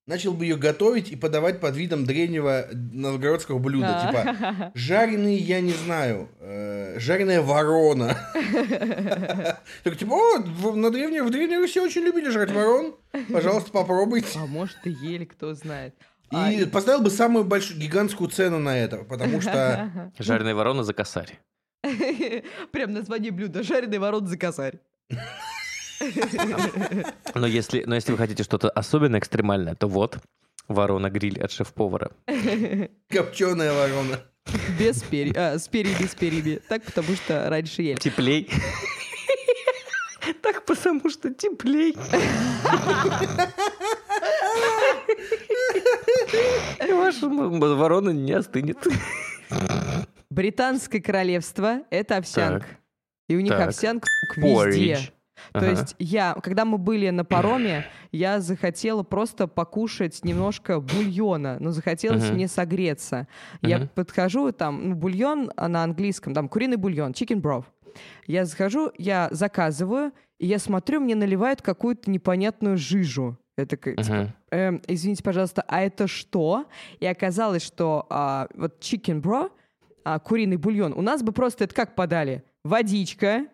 начал 0.08 0.32
бы 0.32 0.44
ее 0.46 0.56
готовить 0.56 1.12
и 1.12 1.16
подавать 1.16 1.60
под 1.60 1.76
видом 1.76 2.04
древнего 2.06 2.66
новгородского 2.72 3.58
блюда. 3.58 4.00
А. 4.00 4.06
Типа, 4.08 4.72
жареный, 4.74 5.36
я 5.36 5.60
не 5.60 5.72
знаю, 5.72 6.28
э, 6.40 6.98
жареная 6.98 7.42
ворона. 7.42 8.18
Так 9.84 9.96
типа, 9.96 10.12
о, 10.14 10.38
в- 10.40 10.76
на 10.76 10.90
древней, 10.90 11.20
в 11.20 11.30
Древней 11.30 11.58
Руси 11.58 11.78
очень 11.80 12.02
любили 12.02 12.30
жрать 12.30 12.50
ворон. 12.50 12.96
Пожалуйста, 13.30 13.70
попробуйте. 13.70 14.38
А 14.38 14.46
может 14.46 14.78
и 14.84 14.90
ели, 14.90 15.24
кто 15.24 15.54
знает. 15.54 15.94
А, 16.30 16.50
И 16.52 16.64
поставил 16.66 17.00
бы 17.02 17.10
самую 17.10 17.44
большую, 17.44 17.80
гигантскую 17.80 18.28
цену 18.30 18.58
на 18.58 18.76
это, 18.78 18.98
потому 18.98 19.40
что... 19.42 20.12
Жареная 20.18 20.54
ворона 20.54 20.84
за 20.84 20.94
косарь. 20.94 21.38
Прям 22.72 22.92
название 22.92 23.30
блюда. 23.30 23.62
Жареный 23.62 23.98
ворот 23.98 24.26
за 24.28 24.36
косарь. 24.36 24.80
Но 27.34 27.46
если, 27.46 27.84
но 27.84 27.94
если 27.94 28.12
вы 28.12 28.18
хотите 28.18 28.42
что-то 28.42 28.70
особенно 28.70 29.18
экстремальное, 29.18 29.74
то 29.74 29.88
вот, 29.88 30.18
ворона-гриль 30.68 31.40
от 31.40 31.50
шеф-повара. 31.50 32.10
Копченая 33.08 33.72
ворона. 33.72 34.20
Без 34.78 35.02
перьев. 35.02 35.36
А, 35.36 35.58
с 35.58 35.68
перьями, 35.68 36.06
с 36.06 36.14
перьями. 36.14 36.60
Так, 36.68 36.82
потому 36.82 37.14
что 37.16 37.48
раньше 37.50 37.82
ели. 37.82 37.98
Теплей. 37.98 38.48
Так 40.42 40.64
потому 40.64 41.08
что 41.10 41.32
теплей. 41.32 41.96
И 46.86 46.92
ваша 46.92 47.28
ворона 47.28 48.10
не 48.10 48.32
остынет. 48.32 48.78
Британское 50.30 51.00
королевство— 51.00 51.82
это 51.90 52.18
овсянка. 52.18 52.66
И 53.28 53.36
у 53.36 53.40
них 53.40 53.52
овсянка 53.52 54.06
везде. 54.36 55.12
То 55.52 55.58
Ага. 55.60 55.70
есть 55.70 55.94
я, 55.98 56.34
когда 56.42 56.64
мы 56.64 56.78
были 56.78 57.10
на 57.10 57.24
пароме, 57.24 57.86
я 58.12 58.40
захотела 58.40 59.02
просто 59.02 59.46
покушать 59.46 60.24
немножко 60.24 60.80
бульона, 60.80 61.56
но 61.60 61.70
захотелось 61.72 62.24
Мгм. 62.24 62.34
мне 62.34 62.48
согреться. 62.48 63.26
Я 63.62 63.78
Мгм. 63.78 63.88
подхожу, 63.94 64.52
там, 64.52 64.90
ну, 64.90 64.94
бульон 64.94 65.50
на 65.56 65.82
английском, 65.84 66.34
там, 66.34 66.48
куриный 66.48 66.76
бульон, 66.76 67.12
chicken 67.12 67.40
broth. 67.40 67.64
Я 68.26 68.44
захожу, 68.44 68.92
я 68.98 69.28
заказываю, 69.32 70.12
и 70.38 70.46
я 70.46 70.58
смотрю, 70.58 71.00
мне 71.00 71.14
наливают 71.14 71.62
какую-то 71.62 72.10
непонятную 72.10 72.76
жижу. 72.76 73.36
Это 73.56 73.76
к- 73.76 73.96
типа. 73.96 74.34
«Эм, 74.52 74.80
извините, 74.86 75.22
пожалуйста, 75.24 75.64
а 75.66 75.80
это 75.82 76.06
что? 76.06 76.66
И 77.00 77.06
оказалось, 77.06 77.62
что 77.64 78.06
а, 78.08 78.46
вот 78.54 78.78
chicken 78.80 79.20
bro, 79.20 79.50
а, 80.04 80.18
куриный 80.20 80.56
бульон, 80.56 80.92
у 80.92 81.02
нас 81.02 81.22
бы 81.24 81.32
просто 81.32 81.64
это 81.64 81.74
как 81.74 81.96
подали? 81.96 82.44
Водичка 82.64 83.46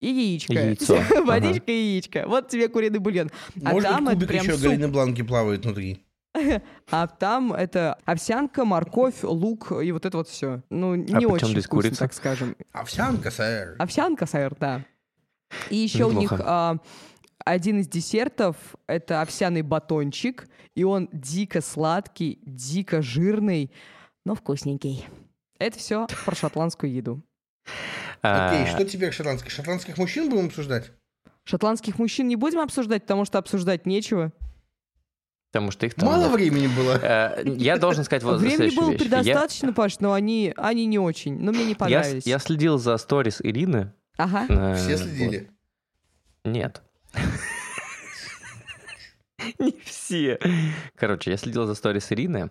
и 0.00 0.08
яичко. 0.08 0.52
Яйцо. 0.52 0.98
Водичка 1.24 1.72
и 1.72 1.94
яичко. 1.94 2.24
Вот 2.26 2.48
тебе 2.48 2.68
куриный 2.68 2.98
бульон. 2.98 3.30
А 3.64 3.70
Может 3.70 3.90
там 3.90 4.04
быть, 4.04 4.14
это 4.14 4.14
кубик 4.14 4.28
прям 4.28 4.42
еще 4.44 4.54
суп. 4.54 4.62
Галины 4.62 4.88
Бланки 4.88 5.22
плавает 5.22 5.64
внутри. 5.64 6.04
А 6.90 7.06
там 7.06 7.52
это 7.52 7.98
овсянка, 8.04 8.64
морковь, 8.64 9.22
лук 9.22 9.72
и 9.82 9.90
вот 9.92 10.06
это 10.06 10.18
вот 10.18 10.28
все. 10.28 10.62
Ну, 10.70 10.94
не 10.94 11.08
чём 11.08 11.32
очень 11.32 11.48
здесь 11.48 11.64
вкусно, 11.64 11.82
курица? 11.82 11.98
так 12.00 12.12
скажем. 12.14 12.56
Овсянка, 12.72 13.30
сэр. 13.30 13.76
Овсянка, 13.78 14.26
сэр, 14.26 14.54
да. 14.58 14.84
И 15.70 15.76
еще 15.76 16.04
у 16.04 16.12
них 16.12 16.30
Неплохо. 16.30 16.44
а, 16.46 16.76
один 17.44 17.80
из 17.80 17.88
десертов— 17.88 18.56
это 18.86 19.22
овсяный 19.22 19.62
батончик, 19.62 20.48
и 20.74 20.84
он 20.84 21.08
дико 21.12 21.60
сладкий, 21.60 22.38
дико 22.44 23.02
жирный, 23.02 23.72
но 24.24 24.34
вкусненький. 24.34 25.06
Это 25.58 25.78
все 25.78 26.06
про 26.24 26.34
шотландскую 26.36 26.92
еду. 26.92 27.22
Окей, 28.22 28.64
А, 28.64 28.66
что 28.66 28.84
теперь 28.84 29.12
шотландских? 29.12 29.50
Шотландских 29.50 29.96
мужчин 29.98 30.28
будем 30.30 30.46
обсуждать? 30.46 30.90
Шотландских 31.44 31.98
мужчин 31.98 32.28
не 32.28 32.36
будем 32.36 32.60
обсуждать, 32.60 33.02
потому 33.02 33.24
что 33.24 33.38
обсуждать 33.38 33.86
нечего. 33.86 34.32
Потому 35.50 35.70
что 35.70 35.86
их 35.86 35.94
там... 35.94 36.06
Мало 36.10 36.28
времени 36.28 36.66
было. 36.66 36.98
Э, 37.02 37.42
Я 37.56 37.78
должен 37.78 38.04
сказать 38.04 38.22
вот 38.22 38.38
Времени 38.40 38.74
было 38.76 38.90
вещь. 38.90 39.00
Я- 39.00 39.04
предостаточно, 39.08 39.72
Паш, 39.72 39.98
но 40.00 40.12
они, 40.12 40.52
они 40.58 40.84
не 40.84 40.98
очень. 40.98 41.38
Но 41.40 41.52
мне 41.52 41.64
не 41.64 41.74
понравились. 41.74 42.26
я 42.26 42.38
следил 42.38 42.76
за 42.76 42.98
сторис 42.98 43.40
Ирины. 43.40 43.92
Ага. 44.18 44.44
э, 44.48 44.74
Все 44.76 44.96
вот. 44.96 45.06
следили. 45.06 45.50
Нет. 46.44 46.82
Не 49.58 49.74
все. 49.84 50.38
Короче, 50.96 51.30
я 51.30 51.36
следил 51.36 51.64
за 51.66 51.74
сторис 51.74 52.10
Ирины, 52.12 52.50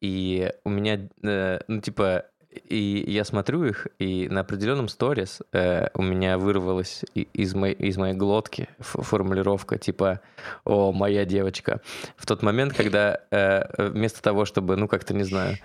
и 0.00 0.50
у 0.64 0.70
меня, 0.70 1.08
э, 1.22 1.60
ну, 1.68 1.80
типа, 1.80 2.24
и 2.68 3.04
я 3.10 3.24
смотрю 3.24 3.64
их, 3.64 3.86
и 3.98 4.28
на 4.28 4.40
определенном 4.40 4.88
сторис 4.88 5.40
э, 5.52 5.88
у 5.94 6.02
меня 6.02 6.38
вырвалась 6.38 7.04
из, 7.14 7.54
моей, 7.54 7.74
из 7.74 7.96
моей 7.96 8.14
глотки 8.14 8.68
формулировка 8.78 9.78
типа 9.78 10.20
«О, 10.64 10.92
моя 10.92 11.24
девочка». 11.24 11.80
В 12.16 12.26
тот 12.26 12.42
момент, 12.42 12.74
когда 12.74 13.20
э, 13.30 13.90
вместо 13.90 14.22
того, 14.22 14.44
чтобы, 14.44 14.76
ну, 14.76 14.88
как-то, 14.88 15.14
не 15.14 15.24
знаю, 15.24 15.56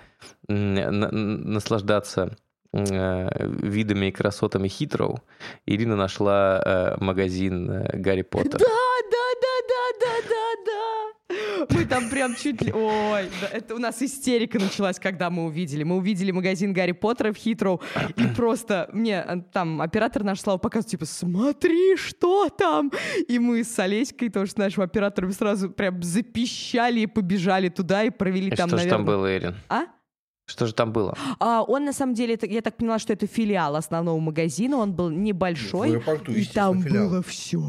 наслаждаться 0.47 2.37
э, 2.73 3.47
видами 3.47 4.07
и 4.07 4.11
красотами 4.11 4.67
Хитроу, 4.67 5.21
Ирина 5.65 5.95
нашла 5.95 6.61
э, 6.63 7.03
магазин 7.03 7.69
э, 7.69 7.97
Гарри 7.97 8.23
Поттер. 8.23 8.59
Да, 8.59 8.65
да. 9.11 9.26
Мы 11.69 11.85
там 11.85 12.09
прям 12.09 12.35
чуть 12.35 12.61
ли... 12.61 12.71
Ой, 12.71 13.29
да, 13.41 13.47
это 13.51 13.75
у 13.75 13.77
нас 13.79 14.01
истерика 14.01 14.59
началась, 14.59 14.99
когда 14.99 15.29
мы 15.29 15.45
увидели. 15.45 15.83
Мы 15.83 15.97
увидели 15.97 16.31
магазин 16.31 16.73
Гарри 16.73 16.93
Поттера 16.93 17.33
в 17.33 17.37
Хитроу, 17.37 17.81
и 18.15 18.23
просто 18.35 18.89
мне 18.93 19.23
э, 19.27 19.41
там 19.51 19.81
оператор 19.81 20.23
наш 20.23 20.39
Слава 20.41 20.57
показывает, 20.57 20.91
типа, 20.91 21.05
смотри, 21.05 21.95
что 21.97 22.49
там! 22.49 22.91
И 23.27 23.39
мы 23.39 23.63
с 23.63 23.77
Олеськой, 23.79 24.29
тоже 24.29 24.51
с 24.51 24.57
нашим 24.57 24.83
оператором, 24.83 25.31
сразу 25.31 25.69
прям 25.69 26.01
запищали 26.03 27.01
и 27.01 27.07
побежали 27.07 27.69
туда, 27.69 28.03
и 28.03 28.09
провели 28.09 28.47
И 28.47 28.55
там, 28.55 28.69
что 28.69 28.77
же 28.77 28.83
наверное... 28.85 28.97
там 28.97 29.05
было, 29.05 29.37
Ирин? 29.37 29.55
А? 29.69 29.83
Что 30.49 30.65
же 30.65 30.73
там 30.73 30.93
было? 30.93 31.17
А, 31.39 31.61
он 31.63 31.83
на 31.83 31.91
самом 31.91 32.13
деле, 32.13 32.35
это- 32.35 32.45
я 32.47 32.61
так 32.61 32.77
поняла, 32.77 32.99
что 32.99 33.11
это 33.11 33.27
филиал 33.27 33.75
основного 33.75 34.17
магазина, 34.19 34.77
он 34.77 34.93
был 34.93 35.09
небольшой, 35.09 35.89
В 35.89 35.93
аэропорту, 35.95 36.31
и 36.31 36.45
там 36.45 36.81
филиал. 36.81 37.09
было 37.09 37.21
все. 37.23 37.61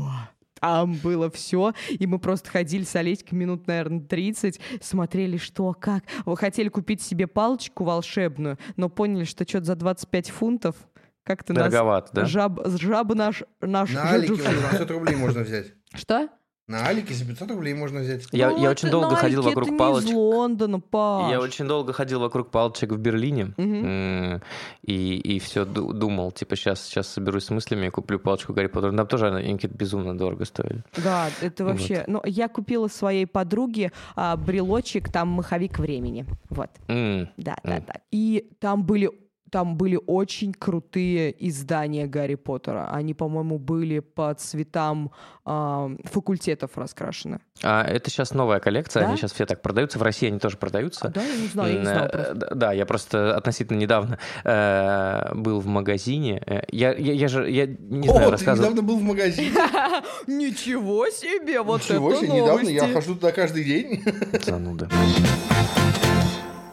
Там 0.61 0.95
было 0.95 1.31
все, 1.31 1.73
и 1.89 2.07
мы 2.07 2.19
просто 2.19 2.51
ходили 2.51 2.85
с 2.85 2.95
Олеськой 2.97 3.39
минут, 3.39 3.67
наверное, 3.67 4.01
30, 4.01 4.61
смотрели, 4.81 5.37
что, 5.37 5.75
как. 5.79 6.05
Вы 6.25 6.37
хотели 6.37 6.69
купить 6.69 7.03
себе 7.03 7.27
палочку 7.27 7.85
волшебную, 7.85 8.59
но 8.77 8.89
поняли, 8.89 9.25
что 9.25 9.47
что-то 9.49 9.67
за 9.67 9.77
25 9.77 10.31
фунтов 10.31 10.77
как-то 11.25 11.53
нас... 11.53 11.65
Дороговато, 11.65 12.11
да? 12.13 12.25
Жаб, 12.25 12.61
жаба 12.67 13.15
наш... 13.15 13.43
наш 13.61 13.93
На 13.93 14.11
Алике 14.11 14.37
за 14.37 14.71
500 14.71 14.91
рублей 14.91 15.17
можно 15.17 15.43
взять. 15.43 15.75
Что? 15.95 16.29
На 16.69 16.87
Алике 16.87 17.15
за 17.15 17.25
500 17.25 17.51
рублей 17.51 17.73
можно 17.73 18.01
взять. 18.01 18.27
Я, 18.31 18.51
Ну, 18.51 18.57
я 18.59 18.63
это 18.65 18.71
очень 18.73 18.91
долго 18.91 19.17
ходил 19.17 19.41
Nike, 19.41 19.45
вокруг 19.47 19.69
это 19.69 19.77
палочек. 19.79 20.05
Не 20.07 20.13
из 20.13 20.17
Лондона, 20.17 20.81
Паш. 20.81 21.31
Я 21.33 21.41
очень 21.41 21.67
долго 21.67 21.95
ходил 21.95 22.21
вокруг 22.21 22.51
палочек 22.51 22.93
в 22.93 22.99
Берлине 22.99 23.55
м, 23.57 24.43
и, 24.83 25.17
и 25.17 25.39
все 25.39 25.65
думал, 25.65 26.31
типа, 26.31 26.57
сейчас, 26.57 26.83
сейчас 26.83 27.09
соберусь 27.09 27.45
с 27.45 27.51
мыслями 27.51 27.87
и 27.87 27.91
куплю 27.91 28.19
палочку 28.19 28.53
Гарри 28.53 28.67
Поттера. 28.67 28.95
Там 28.95 29.07
тоже 29.07 29.29
они 29.35 29.55
какие-то 29.55 29.77
безумно 29.77 30.17
дорого 30.17 30.45
стоили. 30.45 30.85
Да, 31.03 31.29
это 31.41 31.65
вообще... 31.65 32.05
Ну, 32.07 32.21
я 32.27 32.49
купила 32.49 32.89
своей 32.89 33.27
подруге 33.27 33.91
а, 34.15 34.37
брелочек, 34.37 35.11
там 35.11 35.29
маховик 35.29 35.79
времени. 35.79 36.27
Вот. 36.51 36.69
М, 36.89 37.31
Да, 37.39 37.57
да, 37.65 37.77
Мгм. 37.77 37.85
да. 37.87 37.95
И 38.11 38.51
там 38.61 38.85
были 38.85 39.11
там 39.51 39.77
были 39.77 39.99
очень 40.07 40.53
крутые 40.53 41.35
издания 41.49 42.07
Гарри 42.07 42.35
Поттера. 42.35 42.89
Они, 42.93 43.15
по-моему, 43.15 43.59
были 43.59 44.01
по 44.01 44.35
цветам 44.35 45.11
а, 45.45 45.91
факультетов 46.05 46.73
раскрашены. 46.77 47.41
А 47.63 47.83
это 47.85 48.11
сейчас 48.11 48.33
новая 48.33 48.61
коллекция, 48.61 49.03
Да? 49.03 49.09
они 49.09 49.17
сейчас 49.17 49.33
все 49.33 49.47
так 49.47 49.63
продаются. 49.63 49.99
В 49.99 50.03
России 50.03 50.27
они 50.29 50.39
тоже 50.39 50.57
продаются. 50.57 51.09
А, 51.09 51.11
да, 51.11 51.23
я 51.25 51.37
не 51.37 51.47
знаю, 51.49 51.73
я 51.73 51.79
не 51.79 51.85
знала 51.87 52.07
э, 52.07 52.09
просто. 52.11 52.55
Да, 52.55 52.73
я 52.73 52.87
просто 52.87 53.37
относительно 53.37 53.79
недавно 53.79 54.19
э, 54.45 55.35
был 55.35 55.61
в 55.61 55.67
магазине. 55.67 56.43
Э, 56.47 56.63
Я, 56.71 56.93
я, 56.95 57.13
я 57.15 57.29
же, 57.29 57.51
я 57.51 57.67
не 57.67 58.09
знаю, 58.09 58.23
О, 58.23 58.27
ты 58.27 58.31
рассказывал. 58.33 58.71
недавно 58.71 58.83
был 58.89 58.99
в 58.99 59.03
магазине. 59.03 59.53
Ничего 60.27 61.09
себе, 61.09 61.63
вот 61.63 61.83
Ничего 61.83 62.15
себе, 62.15 62.29
недавно 62.29 62.69
я 62.69 62.89
хожу 62.93 63.15
туда 63.15 63.33
каждый 63.33 63.65
день. 63.65 64.03
Зануда. 64.45 64.89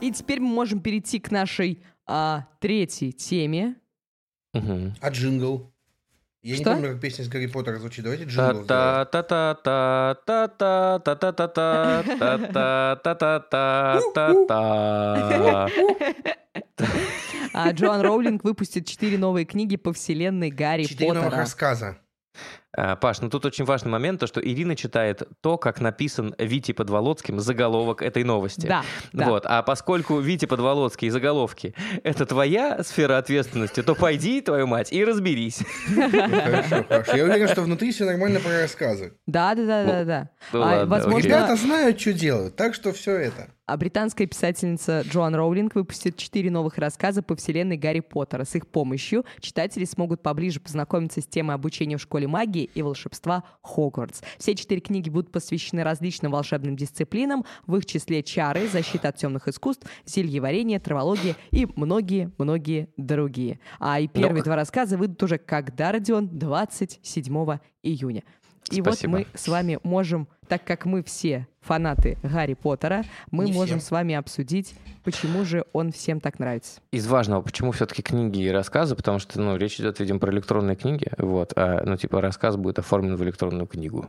И 0.01 0.11
теперь 0.11 0.39
мы 0.39 0.49
можем 0.49 0.82
перейти 0.82 1.19
к 1.19 1.32
нашей 1.32 1.82
а, 2.07 2.47
третьей 2.59 3.11
теме. 3.13 3.75
Мгм. 4.53 4.95
А 5.01 5.09
джингл? 5.09 5.71
Я 6.41 6.55
не 6.57 6.61
Что? 6.61 6.73
помню, 6.73 6.91
как 6.91 7.01
песня 7.01 7.23
из 7.23 7.27
Гарри 7.29 7.47
Поттера 7.47 7.79
звучит. 7.79 8.03
Давайте 8.03 8.25
джингл 8.25 8.63
сделаем. 8.63 8.67
Та-та-та-та-та-та-та-та-та-та-та-та. 13.87 15.67
А, 17.53 17.71
Джоан 17.71 18.01
Роулинг 18.01 18.43
выпустит 18.43 18.85
четыре 18.85 19.17
новые 19.17 19.45
книги 19.45 19.77
по 19.77 19.93
вселенной 19.93 20.49
Гарри 20.51 20.83
Четыре 20.83 21.13
новых 21.13 21.23
Поттера. 21.25 21.41
рассказа. 21.41 21.97
А, 22.78 22.95
Паш, 22.95 23.21
ну 23.21 23.30
тут 23.30 23.45
очень 23.45 23.65
важный 23.65 23.89
момент, 23.89 24.19
то, 24.19 24.28
что 24.28 24.41
Ирина 24.41 24.76
читает 24.76 25.23
то, 25.41 25.57
как 25.57 25.80
написан 25.80 26.36
Вити 26.38 26.73
Подволоцким 26.73 27.39
заголовок 27.39 28.01
этой 28.01 28.23
новости. 28.23 28.67
Да, 28.67 28.84
да. 29.13 29.26
Вот. 29.26 29.45
А 29.45 29.63
поскольку 29.63 30.19
Вити 30.19 30.45
Подволоцкий 30.45 31.07
и 31.07 31.11
заголовки— 31.11 31.73
это 32.03 32.26
твоя 32.26 32.84
сфера 32.84 33.17
ответственности, 33.17 33.82
то 33.82 33.95
пойди, 33.95 34.41
твою 34.41 34.67
мать, 34.67 34.91
и 34.91 35.05
разберись. 35.05 35.63
Хорошо, 35.95 36.86
хорошо. 36.88 37.15
Я 37.15 37.23
уверен, 37.23 37.47
что 37.47 37.61
внутри 37.61 37.91
все 37.91 38.05
нормально 38.05 38.39
про 38.39 38.61
рассказы. 38.61 39.13
Да, 39.26 39.55
да, 39.55 39.65
да, 39.65 39.86
да, 39.86 40.03
да. 40.03 40.30
ну 40.51 40.61
А. 40.61 41.21
Ребята 41.21 41.55
знают, 41.55 41.99
что 41.99 42.13
делают, 42.13 42.55
так 42.55 42.73
что 42.73 42.91
все 42.91 43.15
это. 43.15 43.47
А 43.68 43.78
британская 43.78 44.28
писательница 44.28 45.01
Джоан 45.01 45.34
Роулинг 45.34 45.74
выпустит 45.74 46.18
четыре 46.18 46.51
новых 46.51 46.78
рассказа 46.78 47.24
по 47.24 47.36
вселенной 47.36 47.78
Гарри 47.78 48.01
Поттера. 48.01 48.43
С 48.43 48.53
их 48.53 48.68
помощью 48.68 49.26
читатели 49.39 49.86
смогут 49.86 50.22
поближе 50.22 50.59
познакомиться 50.59 51.20
с 51.20 51.26
темой 51.26 51.55
обучения 51.55 51.97
в 51.97 52.01
школе 52.01 52.28
магии 52.28 52.70
и 52.76 52.84
волшебства 52.84 53.43
Хогвартс. 53.63 54.22
Все 54.38 54.53
четыре 54.53 54.82
книги 54.82 55.09
будут 55.09 55.32
посвящены 55.32 55.84
различным 55.84 56.32
волшебным 56.32 56.76
дисциплинам, 56.76 57.43
в 57.66 57.76
их 57.78 57.88
числе 57.88 58.22
чары, 58.22 58.68
защита 58.68 59.07
от 59.07 59.16
темных 59.16 59.47
искусств, 59.47 59.88
зельеварение, 60.05 60.80
травология 60.80 61.36
и 61.49 61.68
многие-многие 61.76 62.89
другие. 62.97 63.59
А 63.80 63.99
и 63.99 64.07
первые 64.07 64.41
Ну, 64.41 64.43
два 64.43 64.57
рассказа 64.57 64.95
выйдут 64.95 65.24
уже 65.24 65.39
когда, 65.39 65.91
Родион? 65.91 66.28
27 66.28 67.57
июня. 67.82 68.22
И 68.72 68.82
Спасибо. 68.82 69.11
вот 69.11 69.20
мы 69.20 69.28
с 69.36 69.47
вами 69.47 69.80
можем, 69.84 70.28
так 70.47 70.63
как 70.63 70.85
мы 70.85 71.03
все 71.03 71.47
фанаты 71.61 72.17
Гарри 72.21 72.53
Поттера, 72.53 73.03
мы 73.31 73.45
Не 73.45 73.51
можем 73.53 73.79
все. 73.79 73.87
с 73.87 73.91
вами 73.91 74.13
обсудить, 74.13 74.75
почему 75.03 75.43
же 75.45 75.65
он 75.73 75.91
всем 75.91 76.19
так 76.19 76.37
нравится. 76.37 76.79
Из 76.91 77.07
важного, 77.07 77.41
почему 77.41 77.71
все-таки 77.71 78.03
книги 78.03 78.39
и 78.43 78.49
рассказы, 78.49 78.95
потому 78.95 79.17
что, 79.17 79.41
ну, 79.41 79.57
речь 79.57 79.79
идет, 79.79 79.99
видимо, 79.99 80.19
про 80.19 80.31
электронные 80.31 80.75
книги, 80.75 81.07
вот, 81.17 81.53
а, 81.55 81.81
ну, 81.83 81.97
типа, 81.97 82.21
рассказ 82.21 82.55
будет 82.55 82.77
оформлен 82.77 83.15
в 83.15 83.23
электронную 83.23 83.65
книгу. 83.65 84.05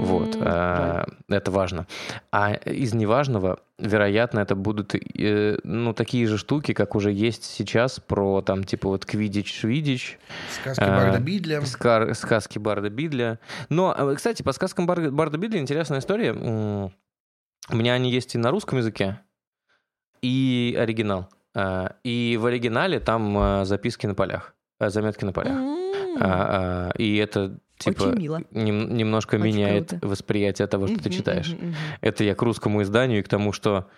Вот, 0.00 0.34
М, 0.34 0.42
а, 0.44 1.06
это 1.28 1.52
важно. 1.52 1.86
А 2.32 2.54
из 2.54 2.92
неважного, 2.92 3.60
вероятно, 3.78 4.40
это 4.40 4.56
будут, 4.56 4.94
э, 4.96 5.58
ну, 5.62 5.94
такие 5.94 6.26
же 6.26 6.38
штуки, 6.38 6.74
как 6.74 6.96
уже 6.96 7.12
есть 7.12 7.44
сейчас 7.44 8.00
про, 8.00 8.42
там, 8.42 8.64
типа, 8.64 8.88
вот 8.88 9.06
Квидич-Швидич, 9.06 10.18
Сказки 10.60 10.82
А, 10.82 10.96
Барда 11.04 11.20
Бидля. 11.20 11.60
Скар- 11.62 12.14
сказки 12.14 12.58
Барда 12.58 12.90
Бидля. 12.90 13.38
Но, 13.68 13.94
э, 13.96 14.14
кстати, 14.16 14.42
по 14.42 14.52
сказкам 14.52 14.86
Бар- 14.88 15.12
Барда 15.12 15.38
Бидля 15.38 15.59
интересная 15.60 16.00
история. 16.00 16.32
У 16.32 17.76
меня 17.76 17.92
они 17.94 18.10
есть 18.10 18.34
и 18.34 18.38
на 18.38 18.50
русском 18.50 18.78
языке, 18.78 19.20
и 20.22 20.76
оригинал. 20.78 21.28
А, 21.54 21.96
И 22.04 22.38
в 22.40 22.46
оригинале 22.46 23.00
там 23.00 23.36
а, 23.38 23.64
записки 23.64 24.06
на 24.06 24.14
полях, 24.14 24.54
а, 24.78 24.90
заметки 24.90 25.24
на 25.24 25.32
полях. 25.32 25.58
И 26.98 27.16
это 27.16 27.58
типа 27.78 28.02
Очень 28.02 28.18
мило. 28.20 28.42
нем- 28.50 28.94
немножко 28.94 29.36
Очень 29.36 29.44
меняет 29.46 29.90
круто. 29.90 30.06
восприятие 30.08 30.66
того, 30.66 30.86
что 30.88 31.02
ты 31.02 31.10
читаешь. 31.10 31.54
Это 32.00 32.24
я 32.24 32.34
к 32.34 32.42
русскому 32.42 32.82
изданию 32.82 33.20
и 33.20 33.22
к 33.22 33.28
тому, 33.28 33.52
что 33.52 33.88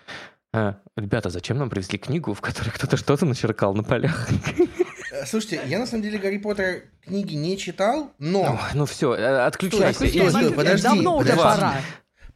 ребята, 0.97 1.31
зачем 1.31 1.57
нам 1.59 1.71
привезли 1.71 1.99
книгу, 1.99 2.35
в 2.35 2.41
которой 2.41 2.71
кто-то 2.71 2.97
что-то 2.97 3.25
начеркал 3.27 3.75
на 3.75 3.83
полях? 3.83 4.29
Э, 5.13 5.27
Слушайте, 5.27 5.61
я 5.67 5.79
на 5.79 5.87
самом 5.87 6.03
деле 6.03 6.19
Гарри 6.19 6.39
Поттера 6.39 6.81
книги 7.05 7.35
не 7.35 7.59
читал, 7.59 8.13
но... 8.19 8.53
Ой, 8.53 8.71
ну 8.75 8.87
все, 8.87 9.13
отключайся. 9.13 9.95
Стой, 9.95 10.09
Иди. 10.09 10.29
стой, 10.31 10.53
подожди, 10.55 10.83
Давно 10.83 11.19
уже 11.19 11.31
подожди. 11.31 11.43
пора. 11.43 11.81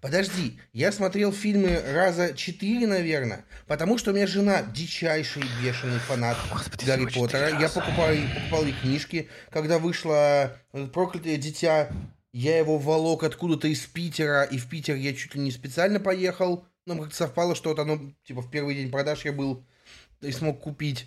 Подожди, 0.03 0.61
я 0.75 0.93
смотрел 0.93 1.33
фильмы 1.33 1.83
раза 1.93 2.35
четыре, 2.35 2.87
наверное, 2.87 3.47
потому 3.67 3.97
что 3.97 4.11
у 4.11 4.15
меня 4.15 4.27
жена 4.27 4.63
дичайший 4.63 5.43
бешеный 5.63 5.99
фанат 5.99 6.37
Господи, 6.53 6.85
Гарри 6.85 7.07
Поттера. 7.07 7.59
Я 7.59 7.69
покупал, 7.71 8.09
покупал 8.35 8.65
ей 8.65 8.75
книжки. 8.81 9.29
Когда 9.51 9.79
вышло 9.79 10.53
э, 10.73 10.87
«Проклятое 10.93 11.39
дитя», 11.39 11.89
я 12.33 12.59
его 12.59 12.77
волок 12.77 13.25
откуда-то 13.25 13.69
из 13.69 13.81
Питера, 13.87 14.43
и 14.43 14.59
в 14.59 14.69
Питер 14.69 14.97
я 14.97 15.15
чуть 15.15 15.35
ли 15.35 15.41
не 15.41 15.51
специально 15.51 15.99
поехал. 15.99 16.67
Нам 16.85 16.99
как-то 17.01 17.17
совпало, 17.17 17.55
что 17.55 17.71
вот 17.71 17.79
оно, 17.79 17.99
типа, 18.25 18.43
в 18.43 18.51
первый 18.51 18.75
день 18.75 18.91
продаж 18.91 19.25
я 19.25 19.33
был 19.33 19.65
и 20.21 20.31
смог 20.31 20.61
купить. 20.61 21.07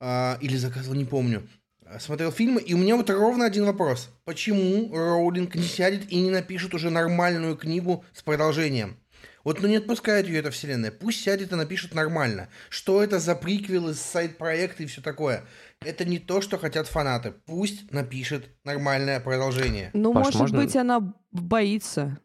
А, 0.00 0.38
или 0.40 0.56
заказывал, 0.56 0.96
не 0.96 1.04
помню. 1.04 1.46
А, 1.84 1.98
Смотрел 2.00 2.32
фильмы, 2.32 2.60
и 2.60 2.74
у 2.74 2.78
меня 2.78 2.96
вот 2.96 3.10
ровно 3.10 3.44
один 3.44 3.66
вопрос. 3.66 4.08
Почему 4.24 4.94
Роулинг 4.96 5.54
не 5.54 5.62
сядет 5.62 6.10
и 6.10 6.20
не 6.20 6.30
напишет 6.30 6.74
уже 6.74 6.90
нормальную 6.90 7.56
книгу 7.56 8.04
с 8.12 8.22
продолжением? 8.22 8.96
Вот, 9.44 9.60
ну 9.62 9.68
не 9.68 9.76
отпускает 9.76 10.26
ее 10.26 10.40
эта 10.40 10.50
вселенная. 10.50 10.90
Пусть 10.90 11.22
сядет 11.22 11.52
и 11.52 11.54
напишет 11.54 11.94
нормально. 11.94 12.48
Что 12.68 13.02
это 13.02 13.18
за 13.18 13.34
приквелы, 13.34 13.94
сайт-проекты 13.94 14.84
и 14.84 14.86
все 14.86 15.00
такое? 15.00 15.44
Это 15.80 16.04
не 16.04 16.18
то, 16.18 16.42
что 16.42 16.58
хотят 16.58 16.86
фанаты. 16.88 17.32
Пусть 17.46 17.90
напишет 17.90 18.50
нормальное 18.64 19.18
продолжение. 19.20 19.90
Ну, 19.94 20.12
Паш, 20.12 20.24
может 20.26 20.40
можно- 20.40 20.58
быть, 20.58 20.76
она 20.76 21.14
боится. 21.32 22.18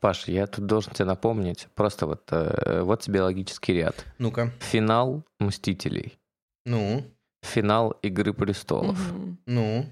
Паш, 0.00 0.28
я 0.28 0.46
тут 0.46 0.66
должен 0.66 0.92
тебе 0.92 1.06
напомнить, 1.06 1.68
просто 1.74 2.04
вот, 2.06 2.28
э, 2.30 2.82
вот 2.82 3.00
тебе 3.00 3.22
логический 3.22 3.72
ряд. 3.72 4.04
Ну-ка. 4.18 4.52
Финал 4.60 5.24
«Мстителей», 5.40 6.18
Ну, 6.64 7.04
финал 7.42 7.90
«Игры 8.02 8.32
престолов», 8.32 8.98
Мгм. 9.12 9.38
ну. 9.46 9.86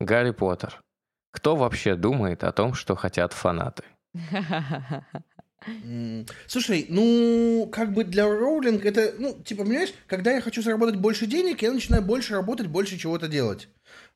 «Гарри 0.00 0.30
Поттер». 0.32 0.80
Кто 1.32 1.56
вообще 1.56 1.94
думает 1.96 2.44
о 2.44 2.52
том, 2.52 2.74
что 2.74 2.94
хотят 2.94 3.32
фанаты? 3.32 3.84
Слушай, 6.48 6.86
ну, 6.88 7.68
как 7.72 7.92
бы 7.92 8.02
для 8.04 8.24
Роулинг 8.28 8.84
это, 8.84 9.14
ну, 9.18 9.40
типа, 9.42 9.62
понимаешь, 9.62 9.94
когда 10.08 10.32
я 10.32 10.40
хочу 10.40 10.60
заработать 10.60 10.96
больше 10.96 11.26
денег, 11.26 11.62
я 11.62 11.72
начинаю 11.72 12.02
больше 12.02 12.34
работать, 12.34 12.66
больше 12.66 12.98
чего-то 12.98 13.28
делать. 13.28 13.68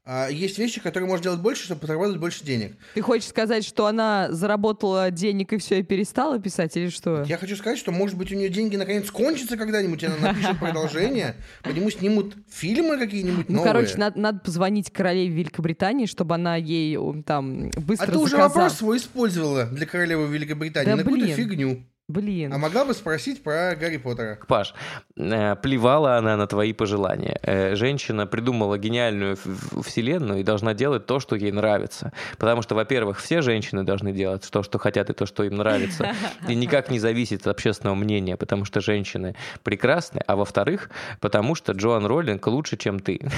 А 0.09 0.29
есть 0.29 0.57
вещи, 0.57 0.81
которые 0.81 1.09
можно 1.09 1.25
делать 1.25 1.41
больше, 1.41 1.65
чтобы 1.65 1.85
заработать 1.85 2.19
больше 2.19 2.45
денег. 2.45 2.77
Ты 2.95 3.01
хочешь 3.01 3.29
сказать, 3.29 3.65
что 3.65 3.87
она 3.87 4.29
заработала 4.31 5.11
денег 5.11 5.53
и 5.53 5.59
все, 5.59 5.81
и 5.81 5.83
перестала 5.83 6.39
писать, 6.39 6.77
или 6.77 6.91
что? 6.91 7.25
Я 7.25 7.37
хочу 7.39 7.57
сказать, 7.57 7.77
что, 7.77 7.91
может 7.91 8.17
быть, 8.17 8.31
у 8.31 8.37
нее 8.37 8.49
деньги 8.49 8.77
наконец 8.77 9.11
кончатся 9.11 9.57
когда-нибудь, 9.57 10.01
и 10.05 10.07
она 10.07 10.17
напишет 10.19 10.61
продолжение, 10.61 11.35
по 11.65 11.71
нему 11.71 11.91
снимут 11.91 12.37
фильмы 12.49 12.99
какие-нибудь 12.99 13.49
Ну, 13.49 13.57
новые. 13.57 13.73
короче, 13.73 13.97
надо, 13.97 14.39
позвонить 14.39 14.93
королеве 14.93 15.35
Великобритании, 15.35 16.07
чтобы 16.07 16.37
она 16.37 16.55
ей 16.55 16.97
там 17.25 17.71
А 17.77 17.81
быстро 17.81 18.13
ты 18.13 18.19
уже 18.19 18.37
вопрос 18.37 18.75
свой 18.75 18.99
использовала 18.99 19.65
для 19.65 19.87
королевы 19.87 20.33
Великобритании 20.33 20.93
на 20.93 20.99
какую-то 20.99 21.27
фигню. 21.35 21.85
Блин. 22.09 22.53
А 22.53 22.59
могла 22.59 22.85
бы 22.85 22.95
спросить 22.95 23.43
про 23.43 23.75
Гарри 23.75 23.97
Поттера. 23.97 24.39
Паш, 24.47 24.75
э, 25.17 25.57
плевала 25.57 26.17
она 26.17 26.37
на 26.37 26.47
твои 26.47 26.73
пожелания. 26.73 27.41
Э, 27.43 27.75
Женщина 27.75 28.29
придумала 28.29 28.79
гениальную 28.79 29.37
вселенную 29.83 30.39
и 30.41 30.43
должна 30.45 30.73
делать 30.73 31.07
то, 31.07 31.19
что 31.19 31.35
ей 31.35 31.51
нравится. 31.51 32.13
Потому 32.39 32.63
что, 32.63 32.77
во-первых, 32.77 33.19
все 33.21 33.43
женщины 33.43 33.83
должны 33.83 34.13
делать 34.13 34.49
то, 34.49 34.63
что 34.63 34.79
хотят, 34.79 35.11
и 35.11 35.15
то, 35.15 35.27
что 35.27 35.43
им 35.43 35.57
нравится. 35.57 36.15
И 36.49 36.55
никак 36.55 36.91
не 36.91 37.01
зависит 37.01 37.41
от 37.41 37.49
общественного 37.49 37.97
мнения, 37.97 38.37
потому 38.37 38.65
что 38.65 38.81
женщины 38.81 39.35
прекрасны. 39.65 40.21
А 40.29 40.37
во-вторых, 40.37 40.91
потому 41.21 41.57
что 41.57 41.73
Джоан 41.73 42.07
Роллинг 42.07 42.47
лучше, 42.47 42.77
чем 42.77 43.01
ты. 43.01 43.21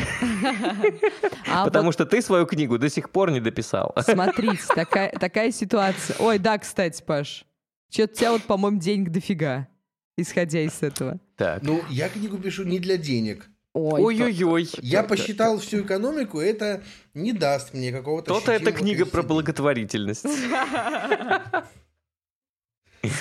А 1.51 1.65
Потому 1.65 1.93
что 1.93 2.05
ты 2.05 2.21
свою 2.21 2.45
книгу 2.45 2.79
до 2.79 2.91
сих 2.91 3.09
пор 3.09 3.31
не 3.31 3.41
дописал. 3.41 3.95
смотрите, 4.03 4.63
такая 5.19 5.51
ситуация. 5.51 6.17
Ой, 6.19 6.39
да, 6.39 6.59
кстати, 6.59 7.03
Паш. 7.03 7.47
Что-то 7.91 8.13
у 8.13 8.17
тебя 8.17 8.33
вот, 8.33 8.43
по-моему, 8.45 8.79
денег 8.79 9.11
дофига, 9.11 9.69
исходя 10.17 10.61
из 10.61 10.83
этого. 10.83 11.19
Так. 11.37 11.63
Ну, 11.63 11.83
я 11.89 12.09
книгу 12.09 12.39
пишу 12.39 12.65
не 12.65 12.79
для 12.79 12.97
денег. 12.97 13.49
Ой, 13.75 14.03
Ой-ой-ой. 14.03 14.69
Я 14.79 15.03
посчитал 15.05 15.59
всю 15.59 15.83
экономику, 15.83 16.41
это 16.41 16.83
не 17.15 17.33
даст 17.33 17.75
мне 17.75 17.93
какого-то 17.93 18.35
То-то 18.35 18.53
эта 18.53 18.73
книга 18.73 19.07
про 19.07 19.23
благотворительность. 19.23 20.27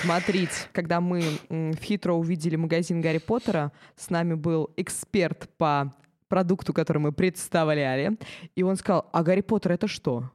Смотрите, 0.02 0.52
когда 0.72 1.00
мы 1.00 1.22
в 1.48 1.76
Хитро 1.76 2.14
увидели 2.14 2.56
магазин 2.56 3.00
Гарри 3.00 3.18
Поттера, 3.18 3.72
с 3.96 4.10
нами 4.10 4.34
был 4.34 4.70
эксперт 4.76 5.48
по 5.56 5.94
продукту, 6.26 6.72
который 6.72 6.98
мы 6.98 7.12
представляли, 7.12 8.18
и 8.56 8.62
он 8.62 8.76
сказал, 8.76 9.08
а 9.12 9.22
Гарри 9.22 9.42
Поттер 9.42 9.72
это 9.72 9.86
что? 9.86 10.30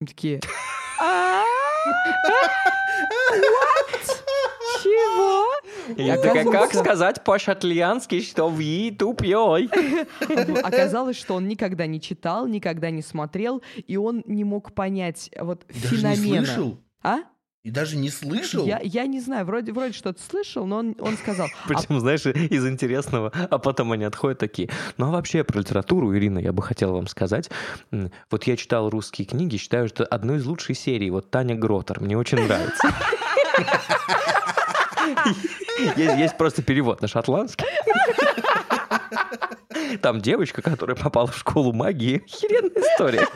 Мы 0.00 0.08
такие, 0.08 0.40
«А? 1.00 1.44
What? 3.00 4.22
Чего? 4.82 5.44
Я 5.96 6.16
такая, 6.16 6.44
как 6.44 6.72
сказать 6.72 7.24
по-шотландски, 7.24 8.20
что 8.20 8.48
вы 8.48 8.94
тупой? 8.96 9.68
Оказалось, 10.62 11.16
что 11.16 11.34
он 11.34 11.48
никогда 11.48 11.86
не 11.86 12.00
читал, 12.00 12.46
никогда 12.46 12.90
не 12.90 13.02
смотрел, 13.02 13.62
и 13.86 13.96
он 13.96 14.22
не 14.26 14.44
мог 14.44 14.72
понять 14.72 15.30
вот 15.38 15.64
И 15.68 15.80
Даже 15.80 15.96
не 15.96 16.00
феномена. 16.16 16.46
слышал? 16.46 16.78
А? 17.02 17.18
И 17.62 17.70
даже 17.70 17.96
не 17.96 18.08
слышал? 18.08 18.64
Я, 18.64 18.80
я 18.82 19.04
не 19.06 19.20
знаю, 19.20 19.44
вроде, 19.44 19.72
вроде 19.72 19.92
что-то 19.92 20.18
слышал, 20.22 20.64
но 20.64 20.78
он, 20.78 20.96
он 20.98 21.18
сказал, 21.18 21.46
«А 21.64 21.68
Причем, 21.68 22.00
знаешь, 22.00 22.24
из 22.24 22.66
интересного, 22.66 23.30
а 23.34 23.58
потом 23.58 23.92
они 23.92 24.04
отходят 24.04 24.38
такие. 24.38 24.70
Ну 24.96 25.08
а 25.08 25.10
вообще 25.10 25.44
про 25.44 25.58
литературу, 25.58 26.16
Ирина, 26.16 26.38
я 26.38 26.54
бы 26.54 26.62
хотел 26.62 26.92
вам 26.92 27.06
сказать. 27.06 27.50
Вот 28.30 28.44
я 28.44 28.56
читал 28.56 28.88
русские 28.88 29.26
книги, 29.26 29.58
считаю, 29.58 29.88
что 29.88 30.06
одной 30.06 30.38
из 30.38 30.46
лучших 30.46 30.78
серий, 30.78 31.10
вот 31.10 31.30
Таня 31.30 31.54
Гротер, 31.54 32.00
мне 32.00 32.16
очень 32.16 32.38
нравится. 32.38 32.88
Есть, 35.96 36.18
есть 36.18 36.36
просто 36.36 36.62
перевод 36.62 37.00
на 37.00 37.08
шотландский. 37.08 37.66
Там 40.02 40.20
девочка, 40.20 40.62
которая 40.62 40.94
попала 40.94 41.26
в 41.26 41.36
школу 41.36 41.72
магии. 41.72 42.22
Херенная 42.26 42.82
история. 42.82 43.26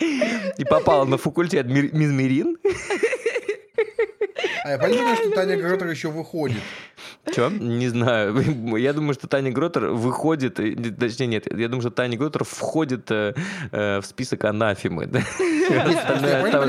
И 0.00 0.64
попала 0.64 1.04
на 1.04 1.18
факультет 1.18 1.66
мизмерин. 1.66 2.56
А 4.64 4.70
я 4.70 4.78
понимаю, 4.78 5.16
что 5.16 5.30
Таня 5.30 5.56
Гротер 5.56 5.88
еще 5.88 6.08
выходит. 6.08 6.62
Че? 7.34 7.50
Не 7.50 7.88
знаю. 7.88 8.36
Я 8.76 8.92
думаю, 8.92 9.14
что 9.14 9.26
Таня 9.26 9.50
Гротер 9.50 9.86
выходит, 9.86 10.60
э, 10.60 10.74
точнее 10.98 11.26
нет, 11.26 11.46
я 11.52 11.68
думаю, 11.68 11.82
что 11.82 11.90
Таня 11.90 12.16
Гротер 12.16 12.44
входит 12.44 13.10
э, 13.10 13.34
э, 13.72 14.00
в 14.00 14.06
список. 14.06 14.42
Я 14.44 14.50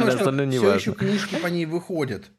Остальное 0.08 0.46
не 0.46 0.58
все 0.58 0.74
еще 0.74 0.92
важно. 0.92 0.94
книжки 0.94 1.36
по 1.36 1.48
ней 1.48 1.66
выходят. 1.66 2.32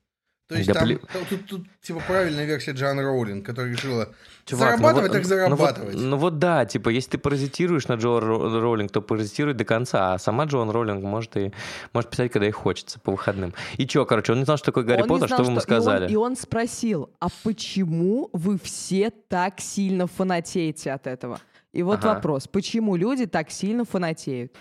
То 0.49 0.57
есть 0.57 0.69
Да 0.69 0.75
там, 0.75 0.85
блин. 0.85 1.01
там- 1.11 1.25
тут, 1.25 1.47
тут, 1.47 1.67
типа 1.81 2.03
правильная 2.07 2.45
версия 2.45 2.73
Джан 2.73 3.01
Роулинг, 3.01 3.47
которая 3.47 3.73
решила 3.73 4.09
Чувак, 4.45 4.73
ну 4.79 4.83
зарабатывать, 4.89 5.03
вот- 5.03 5.13
так 5.13 5.23
ну 5.23 5.29
зарабатывать. 5.29 5.95
вот- 5.95 6.03
Ну 6.03 6.17
вот 6.19 6.39
да, 6.39 6.67
типа, 6.67 6.91
если 6.91 7.13
ты 7.13 7.19
паразитируешь 7.19 7.89
на 7.89 7.95
Джоан 7.95 8.23
Ро- 8.23 8.61
Роулинг, 8.61 8.91
то 8.93 9.01
паразитируй 9.01 9.55
до 9.55 9.65
конца, 9.65 10.13
а 10.15 10.19
сама 10.19 10.45
Джоан 10.45 10.69
Роулинг 10.71 11.03
может 11.03 11.37
и 11.39 11.53
может 11.95 12.11
писать, 12.11 12.33
когда 12.33 12.47
ей 12.47 12.53
хочется, 12.53 13.01
по 13.01 13.13
выходным. 13.13 13.55
И 13.79 13.87
чё, 13.87 14.05
короче, 14.05 14.33
он 14.33 14.41
не 14.41 14.45
знал, 14.45 14.59
что 14.59 14.67
такое 14.67 14.85
Гарри 14.85 15.03
Он 15.03 15.09
Поттер, 15.09 15.29
знал, 15.29 15.39
что 15.39 15.45
вы 15.45 15.51
ему 15.51 15.55
и 15.55 15.59
он- 15.59 15.63
сказали? 15.63 16.13
И 16.13 16.17
он, 16.17 16.37
спросил, 16.37 17.11
а 17.19 17.29
почему 17.45 18.29
вы 18.35 18.59
все 18.59 19.11
так 19.11 19.61
сильно 19.61 20.07
фанатеете 20.07 20.93
от 20.93 21.07
этого? 21.07 21.41
И 21.73 21.83
вот 21.83 22.01
Ага. 22.01 22.15
вопрос, 22.17 22.47
почему 22.49 22.97
люди 22.97 23.25
так 23.27 23.51
сильно 23.51 23.87
фанатеют? 23.87 24.55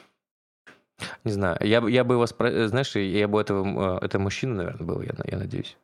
Не 1.23 1.31
знаю, 1.31 1.57
я, 1.61 1.81
бы- 1.81 1.91
я 1.91 2.03
бы 2.03 2.15
его, 2.15 2.25
спро- 2.25 2.49
э, 2.51 2.67
знаешь, 2.67 2.95
я 2.95 3.27
бы 3.27 3.39
этого, 3.41 3.97
э, 4.01 4.05
это 4.05 4.19
мужчина, 4.19 4.55
наверное, 4.55 4.85
был, 4.85 5.01
я, 5.01 5.13
я 5.25 5.37
надеюсь. 5.37 5.77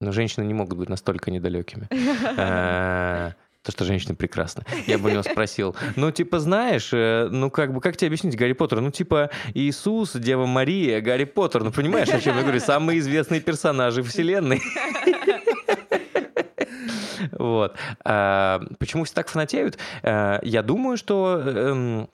Но 0.00 0.12
женщины 0.12 0.44
не 0.44 0.54
могут 0.54 0.78
быть 0.78 0.88
настолько 0.88 1.30
недалекими. 1.30 1.88
Э, 2.36 3.32
То, 3.62 3.70
что 3.72 3.84
женщины 3.84 4.16
прекрасны. 4.16 4.64
Я 4.88 4.98
бы 4.98 5.08
у 5.08 5.12
него 5.12 5.22
спросил, 5.22 5.76
ну, 5.96 6.10
типа, 6.10 6.40
знаешь, 6.40 6.90
ну, 6.92 7.48
как 7.50 7.72
бы, 7.72 7.80
как 7.80 7.96
тебе 7.96 8.08
объяснить 8.08 8.36
Гарри 8.36 8.54
Поттер? 8.54 8.80
Ну, 8.80 8.90
типа, 8.90 9.30
Иисус, 9.54 10.14
Дева 10.14 10.46
Мария, 10.46 11.00
Гарри 11.00 11.24
Поттер. 11.24 11.62
Ну, 11.62 11.70
понимаешь, 11.70 12.08
о 12.08 12.20
чем 12.20 12.36
я 12.36 12.42
говорю? 12.42 12.58
Самые 12.58 12.98
известные 12.98 13.40
персонажи 13.40 14.02
вселенной. 14.02 14.60
Вот. 17.32 17.76
Почему 18.78 19.04
все 19.04 19.14
так 19.14 19.28
фанатеют? 19.28 19.78
Я 20.02 20.62
думаю, 20.64 20.96
что 20.96 21.40
эм, 21.44 22.08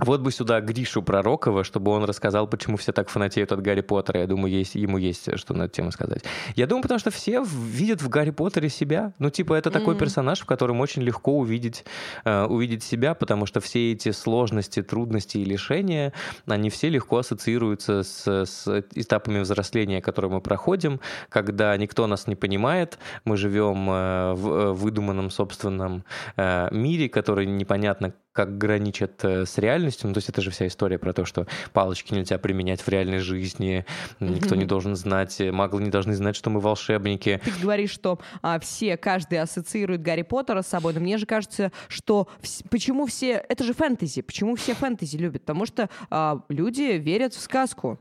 вот 0.00 0.20
бы 0.20 0.32
сюда 0.32 0.60
Гришу 0.60 1.02
Пророкова, 1.02 1.64
чтобы 1.64 1.90
он 1.90 2.04
рассказал, 2.04 2.46
почему 2.46 2.76
все 2.76 2.92
так 2.92 3.08
фанатеют 3.08 3.52
от 3.52 3.60
Гарри 3.62 3.80
Поттера. 3.80 4.20
Я 4.20 4.26
думаю, 4.26 4.52
есть, 4.52 4.74
ему 4.74 4.98
есть 4.98 5.38
что 5.38 5.54
на 5.54 5.64
эту 5.64 5.74
тему 5.74 5.92
сказать. 5.92 6.22
Я 6.56 6.66
думаю, 6.66 6.82
потому 6.82 6.98
что 6.98 7.10
все 7.10 7.42
видят 7.44 8.02
в 8.02 8.08
Гарри 8.08 8.30
Поттере 8.30 8.68
себя. 8.68 9.12
Ну, 9.18 9.30
типа, 9.30 9.54
это 9.54 9.70
такой 9.70 9.94
Мгм. 9.94 10.00
персонаж, 10.00 10.40
в 10.40 10.46
котором 10.46 10.80
очень 10.80 11.02
легко 11.02 11.38
увидеть, 11.38 11.84
э, 12.24 12.44
увидеть 12.44 12.82
себя, 12.82 13.14
потому 13.14 13.46
что 13.46 13.60
все 13.60 13.92
эти 13.92 14.10
сложности, 14.12 14.82
трудности 14.82 15.38
и 15.38 15.44
лишения, 15.44 16.12
они 16.46 16.70
все 16.70 16.88
легко 16.88 17.18
ассоциируются 17.18 18.02
с, 18.02 18.26
с 18.26 18.84
этапами 18.94 19.40
взросления, 19.40 20.00
которые 20.00 20.30
мы 20.30 20.40
проходим, 20.40 21.00
когда 21.28 21.76
никто 21.76 22.06
нас 22.06 22.26
не 22.26 22.36
понимает, 22.36 22.98
мы 23.24 23.36
живем 23.36 23.88
э, 23.90 24.34
в 24.34 24.48
э, 24.48 24.72
выдуманном 24.72 25.30
собственном 25.30 26.04
э, 26.36 26.68
мире, 26.72 27.08
который 27.08 27.46
непонятно 27.46 28.12
как 28.32 28.58
граничит 28.58 29.24
э, 29.24 29.44
с 29.44 29.58
реальностью. 29.58 30.08
Ну, 30.08 30.14
то 30.14 30.18
есть 30.18 30.28
это 30.28 30.40
же 30.40 30.50
вся 30.50 30.66
история 30.66 30.98
про 30.98 31.12
то, 31.12 31.24
что 31.24 31.46
палочки 31.72 32.14
нельзя 32.14 32.38
применять 32.38 32.80
в 32.80 32.88
реальной 32.88 33.18
жизни, 33.18 33.84
никто 34.20 34.54
не 34.54 34.64
должен 34.66 34.94
знать, 34.96 35.40
э, 35.40 35.50
маглы 35.50 35.82
не 35.82 35.90
должны 35.90 36.14
знать, 36.14 36.36
что 36.36 36.50
мы 36.50 36.60
волшебники. 36.60 37.40
Ты 37.44 37.50
говоришь, 37.60 37.90
что 37.90 38.20
а, 38.42 38.60
все, 38.60 38.96
каждый 38.96 39.40
ассоциирует 39.40 40.02
Гарри 40.02 40.22
Поттера 40.22 40.62
с 40.62 40.68
собой, 40.68 40.94
но 40.94 41.00
мне 41.00 41.18
же 41.18 41.26
кажется, 41.26 41.72
что 41.88 42.28
вс- 42.40 42.64
почему 42.70 43.06
все... 43.06 43.44
Это 43.48 43.64
же 43.64 43.74
фэнтези. 43.74 44.22
Почему 44.22 44.54
все 44.54 44.74
фэнтези 44.74 45.16
любят? 45.16 45.42
Потому 45.42 45.66
что 45.66 45.90
а, 46.10 46.44
люди 46.48 46.82
верят 46.98 47.34
в 47.34 47.40
сказку. 47.40 47.98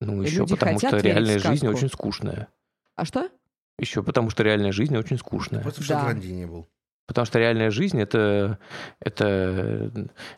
Ну, 0.00 0.22
еще 0.22 0.38
люди 0.38 0.56
потому 0.56 0.78
что 0.78 0.96
в 0.96 1.02
реальная 1.02 1.38
жизнь 1.38 1.66
очень 1.68 1.88
скучная. 1.88 2.48
А 2.96 3.04
что? 3.04 3.28
Еще 3.78 4.02
потому 4.02 4.30
что 4.30 4.42
реальная 4.42 4.72
жизнь 4.72 4.96
очень 4.96 5.18
скучная. 5.18 5.62
Просто 5.62 5.82
в 5.82 5.88
Да. 5.88 6.00
Шотландии 6.00 6.28
не 6.30 6.46
был. 6.46 6.66
Потому 7.06 7.26
что 7.26 7.38
реальная 7.38 7.70
жизнь 7.70 8.00
это, 8.00 8.58
это 9.00 9.90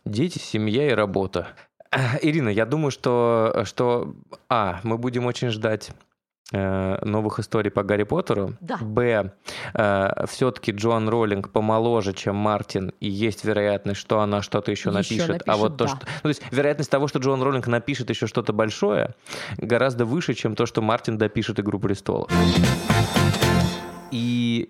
дети, 0.05 0.39
семья 0.39 0.89
и 0.89 0.95
работа. 0.95 1.49
А, 1.91 2.19
Ирина, 2.23 2.49
я 2.49 2.67
думаю, 2.67 2.91
что, 2.91 3.63
что 3.65 4.17
А, 4.49 4.81
мы 4.83 4.99
будем 4.99 5.27
очень 5.27 5.51
ждать 5.51 5.91
э, 6.53 6.99
новых 7.05 7.39
историй 7.39 7.71
по 7.71 7.85
Гарри 7.85 8.03
Поттеру. 8.03 8.55
Да. 8.61 8.79
Б, 8.79 9.33
все-таки 10.27 10.73
Джоан 10.73 11.09
Роллинг 11.09 11.51
помоложе, 11.51 12.13
чем 12.15 12.35
Мартин, 12.37 12.93
и 12.99 13.09
есть 13.09 13.45
вероятность, 13.45 14.01
что 14.01 14.21
она 14.21 14.43
что-то 14.43 14.73
еще, 14.73 14.89
Еще 14.89 14.99
напишет. 14.99 15.29
А 15.47 15.53
напишет, 15.53 15.61
вот 15.61 15.77
то, 15.77 15.85
да. 15.85 15.91
что... 15.91 15.99
Ну, 16.01 16.23
то 16.23 16.29
есть 16.29 16.43
вероятность 16.51 16.91
того, 16.91 17.07
что 17.07 17.21
Джоан 17.21 17.43
Роллинг 17.43 17.67
напишет 17.69 18.11
еще 18.11 18.27
что-то 18.27 18.53
большое, 18.53 19.15
гораздо 19.59 20.05
выше, 20.05 20.35
чем 20.35 20.57
то, 20.57 20.67
что 20.67 20.83
Мартин 20.83 21.19
допишет 21.19 21.61
«Игру 21.61 21.79
престолов». 21.79 22.31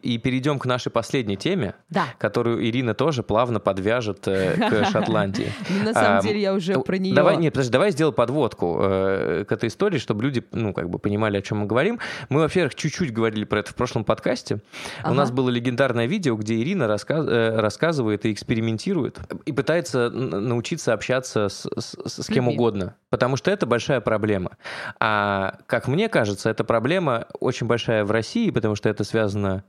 И, 0.02 0.18
перейдем 0.18 0.58
к 0.58 0.66
нашей 0.66 0.90
последней 0.90 1.36
теме, 1.36 1.74
Да. 1.90 2.06
которую 2.18 2.64
Ирина 2.64 2.94
тоже 2.94 3.22
плавно 3.22 3.60
подвяжет 3.60 4.26
э, 4.26 4.56
к 4.56 4.84
Шотландии. 4.90 5.52
Ну, 5.70 5.84
На 5.84 5.92
самом 5.92 6.22
деле 6.22 6.40
я 6.40 6.54
уже 6.54 6.78
про 6.80 6.98
нее... 6.98 7.14
Давай, 7.14 7.36
нет, 7.36 7.52
подожди, 7.52 7.72
давай 7.72 7.90
сделаю 7.90 8.12
подводку 8.12 8.78
э, 8.80 9.44
к 9.48 9.52
этой 9.52 9.68
истории, 9.68 9.98
чтобы 9.98 10.22
люди, 10.22 10.44
ну, 10.52 10.72
как 10.72 10.90
бы 10.90 10.98
понимали, 10.98 11.38
о 11.38 11.42
чем 11.42 11.58
мы 11.58 11.66
говорим. 11.66 11.98
Мы, 12.28 12.40
во-первых, 12.40 12.74
чуть-чуть 12.74 13.12
говорили 13.12 13.44
про 13.44 13.60
это 13.60 13.70
в 13.70 13.74
прошлом 13.74 14.04
подкасте. 14.04 14.60
У 15.04 15.14
нас 15.14 15.30
было 15.30 15.48
легендарное 15.48 16.06
видео, 16.06 16.36
где 16.36 16.60
Ирина 16.60 16.84
э, 16.84 17.60
рассказывает 17.60 18.26
и 18.26 18.32
экспериментирует, 18.32 19.18
и 19.46 19.52
пытается 19.52 20.10
научиться 20.10 20.92
общаться 20.92 21.48
с, 21.48 22.26
кем 22.28 22.48
угодно. 22.48 22.96
Потому 23.10 23.36
что 23.36 23.50
это 23.50 23.66
большая 23.66 24.00
проблема. 24.00 24.56
А, 24.98 25.58
как 25.66 25.88
мне 25.88 26.08
кажется, 26.08 26.50
эта 26.50 26.64
проблема 26.64 27.26
очень 27.40 27.66
большая 27.66 28.04
в 28.04 28.10
России, 28.10 28.50
потому 28.50 28.74
что 28.74 28.88
это 28.88 29.04
связано 29.04 29.64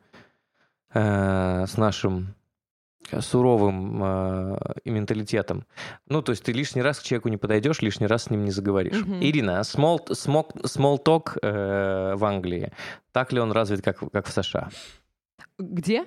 э, 0.95 1.65
с 1.67 1.77
нашим 1.77 2.33
суровым 3.19 4.03
э, 4.03 4.57
менталитетом. 4.85 5.65
Ну, 6.07 6.21
то 6.21 6.31
есть 6.31 6.43
ты 6.43 6.51
лишний 6.53 6.81
раз 6.81 6.99
к 6.99 7.03
человеку 7.03 7.29
не 7.29 7.37
подойдешь, 7.37 7.81
лишний 7.81 8.07
раз 8.07 8.23
с 8.23 8.29
ним 8.29 8.43
не 8.43 8.51
заговоришь. 8.51 9.01
Мгм. 9.01 9.21
Ирина, 9.21 9.61
small, 9.61 10.07
small, 10.07 10.51
small 10.63 11.03
talk 11.03 11.37
э, 11.41 12.15
в 12.15 12.25
Англии, 12.25 12.71
так 13.11 13.31
ли 13.31 13.39
он 13.39 13.51
развит, 13.51 13.83
как, 13.83 13.99
как 14.11 14.25
в 14.25 14.31
США? 14.31 14.69
Где? 15.59 16.05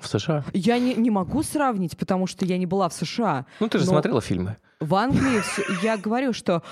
В 0.00 0.06
США? 0.06 0.44
Я 0.52 0.78
не, 0.78 0.94
не 0.94 1.10
могу 1.10 1.42
сравнить, 1.42 1.96
потому 1.96 2.26
что 2.26 2.44
я 2.44 2.58
не 2.58 2.66
была 2.66 2.88
в 2.88 2.92
США. 2.92 3.46
Ну, 3.60 3.68
ты 3.68 3.78
же 3.78 3.84
Но- 3.86 3.92
смотрела 3.92 4.20
фильмы. 4.20 4.56
В 4.80 4.94
Англии 4.94 5.40
всё- 5.40 5.62
я 5.82 5.96
говорю, 5.96 6.32
что 6.32 6.62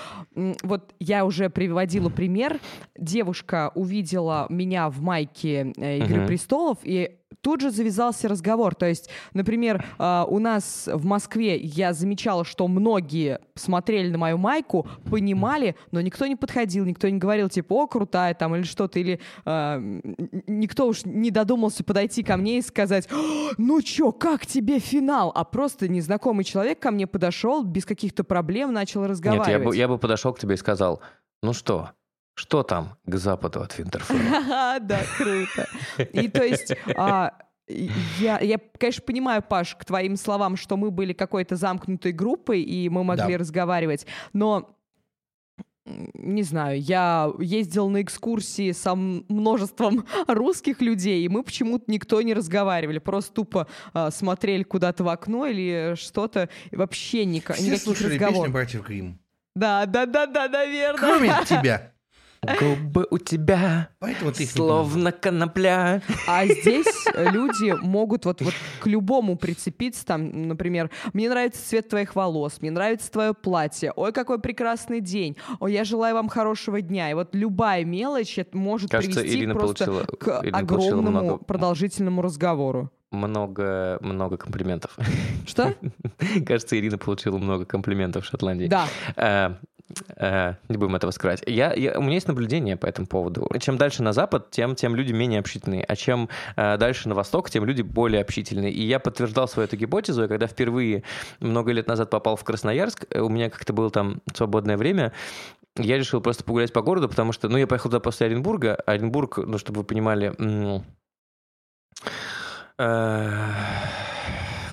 вот 0.63 0.93
я 0.99 1.25
уже 1.25 1.49
приводила 1.49 2.09
пример. 2.09 2.59
Девушка 2.97 3.71
увидела 3.75 4.45
меня 4.49 4.89
в 4.89 5.01
майке 5.01 5.73
э, 5.77 5.97
Игры 5.97 6.19
Мгм. 6.19 6.27
престолов, 6.27 6.77
и 6.83 7.17
тут 7.41 7.61
же 7.61 7.71
завязался 7.71 8.27
разговор. 8.27 8.75
То 8.75 8.85
есть, 8.87 9.09
например, 9.33 9.85
а, 9.97 10.25
у 10.29 10.39
нас 10.39 10.89
в 10.91 11.05
Москве 11.05 11.57
я 11.57 11.93
замечала, 11.93 12.45
что 12.45 12.67
многие 12.67 13.39
смотрели 13.55 14.09
на 14.09 14.17
мою 14.17 14.37
майку, 14.37 14.87
понимали, 15.09 15.75
но 15.91 16.01
никто 16.01 16.25
не 16.27 16.35
подходил, 16.35 16.85
никто 16.85 17.09
не 17.09 17.17
говорил, 17.17 17.49
типа, 17.49 17.73
о, 17.73 17.87
крутая 17.87 18.33
там 18.33 18.55
или 18.55 18.63
что-то, 18.63 18.99
или 18.99 19.19
а, 19.45 19.79
никто 20.47 20.87
уж 20.87 21.05
не 21.05 21.31
додумался 21.31 21.83
подойти 21.83 22.23
ко 22.23 22.37
мне 22.37 22.59
и 22.59 22.61
сказать, 22.61 23.07
«О, 23.11 23.51
ну 23.57 23.81
чё, 23.81 24.11
как 24.11 24.45
тебе 24.45 24.79
финал? 24.79 25.31
А 25.35 25.43
просто 25.43 25.87
незнакомый 25.87 26.43
человек 26.43 26.79
ко 26.79 26.91
мне 26.91 27.07
подошел, 27.07 27.63
без 27.63 27.85
каких-то 27.85 28.23
проблем 28.23 28.73
начал 28.73 29.01
Нет, 29.01 29.11
разговаривать. 29.11 29.49
я 29.49 29.59
бы, 29.59 29.75
я 29.75 29.87
бы 29.87 29.97
подошел 29.97 30.33
к 30.33 30.39
тебе 30.39 30.55
и 30.55 30.57
сказал, 30.57 31.01
ну 31.41 31.53
что, 31.53 31.91
что 32.39 32.61
там 32.63 32.97
к 33.05 33.15
западу 33.17 33.61
от 33.61 33.75
Винтерфелла? 33.77 34.19
Ха-ха, 34.19 34.79
Да, 34.81 34.99
круто. 35.17 35.67
И 36.13 36.27
то 36.27 36.43
есть 36.43 36.73
а, 36.95 37.33
я, 37.67 38.39
я, 38.39 38.59
конечно, 38.79 39.03
понимаю, 39.03 39.41
Паш, 39.41 39.75
к 39.75 39.83
твоим 39.85 40.15
словам, 40.17 40.55
что 40.55 40.77
мы 40.77 40.91
были 40.91 41.13
какой-то 41.13 41.55
замкнутой 41.55 42.11
группой, 42.11 42.61
и 42.61 42.89
мы 42.89 43.03
могли 43.03 43.33
Да. 43.33 43.37
разговаривать, 43.39 44.05
но 44.33 44.69
не 45.85 46.43
знаю, 46.43 46.81
я 46.81 47.31
ездил 47.39 47.87
на 47.89 48.01
экскурсии 48.01 48.73
со 48.73 48.93
множеством 48.93 50.05
русских 50.27 50.81
людей, 50.81 51.23
и 51.23 51.29
мы 51.29 51.43
почему-то 51.43 51.85
никто 51.87 52.21
не 52.21 52.33
разговаривали, 52.33 52.99
просто 52.99 53.33
тупо 53.33 53.67
а, 53.93 54.11
смотрели 54.11 54.63
куда-то 54.63 55.05
в 55.05 55.07
окно 55.09 55.45
или 55.47 55.95
что-то, 55.95 56.49
и 56.71 56.75
вообще 56.75 57.23
ника- 57.23 57.53
Все 57.53 57.63
никаких 57.63 57.81
слушали 57.83 58.09
песню 58.11 58.27
разговоров. 58.27 58.53
«Братьев 58.53 58.85
Гримм». 58.85 59.19
Да, 59.55 59.85
да, 59.85 60.05
да, 60.05 60.27
да, 60.27 60.47
наверное. 60.49 60.99
Кроме 60.99 61.29
тебя. 61.47 61.93
Губы 62.59 63.07
у 63.09 63.17
тебя 63.17 63.89
Поэтому 63.99 64.31
ты 64.31 64.45
словно 64.45 65.11
конопля. 65.11 66.01
А 66.27 66.45
здесь 66.45 67.05
люди 67.15 67.75
могут 67.81 68.25
вот, 68.25 68.41
вот 68.41 68.53
к 68.79 68.87
любому 68.87 69.37
прицепиться, 69.37 70.05
там, 70.05 70.47
например, 70.47 70.89
мне 71.13 71.29
нравится 71.29 71.67
цвет 71.67 71.89
твоих 71.89 72.15
волос, 72.15 72.61
мне 72.61 72.71
нравится 72.71 73.11
твое 73.11 73.33
платье, 73.33 73.91
ой, 73.95 74.11
какой 74.11 74.39
прекрасный 74.39 75.01
день, 75.01 75.35
ой, 75.59 75.73
я 75.73 75.83
желаю 75.83 76.15
вам 76.15 76.29
хорошего 76.29 76.81
дня. 76.81 77.11
И 77.11 77.13
вот 77.13 77.33
любая 77.33 77.83
мелочь 77.83 78.37
это 78.37 78.57
может 78.57 78.91
Кажется, 78.91 79.19
привести 79.19 79.39
Ирина 79.39 79.55
просто 79.55 79.85
получила, 79.85 80.05
к 80.05 80.41
Ирина 80.43 80.57
огромному 80.57 81.09
много, 81.09 81.37
продолжительному 81.37 82.21
разговору. 82.21 82.91
много, 83.11 83.97
много 84.01 84.37
комплиментов. 84.37 84.97
Что? 85.45 85.73
Кажется, 86.45 86.77
Ирина 86.77 86.97
получила 86.97 87.37
много 87.37 87.65
комплиментов 87.65 88.25
в 88.25 88.27
Шотландии. 88.27 88.67
Да. 88.67 89.57
Э, 90.17 90.55
не 90.67 90.77
будем 90.77 90.95
этого 90.95 91.11
скрывать. 91.11 91.43
Я, 91.45 91.73
я, 91.73 91.97
у 91.97 92.01
меня 92.01 92.15
есть 92.15 92.27
наблюдение 92.27 92.75
по 92.75 92.85
этому 92.85 93.07
поводу. 93.07 93.49
Чем 93.59 93.77
дальше 93.77 94.03
на 94.03 94.13
запад, 94.13 94.51
тем, 94.51 94.75
тем 94.75 94.95
люди 94.95 95.13
менее 95.13 95.39
общительные. 95.39 95.83
А 95.83 95.95
чем 95.95 96.29
э, 96.55 96.77
дальше 96.77 97.07
на 97.07 97.15
восток, 97.15 97.49
тем 97.49 97.65
люди 97.65 97.81
более 97.81 98.21
общительные. 98.21 98.71
И 98.71 98.83
я 98.83 98.99
подтверждал 98.99 99.47
свою 99.47 99.67
эту 99.67 99.77
гипотезу, 99.77 100.25
и 100.25 100.27
когда 100.27 100.47
впервые 100.47 101.03
много 101.39 101.71
лет 101.71 101.87
назад 101.87 102.09
попал 102.09 102.35
в 102.35 102.43
Красноярск, 102.43 103.05
э, 103.09 103.19
у 103.19 103.29
меня 103.29 103.49
как-то 103.49 103.73
было 103.73 103.89
там 103.89 104.21
свободное 104.33 104.77
время, 104.77 105.13
я 105.77 105.97
решил 105.97 106.21
просто 106.21 106.43
погулять 106.43 106.73
по 106.73 106.81
городу, 106.81 107.07
потому 107.07 107.31
что, 107.31 107.49
ну, 107.49 107.57
я 107.57 107.67
поехал 107.67 107.89
туда 107.89 107.99
после 107.99 108.27
Оренбурга. 108.27 108.75
Оренбург, 108.85 109.37
ну, 109.37 109.57
чтобы 109.57 109.81
вы 109.81 109.83
понимали, 109.85 110.33
э, 112.77 113.96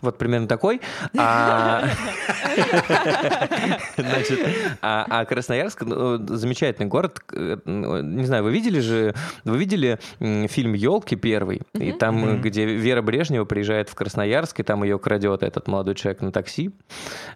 вот 0.04 0.18
примерно 0.18 0.46
такой. 0.46 0.80
А, 1.16 1.84
значит, 3.96 4.40
а, 4.80 5.06
а 5.08 5.24
Красноярск 5.24 5.82
ну, 5.82 6.18
замечательный 6.36 6.86
город. 6.86 7.20
Ну, 7.32 8.00
не 8.02 8.24
знаю, 8.24 8.44
вы 8.44 8.52
видели 8.52 8.80
же, 8.80 9.14
вы 9.44 9.58
видели 9.58 9.98
фильм 10.48 10.74
"Елки" 10.74 11.16
первый, 11.16 11.62
и 11.74 11.92
там, 11.92 12.40
где 12.40 12.64
Вера 12.64 13.02
Брежнева 13.02 13.44
приезжает 13.44 13.88
в 13.88 13.94
Красноярск, 13.94 14.60
и 14.60 14.62
там 14.62 14.84
ее 14.84 14.98
крадет 14.98 15.42
этот 15.42 15.68
молодой 15.68 15.94
человек 15.94 16.20
на 16.22 16.32
такси, 16.32 16.70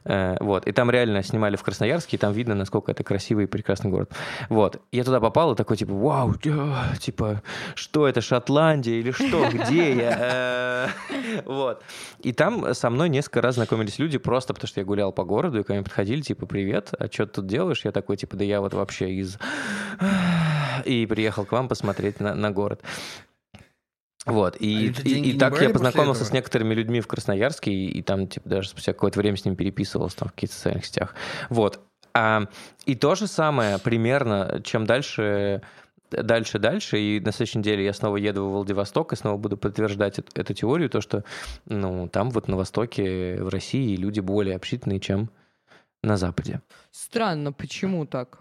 э, 0.04 0.36
вот, 0.40 0.66
и 0.66 0.72
там 0.72 0.90
реально 0.90 1.22
снимали 1.22 1.56
в 1.56 1.62
Красноярске, 1.62 2.16
и 2.16 2.18
там 2.18 2.32
видно, 2.32 2.54
насколько 2.54 2.92
это 2.92 3.04
красивый 3.04 3.44
и 3.44 3.46
прекрасный 3.46 3.90
город. 3.90 4.12
Вот, 4.48 4.80
я 4.92 5.04
туда 5.04 5.20
попал 5.20 5.52
и 5.52 5.56
такой 5.56 5.76
типа, 5.76 5.92
вау, 5.92 6.34
типа, 6.34 7.42
что 7.74 8.06
это 8.06 8.20
Шотландия 8.20 9.00
или 9.00 9.10
что, 9.10 9.48
где 9.50 9.94
я, 9.94 10.16
э, 10.20 10.88
вот, 11.44 11.82
и 12.22 12.32
там 12.32 12.57
со 12.72 12.90
мной 12.90 13.09
несколько 13.09 13.40
раз 13.40 13.56
знакомились 13.56 13.98
люди 13.98 14.18
просто 14.18 14.54
потому, 14.54 14.68
что 14.68 14.80
я 14.80 14.86
гулял 14.86 15.12
по 15.12 15.24
городу, 15.24 15.61
и 15.61 15.62
ко 15.64 15.72
мне 15.72 15.82
подходили, 15.82 16.20
типа, 16.20 16.46
привет, 16.46 16.90
а 16.98 17.06
что 17.06 17.26
ты 17.26 17.34
тут 17.34 17.46
делаешь? 17.46 17.84
Я 17.84 17.92
такой, 17.92 18.16
типа, 18.16 18.36
да 18.36 18.44
я 18.44 18.61
вот 18.61 18.74
вообще 18.74 19.12
из... 19.14 19.38
И 20.84 21.06
приехал 21.06 21.44
к 21.44 21.52
вам 21.52 21.68
посмотреть 21.68 22.20
на, 22.20 22.34
на 22.34 22.50
город. 22.52 22.82
Вот, 24.26 24.56
и, 24.61 24.92
а 24.96 25.09
и, 25.09 25.30
и 25.30 25.38
так 25.38 25.61
я 25.61 25.70
познакомился 25.70 26.24
с 26.24 26.32
некоторыми 26.32 26.74
людьми 26.74 27.00
в 27.00 27.06
Красноярске, 27.06 27.72
и, 27.72 27.86
и 27.98 28.02
там, 28.02 28.28
типа, 28.28 28.48
даже 28.48 28.68
спустя 28.68 28.92
какое-то 28.92 29.18
время 29.18 29.36
с 29.38 29.44
ним 29.44 29.56
переписывался 29.56 30.18
там 30.18 30.28
в 30.28 30.32
каких-то 30.32 30.54
социальных 30.54 30.84
сетях. 30.84 31.14
Вот. 31.48 31.80
А, 32.14 32.42
и 32.84 32.94
то 32.94 33.14
же 33.14 33.26
самое 33.26 33.78
примерно, 33.78 34.61
чем 34.64 34.84
дальше 34.84 35.62
дальше, 36.11 36.59
дальше, 36.59 37.00
и 37.00 37.20
на 37.20 37.32
следующей 37.32 37.59
неделе 37.59 37.84
я 37.84 37.92
снова 37.92 38.16
еду 38.16 38.44
в 38.44 38.52
Владивосток 38.52 39.12
и 39.12 39.16
снова 39.16 39.36
буду 39.36 39.56
подтверждать 39.56 40.18
эту, 40.18 40.40
эту 40.40 40.54
теорию, 40.54 40.90
то, 40.90 41.00
что 41.00 41.24
ну, 41.66 42.09
там 42.09 42.30
вот 42.30 42.48
на 42.48 42.56
Востоке, 42.56 43.42
в 43.42 43.48
России 43.48 43.96
люди 43.96 44.20
более 44.20 44.56
общительные, 44.56 45.00
чем 45.00 45.30
на 46.02 46.16
Западе. 46.16 46.62
Странно, 46.90 47.52
почему 47.52 48.06
так? 48.06 48.38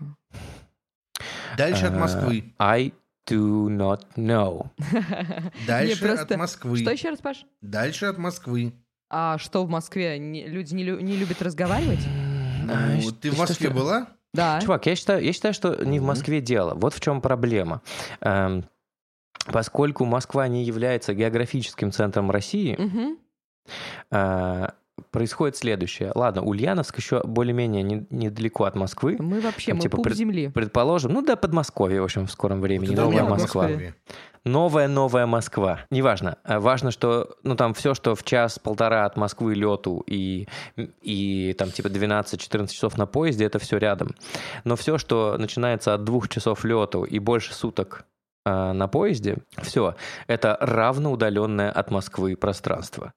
Дальше 1.57 1.85
от 1.85 1.93
Москвы. 1.93 2.39
Uh, 2.39 2.53
I 2.59 2.93
do 3.27 3.67
not 3.67 4.05
know. 4.15 4.69
Дальше 5.67 5.99
просто... 5.99 6.33
от 6.33 6.37
Москвы. 6.37 6.77
Что 6.77 6.91
еще 6.91 7.09
раз, 7.09 7.19
Паш? 7.19 7.45
Дальше 7.61 8.05
от 8.05 8.17
Москвы. 8.17 8.73
А 9.09 9.37
что 9.37 9.65
в 9.65 9.69
Москве? 9.69 10.17
люди 10.17 10.73
не, 10.73 10.83
лю... 10.83 10.99
не 10.99 11.15
любят 11.15 11.41
разговаривать? 11.41 12.05
Ну, 12.63 13.11
ты 13.11 13.31
в 13.31 13.37
Москве 13.37 13.69
была? 13.69 14.07
Да. 14.33 14.59
Чувак, 14.61 14.85
я 14.85 14.95
считаю, 14.95 15.23
я 15.23 15.33
считаю, 15.33 15.53
что 15.53 15.83
не 15.83 15.99
в 15.99 16.03
Москве 16.03 16.41
дело. 16.41 16.73
Вот 16.75 16.93
в 16.93 16.99
чем 16.99 17.21
проблема. 17.21 17.81
Эм, 18.21 18.65
поскольку 19.45 20.05
Москва 20.05 20.47
не 20.47 20.63
является 20.63 21.13
географическим 21.13 21.91
центром 21.91 22.29
России, 22.31 22.75
угу. 22.75 23.17
э, 24.11 24.67
происходит 25.11 25.57
следующее. 25.57 26.11
Ладно, 26.15 26.43
Ульяновск 26.43 26.97
еще 26.97 27.21
более-менее 27.23 27.83
не, 27.83 28.05
недалеко 28.09 28.65
от 28.65 28.75
Москвы. 28.75 29.17
Мы 29.19 29.39
вообще, 29.39 29.71
Там, 29.71 29.77
мы 29.77 29.83
типа, 29.83 29.97
пуп 29.97 30.05
пред, 30.05 30.17
земли. 30.17 30.49
Предположим, 30.49 31.13
ну 31.13 31.21
да, 31.21 31.35
Подмосковье, 31.35 32.01
в 32.01 32.03
общем, 32.03 32.27
в 32.27 32.31
скором 32.31 32.61
времени, 32.61 32.95
вот 32.95 33.05
новая 33.05 33.23
Москва. 33.23 33.69
Новая-новая 34.47 35.25
Москва. 35.25 35.81
Неважно. 35.89 36.37
А 36.43 36.59
важно, 36.59 36.91
что, 36.91 37.35
ну, 37.43 37.55
там 37.55 37.73
все, 37.73 37.93
что 37.93 38.15
в 38.15 38.23
час-полтора 38.23 39.05
от 39.05 39.17
Москвы 39.17 39.53
лету 39.53 40.03
и, 40.07 40.47
и 41.01 41.55
там 41.57 41.71
типа 41.71 41.87
12-14 41.87 42.67
часов 42.67 42.97
на 42.97 43.05
поезде, 43.05 43.45
это 43.45 43.59
все 43.59 43.77
рядом. 43.77 44.15
Но 44.63 44.75
все, 44.75 44.97
что 44.97 45.37
начинается 45.37 45.93
от 45.93 46.03
двух 46.03 46.29
часов 46.29 46.63
лету 46.63 47.03
и 47.03 47.19
больше 47.19 47.53
суток 47.53 48.05
э, 48.45 48.71
на 48.71 48.87
поезде, 48.87 49.37
все, 49.61 49.95
это 50.27 50.57
равно 50.59 51.11
удаленное 51.11 51.71
от 51.71 51.91
Москвы 51.91 52.35
пространство. 52.35 53.13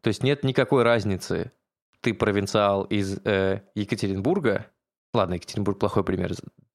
То 0.00 0.08
есть 0.08 0.22
нет 0.22 0.44
никакой 0.44 0.82
разницы, 0.82 1.52
ты 2.00 2.12
провинциал 2.12 2.84
из 2.84 3.18
э, 3.24 3.62
Екатеринбурга, 3.74 4.66
ладно, 5.14 5.34
Екатеринбург 5.34 5.78
плохой 5.78 6.04
пример, 6.04 6.32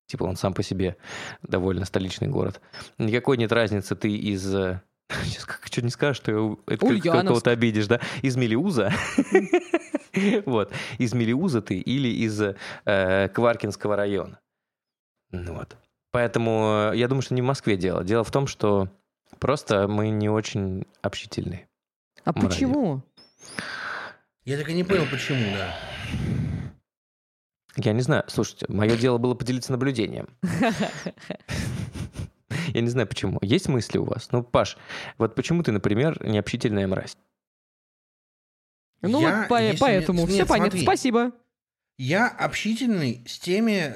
Типа 0.08 0.24
он 0.24 0.36
сам 0.38 0.54
по 0.54 0.64
себе 0.64 0.98
довольно 1.44 1.86
столичный 1.86 2.28
город. 2.30 2.62
Никакой 2.98 3.38
нет 3.38 3.52
разницы, 3.52 3.96
ты 3.96 4.16
из... 4.16 4.44
Сейчас 5.24 5.46
как 5.46 5.68
что 5.68 5.82
не 5.82 5.90
скажешь, 5.90 6.18
что 6.18 6.58
кого-то 6.66 7.52
обидишь, 7.52 7.88
да? 7.88 8.00
Из 8.22 8.36
Мелиуза. 8.36 8.92
Вот. 10.48 10.72
Из 10.98 11.14
Мелиуза 11.14 11.62
ты 11.62 11.78
или 11.78 12.08
из 12.08 12.42
э, 12.42 13.30
Кваркинского 13.30 13.96
района. 13.96 14.40
Ну 15.32 15.54
вот. 15.54 15.78
Поэтому 16.12 16.90
э, 16.92 16.98
я 16.98 17.08
думаю, 17.08 17.22
что 17.22 17.36
не 17.36 17.44
в 17.44 17.46
Москве 17.46 17.78
дело. 17.78 18.04
Дело 18.04 18.24
в 18.24 18.32
том, 18.32 18.48
что 18.48 18.90
просто 19.38 19.88
мы 19.88 20.10
не 20.10 20.28
очень 20.28 20.86
общительные. 21.04 21.68
А 22.24 22.34
почему? 22.34 23.04
Я 24.44 24.58
так 24.58 24.70
и 24.70 24.74
не 24.74 24.84
понял, 24.84 25.06
почему, 25.12 25.56
да. 25.56 25.76
Я 27.78 27.94
не 27.94 28.02
знаю. 28.02 28.24
Слушайте, 28.28 28.66
мое 28.70 28.98
дело 28.98 29.18
было 29.18 29.34
поделиться 29.36 29.72
наблюдением. 29.72 30.28
Я 32.74 32.82
не 32.82 32.90
знаю, 32.90 33.08
почему. 33.08 33.40
Есть 33.42 33.70
мысли 33.70 33.98
у 33.98 34.04
вас? 34.04 34.30
Ну, 34.32 34.44
Паш, 34.44 34.78
вот 35.18 35.36
почему 35.36 35.64
ты, 35.64 35.72
например, 35.72 36.22
необщительная 36.26 36.86
мразь? 36.86 37.18
Ну 39.02 39.22
я, 39.22 39.40
вот 39.42 39.48
по- 39.48 39.78
поэтому. 39.80 40.22
Нет, 40.22 40.30
Все 40.30 40.38
нет, 40.40 40.48
понятно. 40.48 40.72
Смотри. 40.72 40.84
Спасибо. 40.84 41.32
Я 41.98 42.28
общительный 42.28 43.24
с 43.28 43.40
теми 43.40 43.96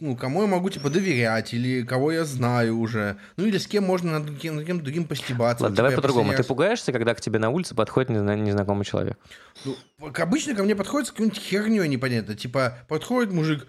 ну, 0.00 0.16
кому 0.16 0.42
я 0.42 0.46
могу, 0.46 0.70
типа, 0.70 0.90
доверять, 0.90 1.52
или 1.52 1.82
кого 1.82 2.12
я 2.12 2.24
знаю 2.24 2.78
уже, 2.78 3.16
ну, 3.36 3.46
или 3.46 3.58
с 3.58 3.66
кем 3.66 3.84
можно 3.84 4.18
над 4.18 4.38
кем, 4.38 4.56
над 4.56 4.64
кем 4.66 4.80
другим 4.82 5.04
постебаться. 5.04 5.64
Ладно, 5.64 5.76
давай 5.76 5.94
по-другому. 5.94 6.32
Ты 6.34 6.44
пугаешься, 6.44 6.92
когда 6.92 7.14
к 7.14 7.20
тебе 7.20 7.38
на 7.38 7.50
улице 7.50 7.74
подходит 7.74 8.10
незнакомый 8.10 8.84
человек? 8.84 9.18
Ну, 9.64 9.76
обычно 10.14 10.54
ко 10.54 10.62
мне 10.62 10.76
подходит 10.76 11.08
с 11.08 11.10
какой-нибудь 11.10 11.40
херней 11.40 11.88
непонятно. 11.88 12.36
Типа, 12.36 12.78
подходит 12.86 13.32
мужик, 13.32 13.66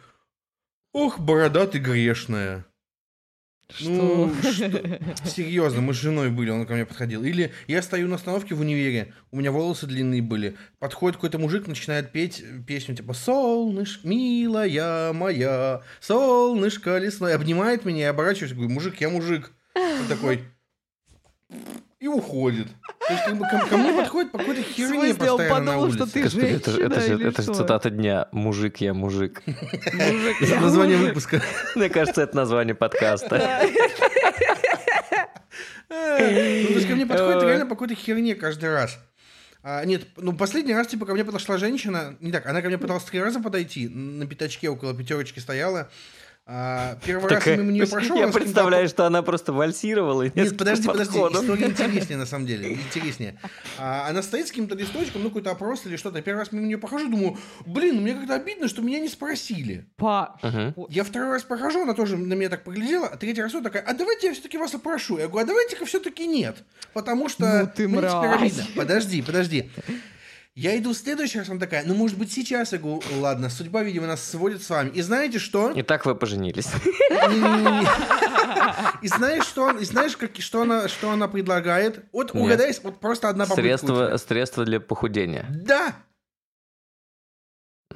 ох, 0.93 1.19
борода 1.19 1.65
ты 1.65 1.79
грешная. 1.79 2.65
Что? 3.71 3.89
Ну, 3.89 4.33
что? 4.51 4.99
Серьезно, 5.25 5.81
мы 5.81 5.93
с 5.93 5.97
женой 5.97 6.29
были, 6.29 6.49
он 6.49 6.65
ко 6.65 6.73
мне 6.73 6.85
подходил. 6.85 7.23
Или 7.23 7.51
я 7.67 7.81
стою 7.81 8.07
на 8.07 8.15
остановке 8.15 8.55
в 8.55 8.61
универе, 8.61 9.13
у 9.31 9.37
меня 9.37 9.51
волосы 9.51 9.85
длинные 9.85 10.21
были. 10.21 10.55
Подходит 10.79 11.17
какой-то 11.17 11.37
мужик, 11.37 11.67
начинает 11.67 12.11
петь 12.11 12.43
песню 12.67 12.95
типа 12.95 13.13
«Солнышко, 13.13 14.07
милая 14.07 15.13
моя, 15.13 15.81
солнышко 15.99 16.97
лесное». 16.97 17.35
Обнимает 17.35 17.85
меня, 17.85 18.05
я 18.05 18.09
оборачиваюсь, 18.09 18.53
говорю, 18.53 18.71
мужик, 18.71 18.99
я 18.99 19.09
мужик. 19.09 19.51
Он 19.75 20.07
такой 20.07 20.43
и 21.99 22.07
уходит. 22.07 22.67
То 23.07 23.13
есть, 23.13 23.25
как 23.25 23.37
бы, 23.37 23.45
ко, 23.45 23.67
ко 23.67 23.77
мне 23.77 23.93
подходит 23.93 24.31
по 24.31 24.37
какой-то 24.37 24.61
херне 24.61 25.13
постоянно 25.13 25.33
он 25.33 25.49
подумал, 25.49 25.63
на 25.63 25.77
улице. 25.79 25.97
что 25.97 26.13
ты 26.13 26.29
женщина 26.29 26.55
Это, 26.55 26.71
это, 26.71 26.99
это, 26.99 27.23
это 27.27 27.41
же 27.41 27.53
цитата 27.53 27.89
дня. 27.89 28.27
Мужик 28.31 28.77
я 28.77 28.93
мужик. 28.93 29.43
Это 29.45 30.59
название 30.61 30.97
выпуска. 30.97 31.41
Мне 31.75 31.89
кажется, 31.89 32.21
это 32.21 32.35
название 32.35 32.75
подкаста. 32.75 33.61
Ну, 35.89 35.95
то 35.95 36.73
есть 36.73 36.87
ко 36.87 36.95
мне 36.95 37.05
подходит 37.05 37.43
реально 37.43 37.65
по 37.65 37.75
какой-то 37.75 37.95
херне 37.95 38.35
каждый 38.35 38.71
раз. 38.71 38.97
А, 39.61 39.83
нет, 39.83 40.03
ну 40.15 40.33
последний 40.33 40.73
раз, 40.73 40.87
типа, 40.87 41.05
ко 41.05 41.13
мне 41.13 41.25
подошла 41.25 41.57
женщина, 41.57 42.15
не 42.21 42.31
так, 42.31 42.45
она 42.45 42.61
ко 42.61 42.67
мне 42.69 42.77
пыталась 42.77 43.03
три 43.03 43.19
раза 43.19 43.41
подойти, 43.41 43.89
на 43.89 44.25
пятачке 44.25 44.69
около 44.69 44.93
пятерочки 44.93 45.39
стояла, 45.39 45.89
а, 46.51 46.97
первый 47.05 47.29
так, 47.29 47.45
раз 47.45 47.57
мимо 47.59 47.71
нее 47.71 47.85
прошел. 47.91 48.15
Я 48.15 48.29
представляю, 48.29 48.89
что 48.89 49.05
она 49.05 49.21
просто 49.21 49.53
вальсировала. 49.53 50.23
Нет, 50.33 50.57
подожди, 50.57 50.87
подожди, 50.87 51.19
история 51.19 51.65
интереснее 51.67 52.17
на 52.17 52.25
самом 52.25 52.47
деле, 52.47 52.73
интереснее. 52.73 53.39
А, 53.77 54.07
она 54.09 54.23
стоит 54.23 54.47
с 54.47 54.49
каким-то 54.49 54.73
листочком, 54.73 55.21
ну 55.21 55.29
какой-то 55.29 55.51
опрос 55.51 55.85
или 55.85 55.95
что-то. 55.95 56.23
Первый 56.23 56.39
раз 56.39 56.51
мимо 56.51 56.65
нее 56.65 56.79
прохожу, 56.79 57.07
думаю, 57.07 57.37
блин, 57.67 58.01
мне 58.01 58.15
как-то 58.15 58.33
обидно, 58.33 58.67
что 58.67 58.81
меня 58.81 58.99
не 58.99 59.09
спросили. 59.09 59.85
По... 59.95 60.39
Угу. 60.41 60.87
Я 60.89 61.03
второй 61.03 61.33
раз 61.33 61.43
прохожу, 61.43 61.83
она 61.83 61.93
тоже 61.93 62.17
на 62.17 62.33
меня 62.33 62.49
так 62.49 62.63
поглядела, 62.63 63.05
а 63.05 63.15
третий 63.17 63.43
раз 63.43 63.51
такая, 63.51 63.83
а 63.83 63.93
давайте 63.93 64.27
я 64.27 64.33
все-таки 64.33 64.57
вас 64.57 64.73
опрошу. 64.73 65.19
Я 65.19 65.27
говорю, 65.27 65.45
а 65.45 65.47
давайте-ка 65.47 65.85
все-таки 65.85 66.25
нет, 66.25 66.63
потому 66.93 67.29
что 67.29 67.61
ну, 67.61 67.69
ты 67.75 67.87
мне 67.87 68.01
теперь 68.01 68.29
обидно. 68.29 68.63
Подожди, 68.75 69.21
подожди. 69.21 69.69
Я 70.59 70.77
иду 70.77 70.91
в 70.91 70.97
следующий 70.97 71.39
раз, 71.39 71.47
она 71.47 71.57
такая, 71.57 71.85
ну, 71.85 71.95
может 71.95 72.17
быть, 72.17 72.33
сейчас. 72.33 72.73
Я 72.73 72.79
говорю, 72.79 73.01
ладно, 73.19 73.49
судьба, 73.49 73.81
видимо, 73.81 74.07
нас 74.07 74.21
сводит 74.21 74.61
с 74.61 74.69
вами. 74.69 74.89
И 74.89 75.01
знаете 75.01 75.39
что? 75.39 75.71
И 75.71 75.83
так 75.83 76.05
вы 76.05 76.15
поженились. 76.15 76.67
И 79.01 79.07
знаешь, 79.07 79.45
что, 79.45 79.71
и 79.71 79.85
знаешь 79.85 80.17
как, 80.17 80.31
что, 80.39 80.63
она, 80.63 80.89
что 80.89 81.11
она 81.11 81.29
предлагает? 81.29 82.03
Вот 82.11 82.35
угадай, 82.35 82.75
вот 82.83 82.99
просто 82.99 83.29
одна 83.29 83.45
попытка. 83.45 83.61
Средства, 83.61 84.17
средства 84.17 84.65
для 84.65 84.81
похудения. 84.81 85.45
Да! 85.49 85.93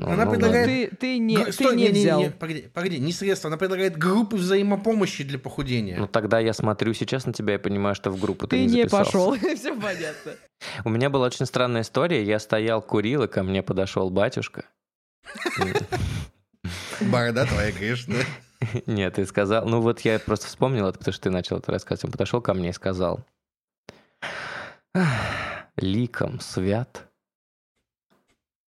Ну, 0.03 0.11
Она 0.11 0.25
ну 0.25 0.31
предлагает-. 0.31 0.89
Ты, 0.89 0.95
ты 0.97 1.17
не, 1.17 1.37
Г- 1.37 1.45
ты 1.45 1.51
стой, 1.53 1.75
не 1.77 1.87
взял. 1.89 2.19
не, 2.21 2.29
погоди, 2.29 2.67
погоди, 2.73 2.99
не 2.99 3.13
средства, 3.13 3.47
она 3.47 3.57
предлагает 3.57 3.97
группы 3.97 4.35
взаимопомощи 4.35 5.23
для 5.23 5.39
похудения. 5.39 5.97
Ну 5.97 6.07
тогда 6.07 6.39
я 6.39 6.51
смотрю 6.53 6.93
сейчас 6.93 7.25
на 7.25 7.31
тебя 7.31 7.55
и 7.55 7.57
понимаю, 7.57 7.95
что 7.95 8.11
в 8.11 8.19
группу 8.19 8.45
ты, 8.45 8.57
Ты 8.57 8.65
не 8.65 8.81
записался. 8.83 9.05
пошел. 9.05 9.35
Все 9.55 9.73
понятно. 9.79 10.33
У 10.83 10.89
меня 10.89 11.09
была 11.09 11.27
очень 11.27 11.45
странная 11.45 11.81
история. 11.83 12.21
Я 12.23 12.39
стоял, 12.39 12.81
курил, 12.81 13.23
и 13.23 13.27
ко 13.27 13.43
мне 13.43 13.63
подошел 13.63 14.09
батюшка. 14.09 14.65
Борода 17.01 17.45
твоя 17.45 17.71
грешная. 17.71 18.25
Нет, 18.85 19.15
ты 19.15 19.25
сказал... 19.25 19.65
Ну 19.65 19.81
вот 19.81 20.01
я 20.01 20.19
просто 20.19 20.47
вспомнил 20.47 20.87
это, 20.87 20.97
потому 20.99 21.13
что 21.13 21.23
ты 21.23 21.29
начал 21.29 21.57
это 21.57 21.71
рассказывать. 21.71 22.05
Он 22.05 22.11
подошел 22.11 22.41
ко 22.41 22.53
мне 22.53 22.69
и 22.69 22.73
сказал... 22.73 23.21
«Ах, 24.93 25.65
Ликом 25.77 26.39
свят, 26.39 27.09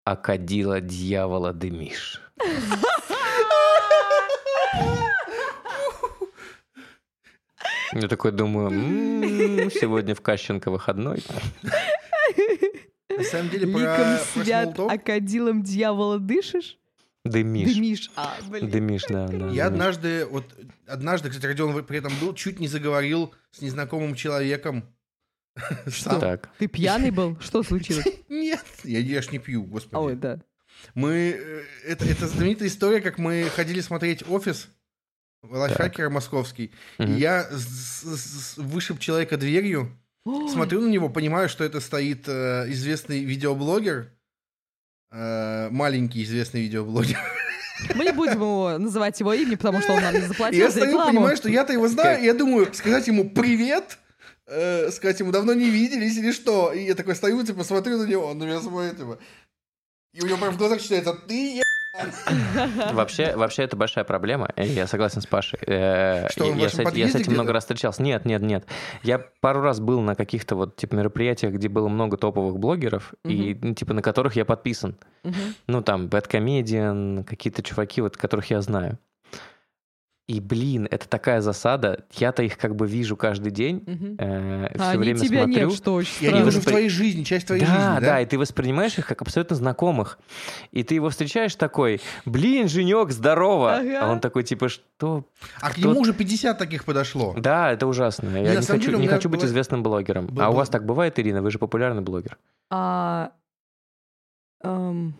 а 0.06 0.16
кадила 0.16 0.80
дьявола 0.80 1.52
дымишь. 1.52 2.22
Я 7.94 8.08
такой 8.08 8.32
думаю, 8.32 8.68
«М, 8.70 9.72
сегодня 9.72 10.14
в 10.16 10.22
Кащенко 10.22 10.70
выходной. 10.70 11.24
На 13.10 13.24
самом 13.24 13.50
деле, 13.50 13.68
про, 13.68 13.80
Ликом 13.80 13.96
про 13.96 14.18
свят, 14.44 14.76
смолток 14.76 14.92
а 14.92 14.98
кадилом 14.98 15.64
дьявола 15.64 16.20
дышишь? 16.20 16.78
Дымишь. 17.24 17.74
Дымишь. 17.74 18.12
А, 18.16 18.36
блин. 18.50 18.70
Дымишь, 18.70 19.06
да, 19.08 19.28
да. 19.28 19.48
Я 19.48 19.64
да. 19.64 19.68
однажды, 19.68 20.26
вот 20.26 20.44
однажды, 20.86 21.30
кстати, 21.30 21.46
Родион 21.46 21.84
при 21.86 21.98
этом 21.98 22.12
был, 22.20 22.36
чуть 22.36 22.60
не 22.60 22.68
заговорил 22.68 23.34
с 23.52 23.62
незнакомым 23.62 24.14
человеком. 24.14 24.94
Сам. 25.88 26.20
Так. 26.20 26.50
Ты 26.60 26.68
пьяный 26.68 27.12
был? 27.12 27.38
Что 27.42 27.64
случилось? 27.64 28.06
Нет, 28.30 28.64
я, 28.84 29.00
я 29.00 29.22
ж 29.22 29.32
не 29.32 29.40
пью, 29.40 29.64
господи. 29.64 29.96
Ой, 29.96 30.16
да. 30.16 30.40
Мы, 30.94 31.36
э, 31.40 31.64
это, 31.88 32.06
это 32.06 32.28
знаменитая 32.28 32.68
история, 32.68 33.02
как 33.02 33.18
мы 33.18 33.44
ходили 33.56 33.80
смотреть 33.82 34.24
офис 34.28 34.68
лайфхакера 35.44 36.10
московский. 36.10 36.72
И 36.98 37.04
Мгм. 37.04 37.18
я 37.18 37.44
с- 37.50 38.04
с- 38.04 38.54
с- 38.54 38.58
вышиб 38.58 39.00
человека 39.00 39.38
дверью, 39.38 39.98
Ой, 40.26 40.50
смотрю 40.50 40.82
на 40.82 40.88
него, 40.90 41.08
понимаю, 41.10 41.48
что 41.50 41.64
это 41.64 41.80
стоит 41.80 42.28
э, 42.28 42.66
известный 42.72 43.24
видеоблогер, 43.24 44.12
э, 45.12 45.70
маленький 45.70 46.24
известный 46.24 46.62
видеоблогер. 46.64 47.18
Мы 47.94 48.06
не 48.06 48.12
будем 48.12 48.34
его 48.36 48.78
называть 48.78 49.20
его 49.20 49.34
имя, 49.34 49.58
потому 49.58 49.82
что 49.82 49.94
он 49.94 50.02
нам 50.02 50.14
не 50.16 50.22
заплатил 50.28 50.60
я 50.60 50.68
за 50.70 50.78
стою, 50.78 50.92
рекламу. 50.92 51.12
понимаю, 51.12 51.38
что 51.38 51.50
я-то 51.50 51.74
его 51.74 51.88
знаю, 51.88 52.22
и 52.22 52.26
я 52.26 52.34
думаю, 52.34 52.74
сказать 52.74 53.08
ему 53.08 53.30
привет, 53.30 53.98
э, 54.48 54.92
сказать 54.92 55.20
ему 55.20 55.32
давно 55.32 55.54
не 55.54 55.70
виделись 55.70 56.18
или 56.18 56.32
что. 56.32 56.72
И 56.72 56.84
я 56.84 56.96
такой 56.96 57.16
стою, 57.16 57.44
типа, 57.44 57.64
смотрю 57.64 57.98
на 57.98 58.06
него, 58.06 58.26
он 58.26 58.38
на 58.38 58.44
меня 58.44 58.62
смотрит, 58.62 58.98
типа. 58.98 59.20
И 60.14 60.22
у 60.22 60.28
него 60.28 60.38
прям 60.38 60.54
в 60.54 60.58
глазах 60.58 60.82
читается, 60.82 61.14
ты 61.28 61.62
Вообще, 62.94 63.36
вообще 63.36 63.64
это 63.64 63.76
большая 63.76 64.04
проблема. 64.04 64.50
Я 64.58 64.88
согласен 64.88 65.22
с 65.22 65.26
Пашей. 65.26 65.60
Э, 65.66 66.28
Что, 66.30 66.54
я, 66.54 66.70
с, 66.70 66.78
я 66.78 67.08
с 67.08 67.16
этим 67.16 67.34
много 67.34 67.54
раз 67.54 67.64
встречался. 67.64 68.02
Нет, 68.02 68.26
нет, 68.26 68.42
нет. 68.42 68.66
Я 69.04 69.20
пару 69.20 69.62
раз 69.62 69.80
был 69.80 70.02
на 70.02 70.16
каких-то 70.16 70.56
вот 70.56 70.76
типа 70.76 70.96
мероприятиях, 70.96 71.54
где 71.54 71.70
было 71.70 71.88
много 71.88 72.18
топовых 72.18 72.60
блогеров, 72.60 73.14
и 73.24 73.58
ну, 73.62 73.74
типа 73.74 73.94
на 73.94 74.02
которых 74.02 74.36
я 74.36 74.46
подписан. 74.46 74.98
Мгм. 75.24 75.56
Ну 75.68 75.82
там 75.82 76.08
Bad 76.08 76.30
Comedian, 76.30 77.24
какие-то 77.24 77.64
чуваки, 77.64 78.02
вот 78.02 78.18
которых 78.18 78.50
я 78.50 78.62
знаю. 78.62 79.00
И, 80.28 80.40
блин, 80.40 80.88
это 80.90 81.08
такая 81.08 81.40
засада. 81.42 82.04
Я-то 82.14 82.42
их 82.42 82.58
как 82.58 82.76
бы 82.76 82.88
вижу 82.88 83.16
каждый 83.16 83.52
день. 83.52 83.84
Мгм. 83.86 84.16
э, 84.18 84.66
А 84.66 84.74
все 84.74 84.84
они 84.90 84.98
время 84.98 85.20
тебя 85.20 85.44
смотрю. 85.44 85.68
нет, 85.70 85.78
что 85.78 85.94
очень 85.94 86.14
Я 86.22 86.22
не 86.22 86.28
странно. 86.30 86.46
вижу 86.46 86.62
в 86.62 86.66
твоей 86.66 86.90
жизни, 86.90 87.24
часть 87.24 87.46
твоей 87.46 87.62
да, 87.62 87.68
жизни, 87.68 87.80
да, 87.80 88.00
да? 88.00 88.22
и 88.22 88.26
ты 88.26 88.40
воспринимаешь 88.40 88.98
их 88.98 89.06
как 89.06 89.22
абсолютно 89.22 89.56
знакомых. 89.56 90.18
И 90.72 90.82
ты 90.84 90.96
его 90.96 91.12
встречаешь 91.12 91.54
такой, 91.56 92.02
блин, 92.26 92.68
Женек, 92.68 93.12
здорово. 93.12 93.76
Ага. 93.76 94.00
А 94.02 94.12
он 94.12 94.20
такой, 94.20 94.44
типа, 94.44 94.68
что? 94.70 95.28
А 95.62 95.70
к 95.70 95.74
кто- 95.74 95.82
нему 95.90 96.00
уже 96.00 96.12
50 96.14 96.58
таких 96.58 96.86
подошло. 96.86 97.36
Да, 97.38 97.72
это 97.72 97.86
ужасно. 97.86 98.28
Я 98.30 98.54
на 98.56 98.60
не 98.62 98.66
хочу, 98.66 98.80
деле 98.86 98.98
у 98.98 99.02
не 99.02 99.08
хочу 99.08 99.30
быть 99.30 99.42
была- 99.42 99.46
известным 99.48 99.84
блогером. 99.84 100.26
был- 100.26 100.42
а 100.42 100.48
у 100.50 100.54
был- 100.54 100.58
вас 100.58 100.70
так 100.70 100.88
бывает, 100.88 101.20
Ирина? 101.20 101.44
Вы 101.44 101.52
же 101.52 101.60
популярный 101.60 102.02
блогер. 102.02 102.40
А, 102.72 103.32
эм, 104.64 105.16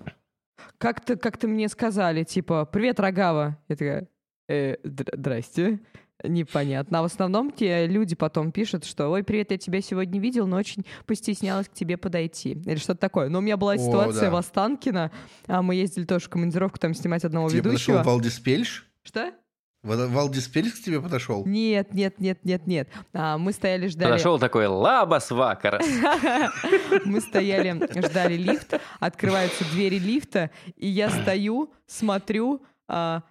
как-то, 0.80 1.16
как-то 1.16 1.48
мне 1.48 1.70
сказали, 1.70 2.24
типа, 2.24 2.66
привет, 2.66 3.00
Рогава. 3.00 3.58
Я 3.68 3.76
такая, 3.76 4.08
«Э, 4.48 4.76
др- 4.84 5.14
здрасте. 5.14 5.80
Непонятно. 6.24 7.00
А 7.00 7.02
в 7.02 7.06
основном 7.06 7.52
те 7.52 7.88
люди 7.88 8.16
потом 8.16 8.52
пишут, 8.52 8.86
что 8.86 9.10
ой, 9.10 9.24
привет, 9.24 9.52
я 9.52 9.58
тебя 9.58 9.82
сегодня 9.82 10.20
видел, 10.20 10.48
но 10.48 10.56
очень 10.56 10.86
постеснялась 11.06 11.68
к 11.68 11.74
тебе 11.74 11.98
подойти. 11.98 12.52
Или 12.66 12.78
что-то 12.78 13.02
такое. 13.02 13.28
Но 13.30 13.40
у 13.40 13.42
меня 13.42 13.58
была 13.58 13.74
О, 13.74 13.78
ситуация 13.78 14.30
да. 14.30 14.32
в 14.32 14.36
Останкино. 14.38 15.12
А 15.48 15.62
мы 15.62 15.76
ездили 15.76 16.06
тоже 16.06 16.26
в 16.26 16.30
командировку 16.30 16.80
там 16.80 16.94
снимать 16.94 17.26
одного 17.26 17.50
Тебе 17.50 17.64
подошел 17.64 17.96
ведущего. 17.96 18.10
Валдис 18.10 18.40
Пельш? 18.40 18.90
Что? 19.04 19.34
Ва- 19.84 20.08
Валдис 20.08 20.48
Пельш 20.48 20.72
к 20.74 20.84
тебе 20.84 21.02
подошел? 21.02 21.46
Нет, 21.46 21.94
нет, 21.94 22.20
нет, 22.20 22.40
нет, 22.44 22.66
нет. 22.66 22.90
А, 23.14 23.38
мы 23.38 23.52
стояли, 23.52 23.88
ждали... 23.88 24.12
Подошел 24.12 24.40
такой, 24.40 24.68
лабас 24.68 25.30
вакарас. 25.30 25.86
Мы 27.06 27.20
стояли, 27.22 27.88
ждали 28.04 28.36
лифт, 28.36 28.80
открываются 29.00 29.64
двери 29.72 30.00
лифта, 30.00 30.50
и 30.76 30.88
я 30.88 31.10
стою, 31.10 31.72
смотрю, 31.86 32.64
а, 32.88 33.22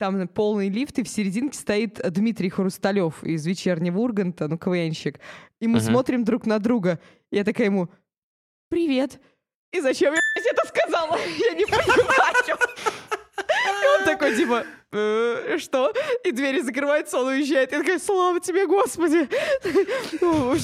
там 0.00 0.26
полный 0.28 0.70
лифт, 0.70 0.98
и 0.98 1.02
в 1.02 1.08
серединке 1.08 1.58
стоит 1.58 2.00
Дмитрий 2.12 2.48
Хрусталев 2.48 3.22
из 3.22 3.46
«Вечернего 3.46 3.98
Урганта», 3.98 4.48
ну, 4.48 4.56
КВНщик. 4.56 5.20
И 5.60 5.66
мы 5.66 5.76
Мгм. 5.78 5.86
смотрим 5.88 6.24
друг 6.24 6.46
на 6.46 6.58
друга. 6.58 6.98
Я 7.30 7.44
такая 7.44 7.66
ему 7.66 7.90
«Привет». 8.70 9.20
И 9.72 9.80
зачем 9.80 10.14
я 10.14 10.20
это 10.52 10.66
сказала? 10.66 11.16
Я 11.38 11.52
не 11.54 11.66
понимаю. 11.66 12.58
И 13.36 13.98
он 14.00 14.04
такой, 14.06 14.34
типа, 14.36 14.64
«Э, 14.64 14.64
что? 14.90 15.92
И 16.24 16.32
двери 16.32 16.60
закрываются, 16.60 17.18
он 17.18 17.28
уезжает. 17.28 17.72
Я 17.72 17.78
такая, 17.78 17.98
слава 17.98 18.40
тебе, 18.40 18.66
Господи. 18.66 19.28
Ну. 20.20 20.56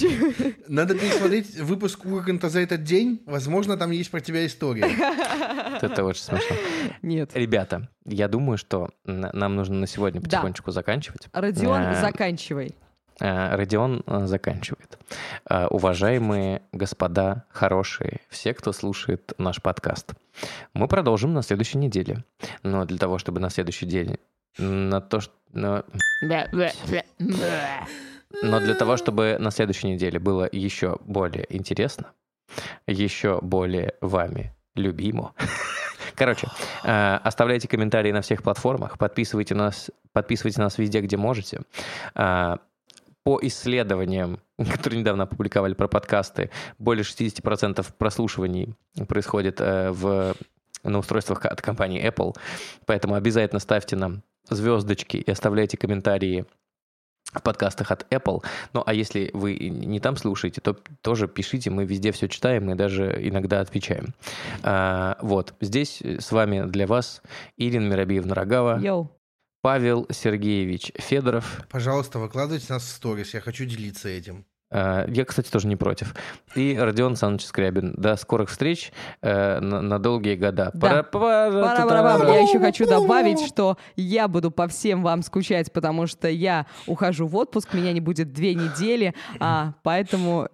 Надо 0.68 0.94
пересмотреть 0.94 1.54
выпуск 1.56 2.04
Урганта 2.04 2.48
за 2.48 2.60
этот 2.60 2.82
день. 2.82 3.22
Возможно, 3.26 3.76
там 3.76 3.90
есть 3.90 4.10
про 4.10 4.20
тебя 4.20 4.44
история. 4.46 4.86
Это 5.80 6.04
очень 6.04 6.22
смешно. 6.22 6.56
Нет. 7.02 7.30
Rебята, 7.34 7.88
я 8.04 8.28
думаю, 8.28 8.58
что 8.58 8.88
нам 9.04 9.54
нужно 9.56 9.76
на 9.76 9.86
сегодня 9.86 10.20
потихонечку 10.20 10.70
заканчивать. 10.70 11.28
Родион, 11.32 11.80
Э, 11.82 12.00
заканчивай. 12.00 12.74
Э, 13.20 13.54
Родион 13.56 14.02
э, 14.06 14.26
заканчивает. 14.26 14.98
Э, 15.48 15.66
Уважаемые 15.68 16.62
господа, 16.72 17.44
хорошие, 17.50 18.20
все, 18.28 18.52
кто 18.54 18.72
слушает 18.72 19.32
наш 19.38 19.62
подкаст, 19.62 20.12
мы 20.74 20.86
продолжим 20.88 21.32
на 21.32 21.42
следующей 21.42 21.78
неделе. 21.78 22.24
Но 22.62 22.84
для 22.84 22.98
того, 22.98 23.18
чтобы 23.18 23.40
на 23.40 23.50
следующий 23.50 23.86
день 23.86 24.18
на 24.58 25.00
то, 25.00 25.20
что... 25.20 25.32
на- 25.52 25.84
Но 28.42 28.60
для 28.60 28.74
того, 28.74 28.96
чтобы 28.96 29.36
на 29.38 29.50
следующей 29.50 29.88
неделе 29.88 30.18
было 30.18 30.48
еще 30.50 30.98
более 31.04 31.46
интересно, 31.48 32.12
еще 32.86 33.38
более 33.40 33.94
вами 34.00 34.52
любимо. 34.74 35.32
Короче, 36.14 36.48
э, 36.84 37.16
оставляйте 37.24 37.68
комментарии 37.68 38.12
на 38.12 38.20
всех 38.22 38.42
платформах, 38.42 38.98
подписывайте 38.98 39.54
нас, 39.54 39.90
подписывайте 40.12 40.60
нас 40.60 40.76
везде, 40.78 41.00
где 41.00 41.16
можете. 41.16 41.60
Э, 42.14 42.56
По 43.26 43.40
исследованиям, 43.42 44.38
которые 44.56 45.00
недавно 45.00 45.24
опубликовали 45.24 45.74
про 45.74 45.88
подкасты, 45.88 46.50
более 46.78 47.02
60% 47.02 47.84
прослушиваний 47.98 48.76
происходит 49.08 49.60
э, 49.60 49.90
в, 49.90 50.36
на 50.84 50.98
устройствах 50.98 51.44
от 51.44 51.60
компании 51.60 52.08
Apple. 52.08 52.36
Поэтому 52.84 53.16
обязательно 53.16 53.58
ставьте 53.58 53.96
нам 53.96 54.22
звездочки 54.48 55.16
и 55.16 55.28
оставляйте 55.28 55.76
комментарии 55.76 56.44
в 57.32 57.42
подкастах 57.42 57.90
от 57.90 58.06
Apple. 58.12 58.44
Ну, 58.72 58.84
а 58.86 58.94
если 58.94 59.30
вы 59.32 59.58
не 59.58 59.98
там 59.98 60.16
слушаете, 60.16 60.60
то 60.60 60.76
тоже 61.02 61.26
пишите, 61.26 61.68
мы 61.70 61.84
везде 61.84 62.12
все 62.12 62.28
читаем 62.28 62.70
и 62.70 62.76
даже 62.76 63.12
иногда 63.28 63.60
отвечаем. 63.60 64.14
А, 64.62 65.18
вот, 65.20 65.54
здесь 65.60 66.00
с 66.00 66.30
вами 66.30 66.64
для 66.70 66.86
вас 66.86 67.22
Ирина 67.56 67.88
Миробиевна 67.88 68.36
Рогава, 68.36 68.78
Йоу. 68.80 69.10
Павел 69.66 70.06
Сергеевич 70.12 70.92
Федоров. 70.94 71.66
Пожалуйста, 71.68 72.20
выкладывайте 72.20 72.66
нас 72.72 72.84
в 72.84 72.88
сторис. 72.88 73.34
Я 73.34 73.40
хочу 73.40 73.64
делиться 73.64 74.08
этим. 74.08 74.46
А, 74.68 75.06
Я, 75.08 75.24
кстати, 75.24 75.50
тоже 75.50 75.68
не 75.68 75.76
против. 75.76 76.14
И 76.54 76.76
Родион 76.78 77.16
Саныч 77.16 77.44
Скрябин. 77.44 77.94
До 77.96 78.16
скорых 78.16 78.50
встреч 78.50 78.92
э, 79.22 79.60
на, 79.60 79.80
на 79.80 79.98
долгие 79.98 80.34
года. 80.34 80.70
Да. 80.74 81.06
Я 81.12 82.40
еще 82.40 82.58
хочу 82.58 82.86
добавить, 82.86 83.40
что 83.46 83.78
я 83.94 84.26
буду 84.28 84.50
по 84.50 84.66
всем 84.66 85.02
вам 85.02 85.22
скучать, 85.22 85.72
потому 85.72 86.06
что 86.06 86.28
я 86.28 86.66
ухожу 86.86 87.26
в 87.26 87.36
отпуск, 87.36 87.74
меня 87.74 87.92
не 87.92 88.00
будет 88.00 88.32
две 88.32 88.54
недели, 88.54 89.14
а, 89.38 89.72
поэтому 89.82 90.48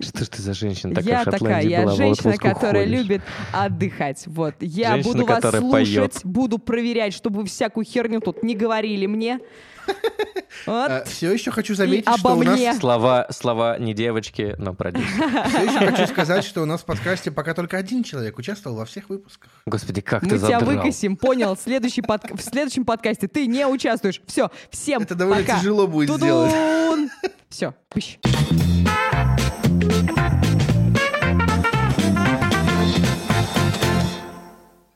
Что 0.00 0.24
ж 0.24 0.28
ты 0.28 0.42
за 0.42 0.54
женщина 0.54 0.94
такая 0.94 1.10
я 1.10 1.24
такая, 1.24 1.62
я 1.62 1.88
женщина, 1.88 2.36
которая 2.36 2.84
уходишь? 2.86 3.02
любит 3.02 3.22
отдыхать. 3.52 4.24
Вот, 4.26 4.54
я 4.60 4.92
Женщина, 4.94 5.12
буду 5.12 5.26
вас 5.26 5.42
слушать, 5.42 5.72
поет. 5.72 6.20
буду 6.24 6.58
проверять, 6.58 7.14
чтобы 7.14 7.40
вы 7.40 7.46
всякую 7.46 7.84
херню 7.84 8.20
тут 8.20 8.42
не 8.42 8.54
говорили 8.54 9.06
мне. 9.06 9.40
Вот. 10.66 11.06
все 11.06 11.32
еще 11.32 11.52
хочу 11.52 11.76
заметить, 11.76 12.08
обо 12.08 12.18
что 12.18 12.34
у 12.38 12.42
нас... 12.42 12.78
Слова, 12.78 13.28
слова 13.30 13.78
не 13.78 13.94
девочки, 13.94 14.56
но 14.58 14.74
продюсер. 14.74 15.06
Все 15.48 15.64
еще 15.64 15.78
хочу 15.90 16.06
сказать, 16.08 16.44
что 16.44 16.62
у 16.62 16.64
нас 16.64 16.80
в 16.80 16.84
подкасте 16.86 17.30
пока 17.30 17.54
только 17.54 17.76
один 17.76 18.02
человек 18.02 18.36
участвовал 18.36 18.76
во 18.78 18.84
всех 18.84 19.08
выпусках. 19.08 19.50
Господи, 19.66 20.00
как 20.00 20.22
Мы 20.22 20.30
ты 20.30 20.38
тебя 20.38 20.58
задрал. 20.58 20.76
выкосим, 20.76 21.16
понял? 21.16 21.56
Следующий 21.56 22.02
подка- 22.02 22.36
В 22.36 22.42
следующем 22.42 22.84
подкасте 22.84 23.28
ты 23.28 23.46
не 23.46 23.64
участвуешь. 23.66 24.20
Все, 24.26 24.50
всем 24.70 25.02
Это 25.02 25.14
довольно 25.14 25.42
пока. 25.44 25.60
тяжело 25.60 25.86
будет 25.86 26.10
сделать. 26.10 26.52
Все, 27.48 27.72
пыщ. 27.90 28.18